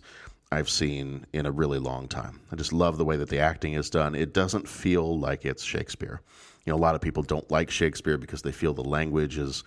I've 0.51 0.69
seen 0.69 1.25
in 1.33 1.45
a 1.45 1.51
really 1.51 1.79
long 1.79 2.07
time. 2.07 2.39
I 2.51 2.55
just 2.55 2.71
love 2.71 2.97
the 2.97 3.03
way 3.03 3.17
that 3.17 3.29
the 3.29 3.39
acting 3.39 3.73
is 3.73 3.89
done. 3.89 4.15
It 4.15 4.33
doesn't 4.33 4.67
feel 4.67 5.19
like 5.19 5.43
it's 5.43 5.63
Shakespeare. 5.63 6.21
You 6.65 6.71
know, 6.71 6.77
a 6.77 6.79
lot 6.79 6.95
of 6.95 7.01
people 7.01 7.23
don't 7.23 7.49
like 7.51 7.69
Shakespeare 7.69 8.17
because 8.17 8.43
they 8.43 8.53
feel 8.53 8.73
the 8.73 8.83
language 8.83 9.37
is 9.37 9.63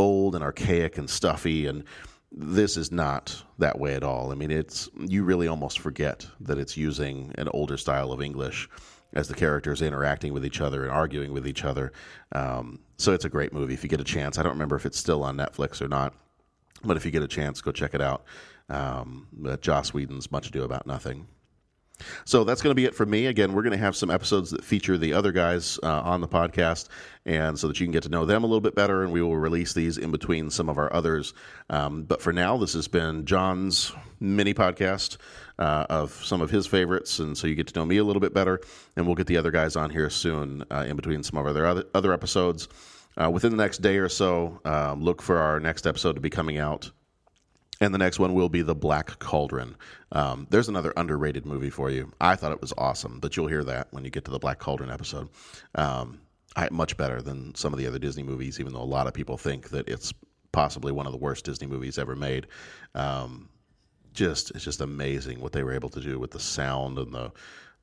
old 0.00 0.34
and 0.34 0.42
archaic 0.42 0.98
and 0.98 1.08
stuffy 1.08 1.66
and 1.66 1.84
this 2.32 2.76
is 2.76 2.92
not 2.92 3.42
that 3.58 3.78
way 3.78 3.94
at 3.94 4.04
all. 4.04 4.30
I 4.30 4.34
mean, 4.34 4.50
it's 4.50 4.88
you 4.96 5.24
really 5.24 5.48
almost 5.48 5.80
forget 5.80 6.26
that 6.40 6.58
it's 6.58 6.76
using 6.76 7.34
an 7.38 7.48
older 7.48 7.76
style 7.76 8.12
of 8.12 8.22
English 8.22 8.68
as 9.12 9.26
the 9.26 9.34
characters 9.34 9.82
interacting 9.82 10.32
with 10.32 10.44
each 10.44 10.60
other 10.60 10.84
and 10.84 10.92
arguing 10.92 11.32
with 11.32 11.46
each 11.46 11.64
other. 11.64 11.92
Um, 12.32 12.78
so 12.96 13.12
it's 13.12 13.24
a 13.24 13.28
great 13.28 13.52
movie 13.52 13.74
if 13.74 13.82
you 13.82 13.88
get 13.88 14.00
a 14.00 14.04
chance. 14.04 14.38
I 14.38 14.42
don't 14.42 14.52
remember 14.52 14.76
if 14.76 14.86
it's 14.86 14.98
still 14.98 15.24
on 15.24 15.36
Netflix 15.36 15.82
or 15.82 15.88
not, 15.88 16.14
but 16.84 16.96
if 16.96 17.04
you 17.04 17.10
get 17.10 17.22
a 17.22 17.28
chance, 17.28 17.60
go 17.60 17.72
check 17.72 17.94
it 17.94 18.00
out. 18.00 18.24
Um, 18.68 19.26
Joss 19.60 19.92
Whedon's 19.92 20.30
Much 20.30 20.48
Ado 20.48 20.62
About 20.62 20.86
Nothing. 20.86 21.26
So 22.24 22.44
that's 22.44 22.62
going 22.62 22.70
to 22.70 22.74
be 22.74 22.84
it 22.84 22.94
for 22.94 23.06
me. 23.06 23.26
Again, 23.26 23.52
we're 23.52 23.62
going 23.62 23.72
to 23.72 23.78
have 23.78 23.96
some 23.96 24.10
episodes 24.10 24.50
that 24.50 24.64
feature 24.64 24.98
the 24.98 25.12
other 25.12 25.32
guys 25.32 25.78
uh, 25.82 26.00
on 26.02 26.20
the 26.20 26.28
podcast, 26.28 26.88
and 27.26 27.58
so 27.58 27.68
that 27.68 27.80
you 27.80 27.86
can 27.86 27.92
get 27.92 28.02
to 28.04 28.08
know 28.08 28.24
them 28.24 28.44
a 28.44 28.46
little 28.46 28.60
bit 28.60 28.74
better. 28.74 29.02
And 29.02 29.12
we 29.12 29.22
will 29.22 29.36
release 29.36 29.72
these 29.72 29.98
in 29.98 30.10
between 30.10 30.50
some 30.50 30.68
of 30.68 30.78
our 30.78 30.92
others. 30.92 31.34
Um, 31.68 32.04
but 32.04 32.22
for 32.22 32.32
now, 32.32 32.56
this 32.56 32.72
has 32.74 32.88
been 32.88 33.24
John's 33.24 33.92
mini 34.18 34.54
podcast 34.54 35.16
uh, 35.58 35.86
of 35.88 36.12
some 36.24 36.40
of 36.40 36.50
his 36.50 36.66
favorites, 36.66 37.18
and 37.18 37.36
so 37.36 37.46
you 37.46 37.54
get 37.54 37.68
to 37.68 37.78
know 37.78 37.84
me 37.84 37.98
a 37.98 38.04
little 38.04 38.20
bit 38.20 38.34
better. 38.34 38.60
And 38.96 39.06
we'll 39.06 39.16
get 39.16 39.26
the 39.26 39.36
other 39.36 39.50
guys 39.50 39.76
on 39.76 39.90
here 39.90 40.10
soon 40.10 40.64
uh, 40.70 40.86
in 40.88 40.96
between 40.96 41.22
some 41.22 41.38
of 41.38 41.46
our 41.46 41.66
other 41.66 41.84
other 41.94 42.12
episodes. 42.12 42.68
Uh, 43.20 43.28
within 43.28 43.50
the 43.50 43.56
next 43.56 43.78
day 43.78 43.98
or 43.98 44.08
so, 44.08 44.60
um, 44.64 45.02
look 45.02 45.20
for 45.20 45.38
our 45.38 45.58
next 45.58 45.86
episode 45.86 46.14
to 46.14 46.20
be 46.20 46.30
coming 46.30 46.58
out 46.58 46.90
and 47.80 47.94
the 47.94 47.98
next 47.98 48.18
one 48.18 48.34
will 48.34 48.48
be 48.48 48.62
The 48.62 48.74
Black 48.74 49.18
Cauldron. 49.18 49.76
Um, 50.12 50.46
there's 50.50 50.68
another 50.68 50.92
underrated 50.96 51.46
movie 51.46 51.70
for 51.70 51.90
you. 51.90 52.12
I 52.20 52.36
thought 52.36 52.52
it 52.52 52.60
was 52.60 52.74
awesome, 52.76 53.20
but 53.20 53.36
you'll 53.36 53.46
hear 53.46 53.64
that 53.64 53.88
when 53.90 54.04
you 54.04 54.10
get 54.10 54.24
to 54.26 54.30
the 54.30 54.38
Black 54.38 54.58
Cauldron 54.58 54.90
episode. 54.90 55.28
Um, 55.74 56.20
I, 56.56 56.68
much 56.70 56.96
better 56.96 57.22
than 57.22 57.54
some 57.54 57.72
of 57.72 57.78
the 57.78 57.86
other 57.86 57.98
Disney 57.98 58.22
movies, 58.22 58.60
even 58.60 58.72
though 58.72 58.82
a 58.82 58.84
lot 58.84 59.06
of 59.06 59.14
people 59.14 59.36
think 59.38 59.70
that 59.70 59.88
it's 59.88 60.12
possibly 60.52 60.92
one 60.92 61.06
of 61.06 61.12
the 61.12 61.18
worst 61.18 61.44
Disney 61.44 61.66
movies 61.66 61.98
ever 61.98 62.16
made. 62.16 62.48
Um, 62.94 63.48
just 64.12 64.50
it's 64.50 64.64
just 64.64 64.80
amazing 64.80 65.40
what 65.40 65.52
they 65.52 65.62
were 65.62 65.72
able 65.72 65.90
to 65.90 66.00
do 66.00 66.18
with 66.18 66.32
the 66.32 66.40
sound 66.40 66.98
and 66.98 67.14
the 67.14 67.30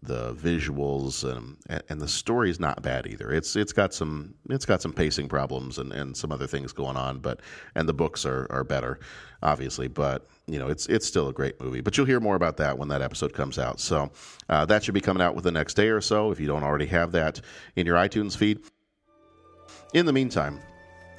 the 0.03 0.33
visuals 0.35 1.23
and 1.23 1.57
and 1.89 1.99
the 1.99 2.07
story 2.07 2.49
is 2.49 2.59
not 2.59 2.81
bad 2.83 3.07
either. 3.07 3.31
It's 3.31 3.55
it's 3.55 3.73
got 3.73 3.93
some 3.93 4.35
it's 4.49 4.65
got 4.65 4.81
some 4.81 4.93
pacing 4.93 5.27
problems 5.27 5.79
and, 5.79 5.91
and 5.91 6.15
some 6.15 6.31
other 6.31 6.47
things 6.47 6.71
going 6.71 6.95
on, 6.95 7.19
but 7.19 7.41
and 7.75 7.89
the 7.89 7.93
books 7.93 8.25
are, 8.25 8.47
are 8.49 8.63
better, 8.63 8.99
obviously. 9.41 9.87
But 9.87 10.27
you 10.45 10.59
know 10.59 10.67
it's 10.67 10.85
it's 10.87 11.07
still 11.07 11.29
a 11.29 11.33
great 11.33 11.59
movie. 11.59 11.81
But 11.81 11.97
you'll 11.97 12.05
hear 12.05 12.19
more 12.19 12.35
about 12.35 12.57
that 12.57 12.77
when 12.77 12.89
that 12.89 13.01
episode 13.01 13.33
comes 13.33 13.57
out. 13.57 13.79
So 13.79 14.11
uh, 14.49 14.65
that 14.65 14.83
should 14.83 14.93
be 14.93 15.01
coming 15.01 15.21
out 15.21 15.35
within 15.35 15.53
the 15.53 15.59
next 15.59 15.73
day 15.73 15.89
or 15.89 16.01
so. 16.01 16.31
If 16.31 16.39
you 16.39 16.47
don't 16.47 16.63
already 16.63 16.87
have 16.87 17.11
that 17.13 17.41
in 17.75 17.85
your 17.85 17.97
iTunes 17.97 18.37
feed. 18.37 18.59
In 19.93 20.05
the 20.05 20.13
meantime, 20.13 20.59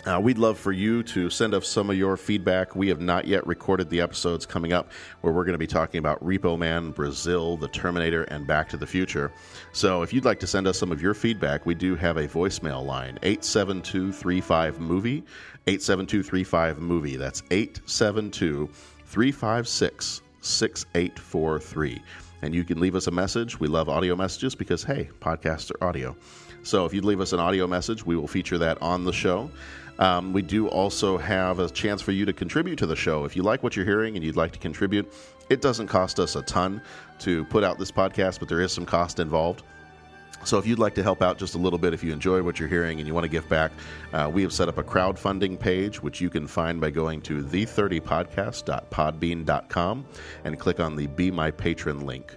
uh, 0.06 0.20
we'd 0.20 0.38
love 0.38 0.58
for 0.58 0.72
you 0.72 1.02
to 1.02 1.28
send 1.28 1.54
us 1.54 1.68
some 1.68 1.90
of 1.90 1.96
your 1.96 2.16
feedback. 2.16 2.76
We 2.76 2.88
have 2.88 3.00
not 3.00 3.26
yet 3.26 3.46
recorded 3.46 3.90
the 3.90 4.00
episodes 4.00 4.46
coming 4.46 4.72
up 4.72 4.90
where 5.20 5.32
we're 5.32 5.44
going 5.44 5.54
to 5.54 5.58
be 5.58 5.66
talking 5.66 5.98
about 5.98 6.24
Repo 6.24 6.58
Man, 6.58 6.92
Brazil, 6.92 7.56
The 7.56 7.68
Terminator, 7.68 8.22
and 8.24 8.46
Back 8.46 8.68
to 8.70 8.76
the 8.76 8.87
Future. 8.87 9.32
So 9.72 10.02
if 10.02 10.12
you'd 10.12 10.24
like 10.24 10.40
to 10.40 10.46
send 10.46 10.66
us 10.66 10.78
some 10.78 10.92
of 10.92 11.02
your 11.02 11.14
feedback, 11.14 11.66
we 11.66 11.74
do 11.74 11.96
have 11.96 12.16
a 12.16 12.28
voicemail 12.28 12.84
line 12.84 13.18
87235 13.22 14.80
movie 14.80 15.24
87235 15.66 16.78
movie. 16.78 17.16
That's 17.16 17.42
872 17.50 18.70
356 19.04 20.22
6843. 20.48 22.02
And 22.42 22.54
you 22.54 22.64
can 22.64 22.80
leave 22.80 22.94
us 22.94 23.06
a 23.06 23.11
message. 23.11 23.58
We 23.58 23.68
love 23.68 23.88
audio 23.88 24.14
messages 24.14 24.54
because, 24.54 24.82
hey, 24.82 25.11
podcasts 25.20 25.70
are 25.70 25.84
audio. 25.84 26.16
So 26.62 26.84
if 26.84 26.94
you'd 26.94 27.04
leave 27.04 27.20
us 27.20 27.32
an 27.32 27.40
audio 27.40 27.66
message, 27.66 28.04
we 28.04 28.16
will 28.16 28.28
feature 28.28 28.58
that 28.58 28.80
on 28.82 29.04
the 29.04 29.12
show. 29.12 29.50
Um, 29.98 30.32
we 30.32 30.42
do 30.42 30.68
also 30.68 31.18
have 31.18 31.58
a 31.58 31.68
chance 31.68 32.00
for 32.00 32.12
you 32.12 32.24
to 32.24 32.32
contribute 32.32 32.76
to 32.78 32.87
the 32.87 32.94
show. 32.94 33.24
If 33.24 33.34
you 33.34 33.42
like 33.42 33.62
what 33.62 33.74
you're 33.74 33.84
hearing 33.84 34.14
and 34.14 34.24
you'd 34.24 34.37
like 34.37 34.52
to 34.52 34.58
contribute, 34.58 35.12
it 35.50 35.61
doesn't 35.61 35.88
cost 35.88 36.20
us 36.20 36.37
a 36.37 36.42
ton 36.42 36.80
to 37.20 37.44
put 37.46 37.64
out 37.64 37.78
this 37.78 37.90
podcast, 37.90 38.38
but 38.38 38.48
there 38.48 38.61
is 38.61 38.72
some 38.72 38.87
cost 38.87 39.18
involved. 39.18 39.62
So 40.44 40.59
if 40.59 40.66
you'd 40.66 40.79
like 40.79 40.94
to 40.94 41.03
help 41.03 41.20
out 41.20 41.38
just 41.38 41.55
a 41.55 41.59
little 41.59 41.79
bit, 41.79 41.92
if 41.92 42.03
you 42.03 42.12
enjoy 42.12 42.42
what 42.42 42.59
you're 42.59 42.68
hearing 42.68 42.98
and 42.98 43.07
you 43.07 43.14
want 43.14 43.24
to 43.24 43.29
give 43.29 43.48
back, 43.48 43.70
uh, 44.12 44.31
we 44.33 44.42
have 44.42 44.53
set 44.53 44.68
up 44.68 44.79
a 44.79 44.83
crowdfunding 44.83 45.59
page, 45.59 46.03
which 46.03 46.20
you 46.20 46.31
can 46.31 46.46
find 46.46 46.81
by 46.81 46.90
going 46.90 47.20
to 47.22 47.42
the30podcast.podbean.com 47.42 50.07
and 50.44 50.59
click 50.59 50.81
on 50.81 50.96
the 50.96 51.07
Be 51.09 51.31
My 51.31 51.51
Patron 51.51 52.07
link. 52.07 52.37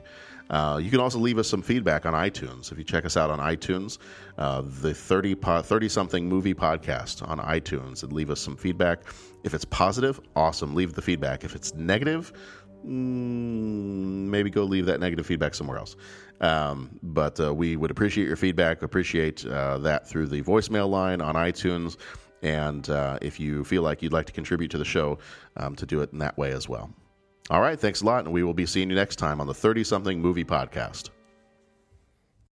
Uh, 0.50 0.78
you 0.84 0.92
can 0.92 1.00
also 1.00 1.18
leave 1.18 1.38
us 1.38 1.48
some 1.48 1.62
feedback 1.62 2.06
on 2.06 2.14
iTunes. 2.14 2.74
If 2.74 2.78
you 2.78 2.84
check 2.84 3.06
us 3.06 3.16
out 3.16 3.32
on 3.32 3.40
iTunes, 3.40 4.00
uh, 4.38 4.62
the 4.66 4.94
30 4.94 5.36
30 5.36 5.88
something 5.88 6.28
movie 6.28 6.54
podcast 6.54 7.26
on 7.26 7.40
iTunes, 7.40 8.04
and 8.04 8.12
leave 8.12 8.30
us 8.30 8.42
some 8.42 8.58
feedback. 8.58 9.00
If 9.46 9.54
it's 9.54 9.64
positive, 9.64 10.20
awesome. 10.36 10.76
Leave 10.76 10.92
the 10.94 11.02
feedback. 11.02 11.46
If 11.46 11.56
it's 11.56 11.74
negative, 11.74 12.34
mm, 12.86 14.28
maybe 14.28 14.50
go 14.50 14.64
leave 14.64 14.88
that 14.88 15.00
negative 15.00 15.26
feedback 15.26 15.56
somewhere 15.56 15.78
else. 15.78 15.96
Um, 16.42 17.00
but 17.04 17.40
uh, 17.40 17.54
we 17.54 17.76
would 17.76 17.92
appreciate 17.92 18.28
your 18.28 18.36
feedback, 18.36 18.82
appreciate 18.82 19.46
uh, 19.46 19.78
that 19.80 20.08
through 20.08 20.28
the 20.28 20.42
voicemail 20.42 20.90
line 20.90 21.22
on 21.22 21.36
iTunes. 21.36 21.98
And 22.42 22.90
uh, 22.90 23.20
if 23.22 23.40
you 23.40 23.64
feel 23.64 23.84
like 23.84 24.02
you'd 24.02 24.14
like 24.14 24.26
to 24.26 24.34
contribute 24.34 24.72
to 24.72 24.80
the 24.80 24.86
show, 24.86 25.20
um, 25.58 25.76
to 25.76 25.86
do 25.86 26.02
it 26.02 26.12
in 26.12 26.18
that 26.20 26.38
way 26.38 26.52
as 26.52 26.68
well. 26.68 26.90
All 27.52 27.62
right, 27.62 27.80
thanks 27.80 28.02
a 28.02 28.06
lot, 28.06 28.26
and 28.26 28.34
we 28.34 28.44
will 28.44 28.54
be 28.54 28.66
seeing 28.66 28.90
you 28.90 28.96
next 28.96 29.18
time 29.18 29.40
on 29.40 29.48
the 29.48 29.54
30 29.54 29.84
something 29.84 30.20
movie 30.20 30.46
podcast. 30.46 31.10